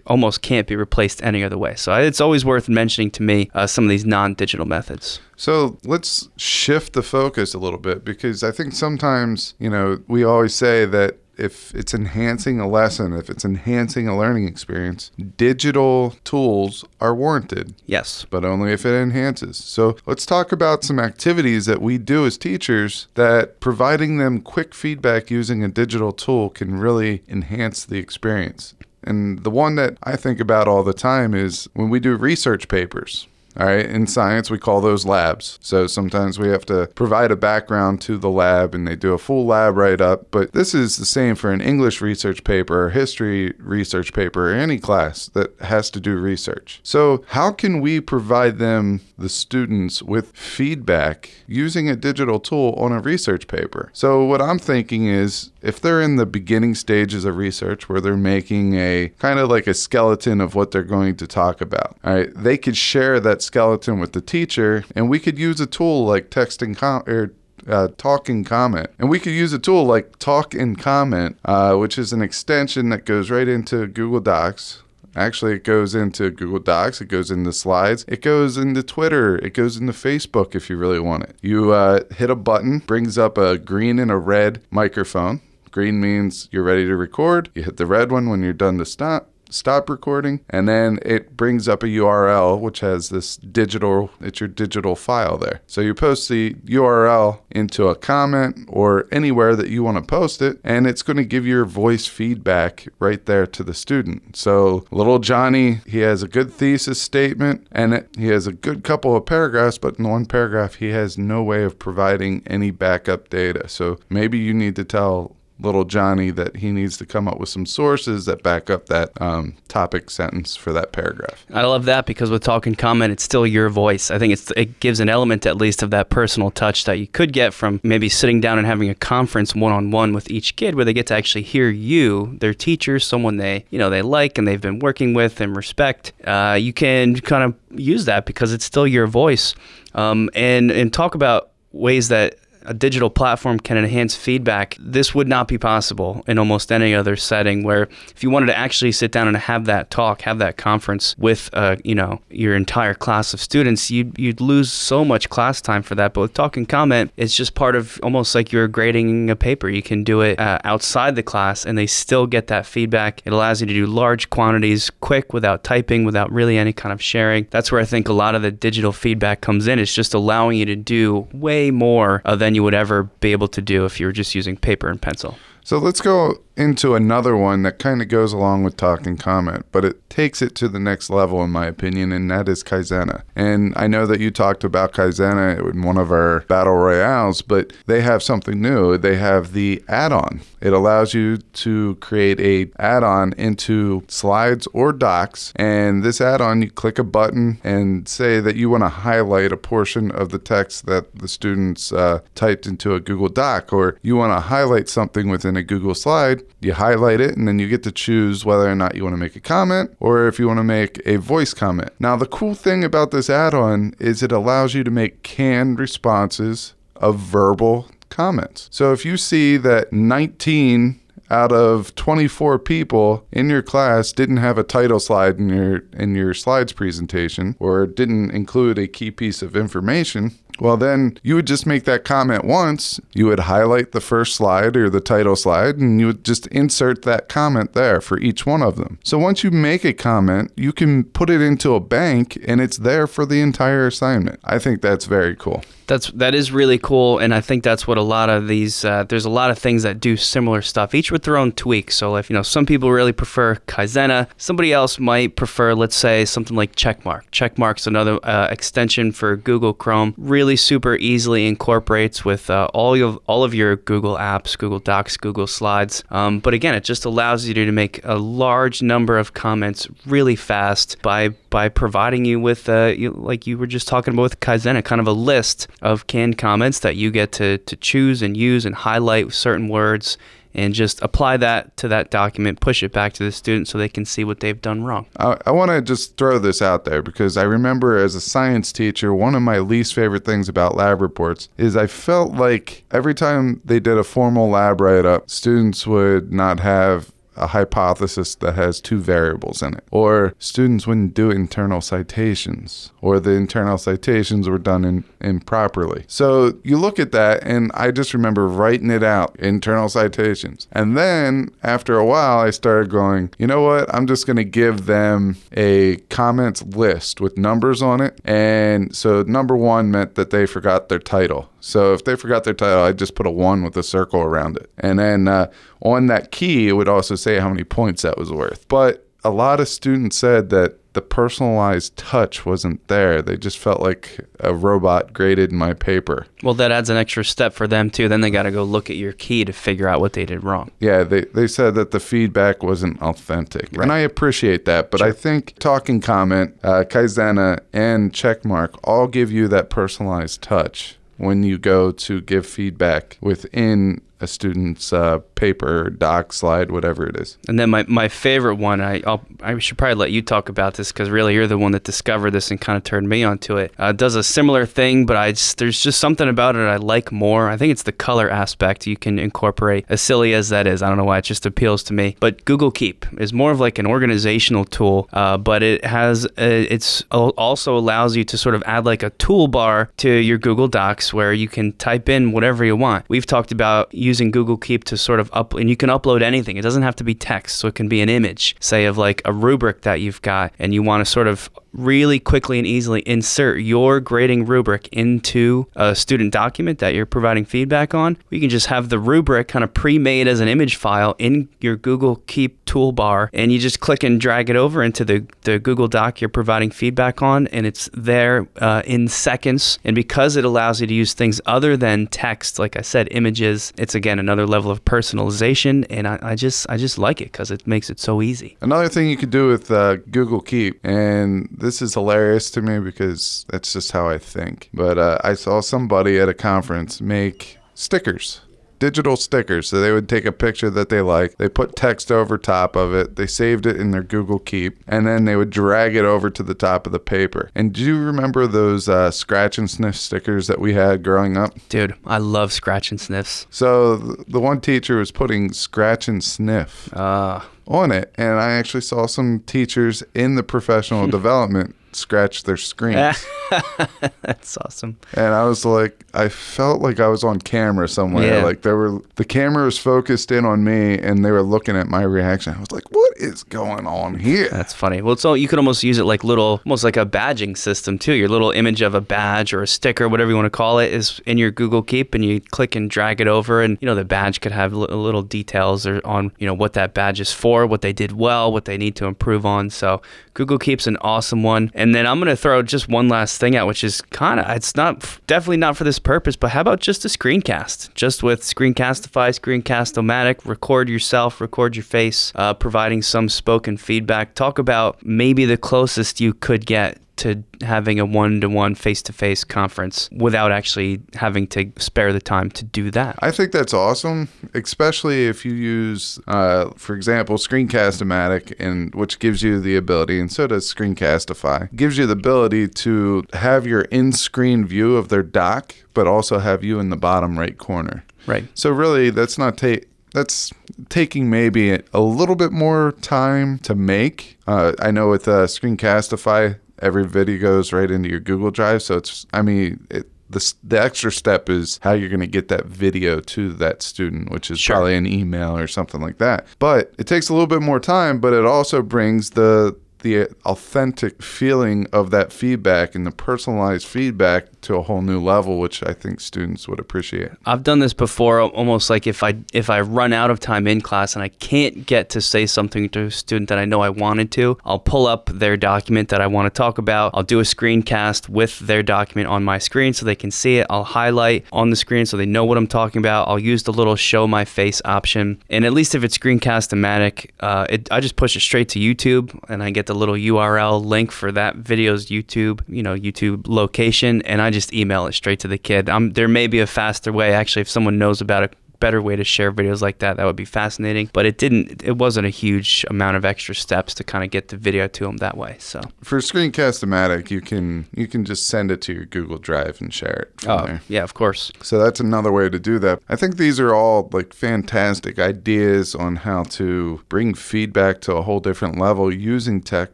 almost 0.06 0.42
can't 0.42 0.66
be 0.66 0.76
replaced 0.76 1.22
any 1.22 1.37
other 1.44 1.58
way. 1.58 1.74
So 1.74 1.94
it's 1.94 2.20
always 2.20 2.44
worth 2.44 2.68
mentioning 2.68 3.10
to 3.12 3.22
me 3.22 3.50
uh, 3.54 3.66
some 3.66 3.84
of 3.84 3.90
these 3.90 4.04
non-digital 4.04 4.66
methods. 4.66 5.20
So 5.36 5.78
let's 5.84 6.28
shift 6.36 6.92
the 6.94 7.02
focus 7.02 7.54
a 7.54 7.58
little 7.58 7.78
bit 7.78 8.04
because 8.04 8.42
I 8.42 8.50
think 8.50 8.72
sometimes, 8.72 9.54
you 9.58 9.70
know, 9.70 10.02
we 10.08 10.24
always 10.24 10.54
say 10.54 10.84
that 10.86 11.18
if 11.38 11.72
it's 11.74 11.94
enhancing 11.94 12.58
a 12.58 12.68
lesson, 12.68 13.12
if 13.12 13.30
it's 13.30 13.44
enhancing 13.44 14.08
a 14.08 14.18
learning 14.18 14.46
experience, 14.46 15.12
digital 15.36 16.16
tools 16.24 16.84
are 17.00 17.14
warranted. 17.14 17.74
Yes. 17.86 18.26
but 18.28 18.44
only 18.44 18.72
if 18.72 18.84
it 18.84 19.00
enhances. 19.00 19.56
So 19.56 19.96
let's 20.04 20.26
talk 20.26 20.52
about 20.52 20.82
some 20.82 20.98
activities 20.98 21.66
that 21.66 21.80
we 21.80 21.96
do 21.96 22.26
as 22.26 22.36
teachers 22.36 23.06
that 23.14 23.60
providing 23.60 24.18
them 24.18 24.40
quick 24.40 24.74
feedback 24.74 25.30
using 25.30 25.62
a 25.62 25.68
digital 25.68 26.12
tool 26.12 26.50
can 26.50 26.78
really 26.78 27.22
enhance 27.28 27.84
the 27.84 27.98
experience. 27.98 28.74
And 29.02 29.44
the 29.44 29.50
one 29.50 29.76
that 29.76 29.96
I 30.02 30.16
think 30.16 30.40
about 30.40 30.68
all 30.68 30.82
the 30.82 30.92
time 30.92 31.34
is 31.34 31.68
when 31.74 31.90
we 31.90 32.00
do 32.00 32.16
research 32.16 32.68
papers. 32.68 33.26
All 33.58 33.66
right, 33.66 33.84
in 33.84 34.06
science, 34.06 34.52
we 34.52 34.58
call 34.58 34.80
those 34.80 35.04
labs. 35.04 35.58
So 35.60 35.88
sometimes 35.88 36.38
we 36.38 36.46
have 36.48 36.64
to 36.66 36.86
provide 36.94 37.32
a 37.32 37.36
background 37.36 38.00
to 38.02 38.16
the 38.16 38.30
lab 38.30 38.72
and 38.72 38.86
they 38.86 38.94
do 38.94 39.14
a 39.14 39.18
full 39.18 39.46
lab 39.46 39.76
write 39.76 40.00
up. 40.00 40.30
But 40.30 40.52
this 40.52 40.74
is 40.74 40.96
the 40.96 41.04
same 41.04 41.34
for 41.34 41.50
an 41.50 41.60
English 41.60 42.00
research 42.00 42.44
paper, 42.44 42.84
or 42.84 42.90
history 42.90 43.54
research 43.58 44.12
paper, 44.12 44.52
or 44.52 44.54
any 44.54 44.78
class 44.78 45.26
that 45.30 45.58
has 45.60 45.90
to 45.90 46.00
do 46.00 46.16
research. 46.16 46.78
So, 46.84 47.24
how 47.28 47.50
can 47.50 47.80
we 47.80 48.00
provide 48.00 48.58
them, 48.58 49.00
the 49.18 49.28
students, 49.28 50.02
with 50.02 50.36
feedback 50.36 51.30
using 51.48 51.88
a 51.88 51.96
digital 51.96 52.38
tool 52.38 52.74
on 52.78 52.92
a 52.92 53.00
research 53.00 53.48
paper? 53.48 53.90
So, 53.92 54.22
what 54.24 54.40
I'm 54.40 54.60
thinking 54.60 55.06
is 55.06 55.50
if 55.62 55.80
they're 55.80 56.00
in 56.00 56.16
the 56.16 56.26
beginning 56.26 56.76
stages 56.76 57.24
of 57.24 57.36
research 57.36 57.88
where 57.88 58.00
they're 58.00 58.16
making 58.16 58.74
a 58.74 59.10
kind 59.18 59.40
of 59.40 59.48
like 59.48 59.66
a 59.66 59.74
skeleton 59.74 60.40
of 60.40 60.54
what 60.54 60.70
they're 60.70 60.82
going 60.82 61.16
to 61.16 61.26
talk 61.26 61.60
about, 61.60 61.96
all 62.04 62.14
right, 62.14 62.30
they 62.34 62.56
could 62.56 62.76
share 62.76 63.18
that 63.18 63.42
skeleton 63.48 63.98
with 63.98 64.12
the 64.12 64.20
teacher, 64.20 64.84
and 64.94 65.08
we 65.08 65.18
could 65.18 65.38
use 65.38 65.58
a 65.58 65.66
tool 65.66 66.04
like 66.04 66.30
text 66.30 66.62
and 66.62 66.76
com- 66.76 67.02
or 67.06 67.32
uh, 67.66 67.88
talk 67.96 68.28
and 68.28 68.46
comment. 68.46 68.88
And 68.98 69.08
we 69.08 69.18
could 69.18 69.32
use 69.32 69.52
a 69.52 69.58
tool 69.58 69.84
like 69.84 70.18
talk 70.18 70.54
and 70.54 70.78
comment, 70.78 71.38
uh, 71.44 71.74
which 71.76 71.98
is 71.98 72.12
an 72.12 72.22
extension 72.22 72.90
that 72.90 73.06
goes 73.06 73.30
right 73.30 73.48
into 73.48 73.86
Google 73.86 74.20
Docs. 74.20 74.82
Actually, 75.16 75.54
it 75.54 75.64
goes 75.64 75.94
into 75.94 76.30
Google 76.30 76.60
Docs, 76.60 77.00
it 77.00 77.08
goes 77.08 77.30
into 77.30 77.52
slides, 77.52 78.04
it 78.06 78.20
goes 78.22 78.56
into 78.56 78.82
Twitter, 78.82 79.36
it 79.38 79.54
goes 79.54 79.76
into 79.78 79.92
Facebook 79.92 80.54
if 80.54 80.68
you 80.70 80.76
really 80.76 81.00
want 81.00 81.24
it. 81.24 81.36
You 81.40 81.72
uh, 81.72 82.04
hit 82.14 82.30
a 82.30 82.36
button, 82.36 82.80
brings 82.80 83.16
up 83.16 83.38
a 83.38 83.58
green 83.58 83.98
and 83.98 84.10
a 84.10 84.16
red 84.16 84.60
microphone. 84.70 85.40
Green 85.70 86.00
means 86.00 86.48
you're 86.52 86.62
ready 86.62 86.84
to 86.84 86.96
record. 86.96 87.50
You 87.54 87.62
hit 87.64 87.78
the 87.78 87.86
red 87.86 88.12
one 88.12 88.28
when 88.28 88.42
you're 88.42 88.52
done 88.52 88.78
to 88.78 88.84
stop 88.84 89.30
stop 89.50 89.88
recording 89.88 90.40
and 90.50 90.68
then 90.68 90.98
it 91.02 91.36
brings 91.36 91.68
up 91.68 91.82
a 91.82 91.86
URL 91.86 92.60
which 92.60 92.80
has 92.80 93.08
this 93.08 93.36
digital 93.36 94.10
it's 94.20 94.40
your 94.40 94.48
digital 94.48 94.94
file 94.94 95.38
there. 95.38 95.60
So 95.66 95.80
you 95.80 95.94
post 95.94 96.28
the 96.28 96.54
URL 96.66 97.40
into 97.50 97.88
a 97.88 97.94
comment 97.94 98.68
or 98.68 99.06
anywhere 99.10 99.56
that 99.56 99.70
you 99.70 99.82
want 99.82 99.96
to 99.96 100.02
post 100.02 100.42
it 100.42 100.58
and 100.64 100.86
it's 100.86 101.02
going 101.02 101.16
to 101.16 101.24
give 101.24 101.46
your 101.46 101.64
voice 101.64 102.06
feedback 102.06 102.88
right 102.98 103.24
there 103.26 103.46
to 103.46 103.62
the 103.62 103.74
student. 103.74 104.36
So 104.36 104.84
little 104.90 105.18
Johnny 105.18 105.80
he 105.86 105.98
has 105.98 106.22
a 106.22 106.28
good 106.28 106.52
thesis 106.52 107.00
statement 107.00 107.66
and 107.72 107.94
it, 107.94 108.08
he 108.16 108.28
has 108.28 108.46
a 108.46 108.52
good 108.52 108.84
couple 108.84 109.16
of 109.16 109.26
paragraphs 109.26 109.78
but 109.78 109.98
in 109.98 110.08
one 110.08 110.26
paragraph 110.26 110.76
he 110.76 110.90
has 110.90 111.18
no 111.18 111.42
way 111.42 111.62
of 111.62 111.78
providing 111.78 112.42
any 112.46 112.70
backup 112.70 113.28
data. 113.28 113.68
So 113.68 113.98
maybe 114.08 114.38
you 114.38 114.54
need 114.54 114.76
to 114.76 114.84
tell 114.84 115.37
little 115.60 115.84
Johnny 115.84 116.30
that 116.30 116.56
he 116.56 116.70
needs 116.70 116.96
to 116.98 117.06
come 117.06 117.26
up 117.26 117.38
with 117.38 117.48
some 117.48 117.66
sources 117.66 118.26
that 118.26 118.42
back 118.42 118.70
up 118.70 118.86
that 118.86 119.10
um, 119.20 119.56
topic 119.66 120.10
sentence 120.10 120.54
for 120.54 120.72
that 120.72 120.92
paragraph. 120.92 121.44
I 121.52 121.62
love 121.62 121.84
that 121.86 122.06
because 122.06 122.30
with 122.30 122.42
talk 122.42 122.66
and 122.66 122.78
comment, 122.78 123.12
it's 123.12 123.22
still 123.22 123.46
your 123.46 123.68
voice. 123.68 124.10
I 124.10 124.18
think 124.18 124.32
it's 124.32 124.50
it 124.52 124.80
gives 124.80 125.00
an 125.00 125.08
element 125.08 125.46
at 125.46 125.56
least 125.56 125.82
of 125.82 125.90
that 125.90 126.10
personal 126.10 126.50
touch 126.50 126.84
that 126.84 126.98
you 126.98 127.06
could 127.06 127.32
get 127.32 127.52
from 127.52 127.80
maybe 127.82 128.08
sitting 128.08 128.40
down 128.40 128.58
and 128.58 128.66
having 128.66 128.88
a 128.88 128.94
conference 128.94 129.54
one 129.54 129.72
on 129.72 129.90
one 129.90 130.12
with 130.12 130.30
each 130.30 130.56
kid, 130.56 130.74
where 130.74 130.84
they 130.84 130.92
get 130.92 131.06
to 131.08 131.14
actually 131.14 131.42
hear 131.42 131.68
you, 131.68 132.36
their 132.38 132.54
teacher, 132.54 132.98
someone 132.98 133.36
they 133.36 133.64
you 133.70 133.78
know 133.78 133.90
they 133.90 134.02
like 134.02 134.38
and 134.38 134.46
they've 134.46 134.60
been 134.60 134.78
working 134.78 135.14
with 135.14 135.40
and 135.40 135.56
respect. 135.56 136.12
Uh, 136.24 136.56
you 136.60 136.72
can 136.72 137.16
kind 137.16 137.42
of 137.42 137.80
use 137.80 138.04
that 138.04 138.26
because 138.26 138.52
it's 138.52 138.64
still 138.64 138.86
your 138.86 139.06
voice, 139.06 139.54
um, 139.94 140.30
and 140.34 140.70
and 140.70 140.92
talk 140.92 141.14
about 141.14 141.50
ways 141.72 142.08
that 142.08 142.36
a 142.68 142.74
digital 142.74 143.10
platform 143.10 143.58
can 143.58 143.76
enhance 143.76 144.14
feedback, 144.14 144.76
this 144.78 145.14
would 145.14 145.26
not 145.26 145.48
be 145.48 145.58
possible 145.58 146.22
in 146.28 146.38
almost 146.38 146.70
any 146.70 146.94
other 146.94 147.16
setting. 147.16 147.62
Where 147.62 147.88
if 148.14 148.22
you 148.22 148.30
wanted 148.30 148.46
to 148.46 148.58
actually 148.58 148.92
sit 148.92 149.10
down 149.10 149.26
and 149.26 149.36
have 149.36 149.64
that 149.64 149.90
talk, 149.90 150.22
have 150.22 150.38
that 150.38 150.56
conference 150.56 151.16
with, 151.18 151.50
uh, 151.52 151.76
you 151.82 151.94
know, 151.94 152.20
your 152.30 152.54
entire 152.54 152.94
class 152.94 153.32
of 153.32 153.40
students, 153.40 153.90
you'd 153.90 154.18
you'd 154.18 154.40
lose 154.40 154.70
so 154.70 155.04
much 155.04 155.30
class 155.30 155.60
time 155.60 155.82
for 155.82 155.94
that. 155.94 156.12
But 156.12 156.20
with 156.20 156.34
talk 156.34 156.56
and 156.56 156.68
comment, 156.68 157.10
it's 157.16 157.34
just 157.34 157.54
part 157.54 157.74
of 157.74 157.98
almost 158.02 158.34
like 158.34 158.52
you're 158.52 158.68
grading 158.68 159.30
a 159.30 159.36
paper. 159.36 159.68
You 159.68 159.82
can 159.82 160.04
do 160.04 160.20
it 160.20 160.38
uh, 160.38 160.58
outside 160.64 161.16
the 161.16 161.22
class, 161.22 161.64
and 161.64 161.78
they 161.78 161.86
still 161.86 162.26
get 162.26 162.48
that 162.48 162.66
feedback. 162.66 163.22
It 163.24 163.32
allows 163.32 163.60
you 163.60 163.66
to 163.66 163.72
do 163.74 163.86
large 163.86 164.28
quantities 164.30 164.90
quick 165.00 165.32
without 165.32 165.64
typing, 165.64 166.04
without 166.04 166.30
really 166.30 166.58
any 166.58 166.72
kind 166.72 166.92
of 166.92 167.00
sharing. 167.00 167.46
That's 167.50 167.72
where 167.72 167.80
I 167.80 167.84
think 167.84 168.08
a 168.08 168.12
lot 168.12 168.34
of 168.34 168.42
the 168.42 168.50
digital 168.50 168.92
feedback 168.92 169.40
comes 169.40 169.66
in. 169.66 169.78
It's 169.78 169.94
just 169.94 170.12
allowing 170.14 170.58
you 170.58 170.66
to 170.66 170.76
do 170.76 171.26
way 171.32 171.70
more 171.70 172.20
uh, 172.24 172.36
than 172.36 172.54
you 172.54 172.57
would 172.60 172.74
ever 172.74 173.04
be 173.20 173.32
able 173.32 173.48
to 173.48 173.62
do 173.62 173.84
if 173.84 174.00
you 174.00 174.06
were 174.06 174.12
just 174.12 174.34
using 174.34 174.56
paper 174.56 174.88
and 174.88 175.00
pencil. 175.00 175.36
So 175.68 175.76
let's 175.76 176.00
go 176.00 176.38
into 176.56 176.94
another 176.96 177.36
one 177.36 177.62
that 177.62 177.78
kind 177.78 178.02
of 178.02 178.08
goes 178.08 178.32
along 178.32 178.64
with 178.64 178.76
talk 178.76 179.06
and 179.06 179.20
comment, 179.20 179.64
but 179.70 179.84
it 179.84 180.10
takes 180.10 180.42
it 180.42 180.56
to 180.56 180.66
the 180.66 180.80
next 180.80 181.08
level, 181.08 181.44
in 181.44 181.50
my 181.50 181.66
opinion, 181.66 182.10
and 182.10 182.28
that 182.28 182.48
is 182.48 182.64
Kaizena. 182.64 183.22
And 183.36 183.72
I 183.76 183.86
know 183.86 184.06
that 184.06 184.18
you 184.18 184.32
talked 184.32 184.64
about 184.64 184.92
Kaizena 184.92 185.70
in 185.70 185.82
one 185.82 185.98
of 185.98 186.10
our 186.10 186.40
battle 186.48 186.74
royales, 186.74 187.42
but 187.42 187.72
they 187.86 188.00
have 188.00 188.24
something 188.24 188.60
new. 188.60 188.98
They 188.98 189.16
have 189.16 189.52
the 189.52 189.84
add-on. 189.86 190.40
It 190.60 190.72
allows 190.72 191.14
you 191.14 191.36
to 191.36 191.94
create 191.96 192.40
a 192.40 192.72
add-on 192.82 193.34
into 193.34 194.02
slides 194.08 194.66
or 194.72 194.92
docs, 194.92 195.52
and 195.54 196.02
this 196.02 196.20
add-on, 196.20 196.62
you 196.62 196.70
click 196.70 196.98
a 196.98 197.04
button 197.04 197.60
and 197.62 198.08
say 198.08 198.40
that 198.40 198.56
you 198.56 198.68
want 198.68 198.82
to 198.82 198.88
highlight 198.88 199.52
a 199.52 199.56
portion 199.56 200.10
of 200.10 200.30
the 200.30 200.38
text 200.40 200.86
that 200.86 201.14
the 201.14 201.28
students 201.28 201.92
uh, 201.92 202.18
typed 202.34 202.66
into 202.66 202.94
a 202.94 203.00
Google 203.00 203.28
Doc, 203.28 203.72
or 203.72 203.96
you 204.02 204.16
want 204.16 204.36
to 204.36 204.40
highlight 204.40 204.88
something 204.88 205.28
within 205.28 205.57
a 205.58 205.62
Google 205.62 205.94
slide, 205.94 206.42
you 206.60 206.72
highlight 206.72 207.20
it, 207.20 207.36
and 207.36 207.46
then 207.46 207.58
you 207.58 207.68
get 207.68 207.82
to 207.82 207.92
choose 207.92 208.44
whether 208.44 208.70
or 208.70 208.74
not 208.74 208.94
you 208.94 209.02
want 209.02 209.14
to 209.14 209.20
make 209.20 209.36
a 209.36 209.40
comment 209.40 209.94
or 210.00 210.26
if 210.26 210.38
you 210.38 210.46
want 210.46 210.58
to 210.58 210.64
make 210.64 211.00
a 211.04 211.16
voice 211.16 211.52
comment. 211.52 211.90
Now, 212.00 212.16
the 212.16 212.26
cool 212.26 212.54
thing 212.54 212.82
about 212.82 213.10
this 213.10 213.28
add 213.28 213.52
on 213.52 213.94
is 213.98 214.22
it 214.22 214.32
allows 214.32 214.74
you 214.74 214.84
to 214.84 214.90
make 214.90 215.22
canned 215.22 215.78
responses 215.78 216.74
of 216.96 217.18
verbal 217.18 217.88
comments. 218.08 218.68
So 218.72 218.92
if 218.92 219.04
you 219.04 219.16
see 219.16 219.56
that 219.58 219.92
19 219.92 221.00
out 221.30 221.52
of 221.52 221.94
24 221.94 222.58
people 222.58 223.26
in 223.30 223.50
your 223.50 223.62
class 223.62 224.12
didn't 224.12 224.38
have 224.38 224.56
a 224.56 224.64
title 224.64 224.98
slide 224.98 225.38
in 225.38 225.50
your 225.50 225.84
in 225.92 226.14
your 226.14 226.32
slides 226.32 226.72
presentation 226.72 227.54
or 227.58 227.86
didn't 227.86 228.30
include 228.30 228.78
a 228.78 228.88
key 228.88 229.10
piece 229.10 229.42
of 229.42 229.54
information 229.54 230.32
well, 230.60 230.76
then 230.76 231.18
you 231.22 231.34
would 231.34 231.46
just 231.46 231.66
make 231.66 231.84
that 231.84 232.04
comment 232.04 232.44
once. 232.44 233.00
You 233.12 233.26
would 233.26 233.40
highlight 233.40 233.92
the 233.92 234.00
first 234.00 234.34
slide 234.34 234.76
or 234.76 234.90
the 234.90 235.00
title 235.00 235.36
slide, 235.36 235.76
and 235.76 236.00
you 236.00 236.06
would 236.06 236.24
just 236.24 236.46
insert 236.48 237.02
that 237.02 237.28
comment 237.28 237.72
there 237.72 238.00
for 238.00 238.18
each 238.18 238.46
one 238.46 238.62
of 238.62 238.76
them. 238.76 238.98
So 239.04 239.18
once 239.18 239.44
you 239.44 239.50
make 239.50 239.84
a 239.84 239.92
comment, 239.92 240.52
you 240.56 240.72
can 240.72 241.04
put 241.04 241.30
it 241.30 241.40
into 241.40 241.74
a 241.74 241.80
bank 241.80 242.38
and 242.46 242.60
it's 242.60 242.78
there 242.78 243.06
for 243.06 243.24
the 243.24 243.40
entire 243.40 243.86
assignment. 243.86 244.40
I 244.44 244.58
think 244.58 244.82
that's 244.82 245.06
very 245.06 245.36
cool. 245.36 245.62
That's 245.88 246.10
that 246.10 246.34
is 246.34 246.52
really 246.52 246.76
cool, 246.76 247.18
and 247.18 247.34
I 247.34 247.40
think 247.40 247.64
that's 247.64 247.86
what 247.86 247.96
a 247.96 248.02
lot 248.02 248.28
of 248.28 248.46
these. 248.46 248.84
Uh, 248.84 249.04
there's 249.04 249.24
a 249.24 249.30
lot 249.30 249.50
of 249.50 249.58
things 249.58 249.84
that 249.84 249.98
do 249.98 250.18
similar 250.18 250.60
stuff, 250.60 250.94
each 250.94 251.10
with 251.10 251.22
their 251.22 251.38
own 251.38 251.52
tweaks. 251.52 251.96
So 251.96 252.16
if 252.16 252.28
you 252.28 252.36
know, 252.36 252.42
some 252.42 252.66
people 252.66 252.92
really 252.92 253.12
prefer 253.12 253.54
Kaizena. 253.66 254.28
Somebody 254.36 254.70
else 254.70 254.98
might 254.98 255.36
prefer, 255.36 255.72
let's 255.72 255.96
say, 255.96 256.26
something 256.26 256.54
like 256.54 256.76
Checkmark. 256.76 257.22
Checkmark's 257.32 257.86
another 257.86 258.18
uh, 258.22 258.48
extension 258.50 259.12
for 259.12 259.34
Google 259.36 259.72
Chrome. 259.72 260.12
Really 260.18 260.47
super 260.56 260.96
easily 260.96 261.46
incorporates 261.46 262.24
with 262.24 262.50
uh, 262.50 262.68
all 262.74 262.94
of 262.94 263.18
all 263.26 263.44
of 263.44 263.54
your 263.54 263.76
Google 263.76 264.16
apps, 264.16 264.56
Google 264.56 264.78
Docs, 264.78 265.16
Google 265.16 265.46
Slides. 265.46 266.04
Um, 266.10 266.40
but 266.40 266.54
again, 266.54 266.74
it 266.74 266.84
just 266.84 267.04
allows 267.04 267.46
you 267.46 267.54
to, 267.54 267.68
make 267.68 268.00
a 268.02 268.16
large 268.16 268.80
number 268.80 269.18
of 269.18 269.34
comments 269.34 269.86
really 270.06 270.34
fast 270.34 271.00
by 271.02 271.28
by 271.50 271.68
providing 271.68 272.24
you 272.24 272.40
with, 272.40 272.68
uh, 272.68 272.92
you, 272.96 273.10
like 273.10 273.46
you 273.46 273.56
were 273.56 273.66
just 273.66 273.88
talking 273.88 274.14
about 274.14 274.22
with 274.22 274.40
Kaizena, 274.40 274.84
kind 274.84 275.00
of 275.00 275.06
a 275.06 275.12
list 275.12 275.68
of 275.82 276.06
canned 276.06 276.38
comments 276.38 276.80
that 276.80 276.96
you 276.96 277.10
get 277.10 277.32
to, 277.32 277.58
to 277.58 277.76
choose 277.76 278.22
and 278.22 278.36
use 278.36 278.66
and 278.66 278.74
highlight 278.74 279.32
certain 279.32 279.68
words 279.68 280.18
and 280.58 280.74
just 280.74 281.00
apply 281.02 281.36
that 281.36 281.76
to 281.76 281.86
that 281.86 282.10
document, 282.10 282.60
push 282.60 282.82
it 282.82 282.92
back 282.92 283.12
to 283.12 283.22
the 283.22 283.30
student 283.30 283.68
so 283.68 283.78
they 283.78 283.88
can 283.88 284.04
see 284.04 284.24
what 284.24 284.40
they've 284.40 284.60
done 284.60 284.82
wrong. 284.82 285.06
I, 285.16 285.36
I 285.46 285.50
want 285.52 285.70
to 285.70 285.80
just 285.80 286.16
throw 286.16 286.40
this 286.40 286.60
out 286.60 286.84
there 286.84 287.00
because 287.00 287.36
I 287.36 287.44
remember 287.44 287.96
as 287.96 288.16
a 288.16 288.20
science 288.20 288.72
teacher, 288.72 289.14
one 289.14 289.36
of 289.36 289.42
my 289.42 289.60
least 289.60 289.94
favorite 289.94 290.24
things 290.24 290.48
about 290.48 290.74
lab 290.74 291.00
reports 291.00 291.48
is 291.56 291.76
I 291.76 291.86
felt 291.86 292.32
like 292.32 292.84
every 292.90 293.14
time 293.14 293.60
they 293.64 293.78
did 293.78 293.98
a 293.98 294.04
formal 294.04 294.50
lab 294.50 294.80
write 294.80 295.06
up, 295.06 295.30
students 295.30 295.86
would 295.86 296.32
not 296.32 296.58
have 296.58 297.12
a 297.38 297.48
hypothesis 297.48 298.34
that 298.36 298.54
has 298.54 298.80
two 298.80 298.98
variables 298.98 299.62
in 299.62 299.74
it. 299.74 299.84
Or 299.90 300.34
students 300.38 300.86
wouldn't 300.86 301.14
do 301.14 301.30
internal 301.30 301.80
citations, 301.80 302.92
or 303.00 303.20
the 303.20 303.32
internal 303.32 303.78
citations 303.78 304.48
were 304.48 304.58
done 304.58 304.84
in, 304.84 305.04
improperly. 305.20 306.04
So 306.06 306.58
you 306.64 306.76
look 306.76 306.98
at 306.98 307.12
that, 307.12 307.42
and 307.44 307.70
I 307.74 307.90
just 307.90 308.14
remember 308.14 308.46
writing 308.46 308.90
it 308.90 309.02
out 309.02 309.38
internal 309.38 309.88
citations. 309.88 310.66
And 310.72 310.96
then 310.96 311.50
after 311.62 311.96
a 311.96 312.04
while, 312.04 312.38
I 312.38 312.50
started 312.50 312.90
going, 312.90 313.30
you 313.38 313.46
know 313.46 313.62
what? 313.62 313.92
I'm 313.94 314.06
just 314.06 314.26
going 314.26 314.36
to 314.36 314.44
give 314.44 314.86
them 314.86 315.36
a 315.52 315.96
comments 316.10 316.62
list 316.62 317.20
with 317.20 317.38
numbers 317.38 317.82
on 317.82 318.00
it. 318.00 318.20
And 318.24 318.94
so 318.94 319.22
number 319.22 319.56
one 319.56 319.90
meant 319.90 320.14
that 320.16 320.30
they 320.30 320.46
forgot 320.46 320.88
their 320.88 320.98
title. 320.98 321.50
So 321.60 321.92
if 321.92 322.04
they 322.04 322.16
forgot 322.16 322.44
their 322.44 322.54
title, 322.54 322.82
I'd 322.82 322.98
just 322.98 323.14
put 323.14 323.26
a 323.26 323.30
one 323.30 323.62
with 323.62 323.76
a 323.76 323.82
circle 323.82 324.20
around 324.20 324.56
it. 324.56 324.70
And 324.78 324.98
then 324.98 325.28
uh, 325.28 325.50
on 325.82 326.06
that 326.06 326.30
key, 326.30 326.68
it 326.68 326.72
would 326.72 326.88
also 326.88 327.14
say 327.14 327.38
how 327.38 327.48
many 327.48 327.64
points 327.64 328.02
that 328.02 328.18
was 328.18 328.30
worth. 328.30 328.66
But 328.68 329.06
a 329.24 329.30
lot 329.30 329.60
of 329.60 329.68
students 329.68 330.16
said 330.16 330.50
that 330.50 330.78
the 330.94 331.02
personalized 331.02 331.96
touch 331.96 332.44
wasn't 332.44 332.86
there. 332.88 333.22
They 333.22 333.36
just 333.36 333.58
felt 333.58 333.80
like 333.80 334.18
a 334.40 334.54
robot 334.54 335.12
graded 335.12 335.52
my 335.52 335.74
paper. 335.74 336.26
Well, 336.42 336.54
that 336.54 336.72
adds 336.72 336.90
an 336.90 336.96
extra 336.96 337.24
step 337.24 337.52
for 337.52 337.68
them 337.68 337.90
too. 337.90 338.08
Then 338.08 338.20
they 338.20 338.30
got 338.30 338.44
to 338.44 338.50
go 338.50 338.64
look 338.64 338.90
at 338.90 338.96
your 338.96 339.12
key 339.12 339.44
to 339.44 339.52
figure 339.52 339.86
out 339.86 340.00
what 340.00 340.14
they 340.14 340.24
did 340.24 340.42
wrong. 340.42 340.70
Yeah, 340.80 341.04
they, 341.04 341.20
they 341.26 341.46
said 341.46 341.74
that 341.76 341.90
the 341.90 342.00
feedback 342.00 342.62
wasn't 342.62 343.00
authentic. 343.00 343.68
Right. 343.72 343.82
And 343.82 343.92
I 343.92 343.98
appreciate 343.98 344.64
that. 344.64 344.90
But 344.90 344.98
sure. 344.98 345.08
I 345.08 345.12
think 345.12 345.56
Talk 345.58 345.88
and 345.88 346.02
Comment, 346.02 346.58
uh, 346.62 346.84
Kaizena, 346.88 347.60
and 347.72 348.12
Checkmark 348.12 348.78
all 348.82 349.06
give 349.06 349.30
you 349.30 349.46
that 349.48 349.70
personalized 349.70 350.42
touch 350.42 350.98
when 351.18 351.42
you 351.42 351.58
go 351.58 351.90
to 351.90 352.20
give 352.22 352.46
feedback 352.46 353.18
within 353.20 354.00
a 354.20 354.26
student's 354.26 354.92
uh, 354.92 355.18
paper, 355.34 355.90
doc, 355.90 356.32
slide, 356.32 356.70
whatever 356.70 357.06
it 357.06 357.16
is. 357.16 357.38
And 357.48 357.58
then 357.58 357.70
my, 357.70 357.84
my 357.88 358.08
favorite 358.08 358.56
one, 358.56 358.80
I 358.80 359.02
I'll, 359.06 359.24
i 359.42 359.58
should 359.58 359.78
probably 359.78 359.94
let 359.94 360.12
you 360.12 360.22
talk 360.22 360.48
about 360.48 360.74
this 360.74 360.92
because 360.92 361.10
really 361.10 361.34
you're 361.34 361.46
the 361.46 361.58
one 361.58 361.72
that 361.72 361.84
discovered 361.84 362.30
this 362.32 362.50
and 362.50 362.60
kind 362.60 362.76
of 362.76 362.84
turned 362.84 363.08
me 363.08 363.24
onto 363.24 363.56
it. 363.56 363.72
Uh, 363.78 363.92
does 363.92 364.14
a 364.14 364.22
similar 364.22 364.66
thing, 364.66 365.06
but 365.06 365.16
I 365.16 365.32
just, 365.32 365.58
there's 365.58 365.80
just 365.80 366.00
something 366.00 366.28
about 366.28 366.56
it 366.56 366.60
I 366.60 366.76
like 366.76 367.12
more. 367.12 367.48
I 367.48 367.56
think 367.56 367.72
it's 367.72 367.84
the 367.84 367.92
color 367.92 368.28
aspect 368.28 368.86
you 368.86 368.96
can 368.96 369.18
incorporate, 369.18 369.84
as 369.88 370.00
silly 370.00 370.34
as 370.34 370.48
that 370.48 370.66
is. 370.66 370.82
I 370.82 370.88
don't 370.88 370.98
know 370.98 371.04
why 371.04 371.18
it 371.18 371.24
just 371.24 371.46
appeals 371.46 371.82
to 371.84 371.92
me. 371.92 372.16
But 372.20 372.44
Google 372.44 372.70
Keep 372.70 373.06
is 373.20 373.32
more 373.32 373.50
of 373.50 373.60
like 373.60 373.78
an 373.78 373.86
organizational 373.86 374.64
tool, 374.64 375.08
uh, 375.12 375.38
but 375.38 375.62
it 375.62 375.84
has 375.84 376.26
uh, 376.26 376.30
it's 376.36 377.02
also 377.10 377.76
allows 377.76 378.16
you 378.16 378.24
to 378.24 378.38
sort 378.38 378.54
of 378.54 378.62
add 378.66 378.84
like 378.84 379.02
a 379.02 379.10
toolbar 379.12 379.88
to 379.98 380.10
your 380.10 380.38
Google 380.38 380.68
Docs 380.68 381.12
where 381.12 381.32
you 381.32 381.48
can 381.48 381.72
type 381.74 382.08
in 382.08 382.32
whatever 382.32 382.64
you 382.64 382.76
want. 382.76 383.04
We've 383.08 383.26
talked 383.26 383.52
about 383.52 383.92
using 384.08 384.32
Google 384.32 384.56
Keep 384.56 384.84
to 384.84 384.96
sort 384.96 385.20
of 385.20 385.30
up, 385.32 385.54
and 385.54 385.70
you 385.70 385.76
can 385.76 385.90
upload 385.90 386.22
anything. 386.22 386.56
It 386.56 386.62
doesn't 386.62 386.82
have 386.82 386.96
to 386.96 387.04
be 387.04 387.14
text, 387.14 387.58
so 387.58 387.68
it 387.68 387.76
can 387.76 387.88
be 387.88 388.00
an 388.00 388.08
image, 388.08 388.56
say 388.58 388.86
of 388.86 388.98
like 388.98 389.22
a 389.24 389.32
rubric 389.32 389.82
that 389.82 390.00
you've 390.00 390.22
got, 390.22 390.52
and 390.58 390.74
you 390.74 390.82
want 390.82 391.00
to 391.02 391.10
sort 391.10 391.28
of 391.28 391.48
really 391.72 392.18
quickly 392.18 392.58
and 392.58 392.66
easily 392.66 393.00
insert 393.00 393.60
your 393.60 394.00
grading 394.00 394.46
rubric 394.46 394.88
into 394.88 395.66
a 395.76 395.94
student 395.94 396.32
document 396.32 396.78
that 396.78 396.94
you're 396.94 397.06
providing 397.06 397.44
feedback 397.44 397.94
on. 397.94 398.16
You 398.30 398.40
can 398.40 398.48
just 398.48 398.66
have 398.66 398.88
the 398.88 398.98
rubric 398.98 399.48
kind 399.48 399.64
of 399.64 399.72
pre-made 399.74 400.28
as 400.28 400.40
an 400.40 400.48
image 400.48 400.76
file 400.76 401.14
in 401.18 401.48
your 401.60 401.76
Google 401.76 402.16
Keep 402.26 402.64
toolbar, 402.64 403.28
and 403.32 403.52
you 403.52 403.58
just 403.58 403.80
click 403.80 404.02
and 404.02 404.20
drag 404.20 404.50
it 404.50 404.56
over 404.56 404.82
into 404.82 405.04
the, 405.04 405.26
the 405.42 405.58
Google 405.58 405.88
Doc 405.88 406.20
you're 406.20 406.28
providing 406.28 406.70
feedback 406.70 407.22
on, 407.22 407.46
and 407.48 407.66
it's 407.66 407.88
there 407.94 408.48
uh, 408.60 408.82
in 408.84 409.08
seconds. 409.08 409.78
And 409.84 409.94
because 409.94 410.36
it 410.36 410.44
allows 410.44 410.80
you 410.80 410.86
to 410.86 410.94
use 410.94 411.14
things 411.14 411.40
other 411.46 411.76
than 411.76 412.06
text, 412.08 412.58
like 412.58 412.76
I 412.76 412.82
said, 412.82 413.08
images, 413.10 413.72
it's 413.78 413.94
again 413.94 414.18
another 414.18 414.46
level 414.46 414.70
of 414.70 414.84
personalization, 414.84 415.86
and 415.90 416.06
I, 416.06 416.18
I 416.22 416.34
just 416.34 416.68
I 416.68 416.76
just 416.76 416.98
like 416.98 417.20
it 417.20 417.32
because 417.32 417.50
it 417.50 417.66
makes 417.66 417.90
it 417.90 418.00
so 418.00 418.22
easy. 418.22 418.56
Another 418.60 418.88
thing 418.88 419.08
you 419.08 419.16
could 419.16 419.30
do 419.30 419.48
with 419.48 419.70
uh, 419.70 419.96
Google 420.10 420.40
Keep, 420.40 420.80
and 420.84 421.48
this 421.58 421.82
is 421.82 421.94
hilarious 421.94 422.50
to 422.52 422.62
me 422.62 422.78
because 422.78 423.44
that's 423.48 423.72
just 423.72 423.92
how 423.92 424.08
I 424.08 424.18
think. 424.18 424.70
But 424.72 424.98
uh, 424.98 425.18
I 425.24 425.34
saw 425.34 425.60
somebody 425.60 426.18
at 426.18 426.28
a 426.28 426.34
conference 426.34 427.00
make 427.00 427.58
stickers 427.74 428.40
digital 428.78 429.16
stickers. 429.16 429.68
So 429.68 429.80
they 429.80 429.92
would 429.92 430.08
take 430.08 430.24
a 430.24 430.32
picture 430.32 430.70
that 430.70 430.88
they 430.88 431.00
like, 431.00 431.36
they 431.38 431.48
put 431.48 431.76
text 431.76 432.10
over 432.12 432.38
top 432.38 432.76
of 432.76 432.94
it, 432.94 433.16
they 433.16 433.26
saved 433.26 433.66
it 433.66 433.76
in 433.76 433.90
their 433.90 434.02
Google 434.02 434.38
Keep, 434.38 434.78
and 434.86 435.06
then 435.06 435.24
they 435.24 435.36
would 435.36 435.50
drag 435.50 435.96
it 435.96 436.04
over 436.04 436.30
to 436.30 436.42
the 436.42 436.54
top 436.54 436.86
of 436.86 436.92
the 436.92 436.98
paper. 436.98 437.50
And 437.54 437.72
do 437.72 437.82
you 437.82 437.98
remember 437.98 438.46
those 438.46 438.88
uh, 438.88 439.10
scratch 439.10 439.58
and 439.58 439.70
sniff 439.70 439.96
stickers 439.96 440.46
that 440.46 440.60
we 440.60 440.74
had 440.74 441.02
growing 441.02 441.36
up? 441.36 441.54
Dude, 441.68 441.94
I 442.04 442.18
love 442.18 442.52
scratch 442.52 442.90
and 442.90 443.00
sniffs. 443.00 443.46
So 443.50 443.96
the 443.96 444.40
one 444.40 444.60
teacher 444.60 444.96
was 444.96 445.10
putting 445.10 445.52
scratch 445.52 446.08
and 446.08 446.22
sniff 446.22 446.92
Uh, 446.94 447.40
on 447.66 447.92
it, 447.92 448.12
and 448.16 448.40
I 448.40 448.52
actually 448.52 448.80
saw 448.80 449.06
some 449.06 449.40
teachers 449.40 450.02
in 450.14 450.36
the 450.36 450.42
professional 450.42 451.06
development 451.18 451.74
scratch 451.98 452.44
their 452.44 452.56
screens. 452.56 453.26
that's 454.22 454.56
awesome. 454.58 454.96
And 455.14 455.34
I 455.34 455.44
was 455.44 455.64
like, 455.64 456.04
I 456.14 456.28
felt 456.28 456.80
like 456.80 457.00
I 457.00 457.08
was 457.08 457.24
on 457.24 457.38
camera 457.38 457.88
somewhere. 457.88 458.38
Yeah. 458.38 458.44
Like 458.44 458.62
there 458.62 458.76
were 458.76 459.00
the 459.16 459.24
camera 459.24 459.64
was 459.64 459.78
focused 459.78 460.30
in 460.32 460.44
on 460.44 460.64
me, 460.64 460.98
and 460.98 461.24
they 461.24 461.30
were 461.30 461.42
looking 461.42 461.76
at 461.76 461.86
my 461.86 462.02
reaction. 462.02 462.54
I 462.54 462.60
was 462.60 462.72
like, 462.72 462.90
what 462.90 463.16
is 463.16 463.42
going 463.44 463.86
on 463.86 464.18
here? 464.18 464.48
That's 464.50 464.72
funny. 464.72 465.02
Well, 465.02 465.16
so 465.16 465.34
you 465.34 465.48
could 465.48 465.58
almost 465.58 465.82
use 465.82 465.98
it 465.98 466.04
like 466.04 466.24
little, 466.24 466.60
almost 466.64 466.84
like 466.84 466.96
a 466.96 467.06
badging 467.06 467.56
system 467.56 467.98
too. 467.98 468.12
Your 468.12 468.28
little 468.28 468.50
image 468.50 468.82
of 468.82 468.94
a 468.94 469.00
badge 469.00 469.52
or 469.52 469.62
a 469.62 469.66
sticker, 469.66 470.08
whatever 470.08 470.30
you 470.30 470.36
want 470.36 470.46
to 470.46 470.50
call 470.50 470.78
it, 470.78 470.92
is 470.92 471.20
in 471.26 471.38
your 471.38 471.50
Google 471.50 471.82
Keep, 471.82 472.14
and 472.14 472.24
you 472.24 472.40
click 472.40 472.74
and 472.74 472.90
drag 472.90 473.20
it 473.20 473.28
over, 473.28 473.62
and 473.62 473.78
you 473.80 473.86
know 473.86 473.94
the 473.94 474.04
badge 474.04 474.40
could 474.40 474.52
have 474.52 474.72
li- 474.72 474.88
little 474.88 475.22
details 475.22 475.86
or 475.86 476.00
on 476.04 476.32
you 476.38 476.46
know 476.46 476.54
what 476.54 476.72
that 476.74 476.94
badge 476.94 477.20
is 477.20 477.32
for, 477.32 477.66
what 477.66 477.82
they 477.82 477.92
did 477.92 478.12
well, 478.12 478.52
what 478.52 478.64
they 478.64 478.76
need 478.76 478.96
to 478.96 479.06
improve 479.06 479.44
on. 479.44 479.70
So 479.70 480.02
Google 480.38 480.58
Keep's 480.60 480.86
an 480.86 480.96
awesome 481.00 481.42
one. 481.42 481.72
And 481.74 481.92
then 481.96 482.06
I'm 482.06 482.20
gonna 482.20 482.36
throw 482.36 482.62
just 482.62 482.88
one 482.88 483.08
last 483.08 483.40
thing 483.40 483.56
out, 483.56 483.66
which 483.66 483.82
is 483.82 484.00
kind 484.00 484.38
of 484.38 484.48
it's 484.56 484.76
not 484.76 485.00
definitely 485.26 485.56
not 485.56 485.76
for 485.76 485.82
this 485.82 485.98
purpose, 485.98 486.36
but 486.36 486.52
how 486.52 486.60
about 486.60 486.78
just 486.78 487.04
a 487.04 487.08
screencast, 487.08 487.92
just 487.94 488.22
with 488.22 488.42
Screencastify, 488.42 489.36
Screencast-O-Matic, 489.36 490.44
record 490.44 490.88
yourself, 490.88 491.40
record 491.40 491.74
your 491.74 491.82
face, 491.82 492.30
uh, 492.36 492.54
providing 492.54 493.02
some 493.02 493.28
spoken 493.28 493.76
feedback. 493.76 494.34
Talk 494.34 494.60
about 494.60 495.04
maybe 495.04 495.44
the 495.44 495.56
closest 495.56 496.20
you 496.20 496.32
could 496.34 496.66
get 496.66 496.98
to 497.18 497.42
having 497.60 498.00
a 498.00 498.06
one-to-one 498.06 498.74
face-to-face 498.74 499.44
conference 499.44 500.08
without 500.12 500.50
actually 500.50 501.00
having 501.14 501.46
to 501.48 501.70
spare 501.76 502.12
the 502.12 502.20
time 502.20 502.50
to 502.50 502.64
do 502.64 502.90
that. 502.90 503.18
I 503.20 503.30
think 503.30 503.52
that's 503.52 503.74
awesome, 503.74 504.28
especially 504.54 505.26
if 505.26 505.44
you 505.44 505.52
use, 505.52 506.18
uh, 506.26 506.70
for 506.76 506.94
example, 506.94 507.36
Screencast-O-Matic, 507.36 508.54
and 508.58 508.94
which 508.94 509.18
gives 509.18 509.42
you 509.42 509.60
the 509.60 509.76
ability, 509.76 510.20
and 510.20 510.32
so 510.32 510.46
does 510.46 510.72
Screencastify, 510.72 511.74
gives 511.76 511.98
you 511.98 512.06
the 512.06 512.12
ability 512.12 512.68
to 512.68 513.24
have 513.34 513.66
your 513.66 513.82
in-screen 513.82 514.64
view 514.66 514.96
of 514.96 515.08
their 515.08 515.22
doc, 515.22 515.74
but 515.94 516.06
also 516.06 516.38
have 516.38 516.64
you 516.64 516.80
in 516.80 516.90
the 516.90 516.96
bottom 516.96 517.38
right 517.38 517.58
corner. 517.58 518.04
Right. 518.26 518.44
So 518.54 518.70
really, 518.70 519.10
that's 519.10 519.38
not 519.38 519.56
take. 519.58 519.86
That's 520.14 520.52
taking 520.88 521.28
maybe 521.28 521.80
a 521.92 522.00
little 522.00 522.34
bit 522.34 522.50
more 522.50 522.92
time 523.02 523.58
to 523.60 523.74
make. 523.74 524.38
Uh, 524.46 524.72
I 524.78 524.90
know 524.90 525.10
with 525.10 525.28
uh, 525.28 525.44
Screencastify, 525.46 526.58
every 526.80 527.06
video 527.06 527.38
goes 527.40 527.72
right 527.72 527.90
into 527.90 528.08
your 528.08 528.20
Google 528.20 528.50
Drive, 528.50 528.82
so 528.82 528.96
it's. 528.96 529.26
I 529.32 529.42
mean, 529.42 529.86
it, 529.90 530.08
the 530.30 530.54
the 530.62 530.80
extra 530.80 531.10
step 531.10 531.48
is 531.48 531.80
how 531.82 531.92
you're 531.92 532.10
going 532.10 532.20
to 532.20 532.26
get 532.26 532.48
that 532.48 532.66
video 532.66 533.20
to 533.20 533.52
that 533.54 533.82
student, 533.82 534.30
which 534.30 534.50
is 534.50 534.60
Sure. 534.60 534.76
probably 534.76 534.94
an 534.96 535.06
email 535.06 535.56
or 535.56 535.66
something 535.66 536.00
like 536.00 536.18
that. 536.18 536.46
But 536.58 536.92
it 536.98 537.06
takes 537.06 537.28
a 537.28 537.32
little 537.32 537.46
bit 537.46 537.62
more 537.62 537.80
time, 537.80 538.20
but 538.20 538.32
it 538.34 538.44
also 538.44 538.82
brings 538.82 539.30
the 539.30 539.74
the 540.00 540.28
authentic 540.44 541.22
feeling 541.22 541.86
of 541.92 542.10
that 542.10 542.32
feedback 542.32 542.94
and 542.94 543.06
the 543.06 543.10
personalized 543.10 543.86
feedback 543.86 544.60
to 544.60 544.76
a 544.76 544.82
whole 544.82 545.02
new 545.02 545.20
level, 545.20 545.58
which 545.58 545.82
I 545.84 545.92
think 545.92 546.20
students 546.20 546.68
would 546.68 546.78
appreciate. 546.78 547.30
I've 547.46 547.62
done 547.62 547.78
this 547.78 547.92
before, 547.92 548.40
almost 548.40 548.90
like 548.90 549.06
if 549.06 549.22
I 549.22 549.36
if 549.52 549.70
I 549.70 549.80
run 549.80 550.12
out 550.12 550.30
of 550.30 550.40
time 550.40 550.66
in 550.66 550.80
class 550.80 551.14
and 551.14 551.22
I 551.22 551.28
can't 551.28 551.86
get 551.86 552.10
to 552.10 552.20
say 552.20 552.46
something 552.46 552.88
to 552.90 553.04
a 553.04 553.10
student 553.10 553.48
that 553.48 553.58
I 553.58 553.64
know 553.64 553.80
I 553.80 553.90
wanted 553.90 554.30
to, 554.32 554.58
I'll 554.64 554.78
pull 554.78 555.06
up 555.06 555.30
their 555.32 555.56
document 555.56 556.08
that 556.10 556.20
I 556.20 556.26
want 556.26 556.52
to 556.52 556.56
talk 556.56 556.78
about. 556.78 557.12
I'll 557.14 557.22
do 557.22 557.40
a 557.40 557.44
screencast 557.44 558.28
with 558.28 558.58
their 558.60 558.82
document 558.82 559.28
on 559.28 559.44
my 559.44 559.58
screen 559.58 559.92
so 559.92 560.06
they 560.06 560.16
can 560.16 560.30
see 560.30 560.58
it. 560.58 560.66
I'll 560.70 560.84
highlight 560.84 561.44
on 561.52 561.70
the 561.70 561.76
screen 561.76 562.06
so 562.06 562.16
they 562.16 562.26
know 562.26 562.44
what 562.44 562.56
I'm 562.56 562.66
talking 562.66 563.00
about. 563.00 563.28
I'll 563.28 563.38
use 563.38 563.64
the 563.64 563.72
little 563.72 563.96
show 563.96 564.26
my 564.26 564.44
face 564.44 564.80
option, 564.84 565.42
and 565.50 565.64
at 565.64 565.72
least 565.72 565.94
if 565.94 566.04
it's 566.04 566.16
screencast-o-matic, 566.16 567.30
uh, 567.40 567.66
it, 567.68 567.88
I 567.90 568.00
just 568.00 568.16
push 568.16 568.36
it 568.36 568.40
straight 568.40 568.68
to 568.70 568.78
YouTube, 568.78 569.38
and 569.48 569.62
I 569.62 569.70
get 569.70 569.87
the 569.88 569.94
little 569.94 570.14
URL 570.14 570.84
link 570.84 571.10
for 571.10 571.32
that 571.32 571.56
video's 571.56 572.06
YouTube, 572.06 572.62
you 572.68 572.84
know, 572.84 572.94
YouTube 572.94 573.48
location, 573.48 574.22
and 574.22 574.40
I 574.40 574.50
just 574.50 574.72
email 574.72 575.06
it 575.06 575.14
straight 575.14 575.40
to 575.40 575.48
the 575.48 575.58
kid. 575.58 575.90
There 576.14 576.28
may 576.28 576.46
be 576.46 576.60
a 576.60 576.66
faster 576.68 577.12
way, 577.12 577.34
actually, 577.34 577.62
if 577.62 577.68
someone 577.68 577.98
knows 577.98 578.20
about 578.20 578.44
a 578.44 578.50
better 578.80 579.02
way 579.02 579.16
to 579.16 579.24
share 579.24 579.52
videos 579.52 579.80
like 579.80 579.98
that, 579.98 580.16
that 580.16 580.24
would 580.24 580.36
be 580.36 580.44
fascinating. 580.44 581.10
But 581.12 581.26
it 581.26 581.38
didn't, 581.38 581.82
it 581.82 581.96
wasn't 581.98 582.26
a 582.26 582.30
huge 582.30 582.84
amount 582.88 583.16
of 583.16 583.24
extra 583.24 583.54
steps 583.54 583.94
to 583.94 584.04
kind 584.04 584.24
of 584.24 584.30
get 584.30 584.48
the 584.48 584.56
video 584.56 584.88
to 584.88 585.04
them 585.04 585.18
that 585.18 585.36
way. 585.36 585.56
So, 585.58 585.80
For 586.02 586.18
Screencast-O-Matic, 586.18 587.30
you 587.30 587.40
can 587.40 587.86
you 587.94 588.06
can 588.06 588.24
just 588.24 588.46
send 588.46 588.70
it 588.70 588.80
to 588.82 588.92
your 588.92 589.04
Google 589.06 589.38
Drive 589.38 589.80
and 589.80 589.92
share 589.92 590.28
it 590.28 590.40
from 590.40 590.50
oh, 590.50 590.66
there. 590.66 590.82
yeah, 590.88 591.02
of 591.02 591.14
course. 591.14 591.52
So 591.62 591.78
that's 591.78 592.00
another 592.00 592.32
way 592.32 592.48
to 592.48 592.58
do 592.58 592.78
that. 592.80 593.00
I 593.08 593.16
think 593.16 593.36
these 593.36 593.60
are 593.60 593.74
all 593.74 594.08
like 594.12 594.32
fantastic 594.32 595.18
ideas 595.18 595.94
on 595.94 596.16
how 596.16 596.44
to 596.44 597.00
bring 597.08 597.34
feedback 597.34 598.00
to 598.02 598.14
a 598.14 598.22
whole 598.22 598.40
different 598.40 598.78
level 598.78 599.12
using 599.12 599.60
tech, 599.60 599.90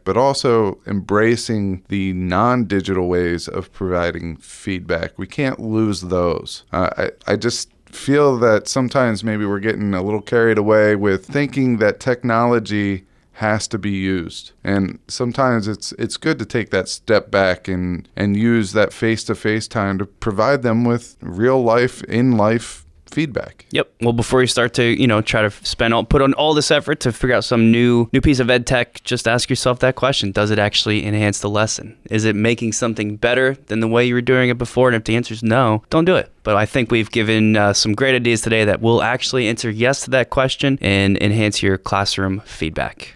but 0.03 0.17
also 0.17 0.79
embracing 0.87 1.83
the 1.89 2.13
non-digital 2.13 3.07
ways 3.07 3.47
of 3.47 3.71
providing 3.73 4.37
feedback. 4.37 5.17
We 5.17 5.27
can't 5.27 5.59
lose 5.59 6.01
those. 6.01 6.63
Uh, 6.71 6.89
I 6.97 7.33
I 7.33 7.35
just 7.35 7.69
feel 7.95 8.37
that 8.39 8.67
sometimes 8.67 9.23
maybe 9.23 9.45
we're 9.45 9.59
getting 9.59 9.93
a 9.93 10.01
little 10.01 10.21
carried 10.21 10.57
away 10.57 10.95
with 10.95 11.25
thinking 11.25 11.77
that 11.77 11.99
technology 11.99 13.05
has 13.33 13.67
to 13.67 13.77
be 13.77 13.91
used. 13.91 14.51
And 14.63 14.99
sometimes 15.07 15.67
it's 15.67 15.91
it's 15.93 16.17
good 16.17 16.39
to 16.39 16.45
take 16.45 16.69
that 16.69 16.87
step 16.87 17.29
back 17.29 17.67
and 17.67 18.07
and 18.15 18.37
use 18.37 18.71
that 18.73 18.93
face-to-face 18.93 19.67
time 19.67 19.97
to 19.97 20.05
provide 20.05 20.61
them 20.61 20.85
with 20.85 21.17
real 21.21 21.61
life 21.61 22.03
in 22.03 22.37
life 22.37 22.84
feedback. 23.15 23.65
Yep. 23.71 23.91
Well, 24.01 24.13
before 24.13 24.41
you 24.41 24.47
start 24.47 24.73
to, 24.75 24.83
you 24.83 25.07
know, 25.07 25.21
try 25.21 25.41
to 25.41 25.49
spend 25.65 25.93
all, 25.93 26.03
put 26.03 26.21
on 26.21 26.33
all 26.33 26.53
this 26.53 26.69
effort 26.69 26.99
to 26.99 27.11
figure 27.11 27.35
out 27.35 27.45
some 27.45 27.71
new, 27.71 28.09
new 28.13 28.21
piece 28.21 28.39
of 28.39 28.49
ed 28.49 28.67
tech, 28.67 29.01
just 29.03 29.27
ask 29.27 29.49
yourself 29.49 29.79
that 29.79 29.95
question: 29.95 30.31
Does 30.31 30.51
it 30.51 30.59
actually 30.59 31.05
enhance 31.05 31.39
the 31.39 31.49
lesson? 31.49 31.97
Is 32.09 32.25
it 32.25 32.35
making 32.35 32.73
something 32.73 33.15
better 33.15 33.55
than 33.67 33.79
the 33.79 33.87
way 33.87 34.05
you 34.05 34.13
were 34.13 34.21
doing 34.21 34.49
it 34.49 34.57
before? 34.57 34.89
And 34.89 34.95
if 34.95 35.05
the 35.05 35.15
answer 35.15 35.33
is 35.33 35.41
no, 35.41 35.83
don't 35.89 36.05
do 36.05 36.15
it. 36.15 36.31
But 36.43 36.57
I 36.57 36.65
think 36.65 36.91
we've 36.91 37.09
given 37.09 37.57
uh, 37.57 37.73
some 37.73 37.93
great 37.93 38.13
ideas 38.13 38.41
today 38.41 38.65
that 38.65 38.81
will 38.81 39.01
actually 39.01 39.47
answer 39.47 39.69
yes 39.71 40.03
to 40.03 40.11
that 40.11 40.29
question 40.29 40.77
and 40.81 41.17
enhance 41.17 41.63
your 41.63 41.77
classroom 41.77 42.41
feedback. 42.41 43.15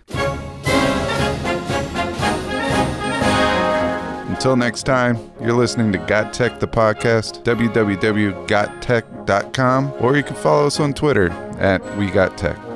Until 4.39 4.55
next 4.55 4.83
time, 4.83 5.17
you're 5.41 5.51
listening 5.51 5.91
to 5.91 5.97
Got 5.97 6.31
Tech 6.31 6.61
the 6.61 6.67
podcast, 6.67 7.43
www.gottech.com, 7.43 9.93
or 9.99 10.15
you 10.15 10.23
can 10.23 10.35
follow 10.37 10.65
us 10.65 10.79
on 10.79 10.93
Twitter 10.93 11.29
at 11.59 11.97
We 11.97 12.09
Got 12.09 12.37
Tech. 12.37 12.68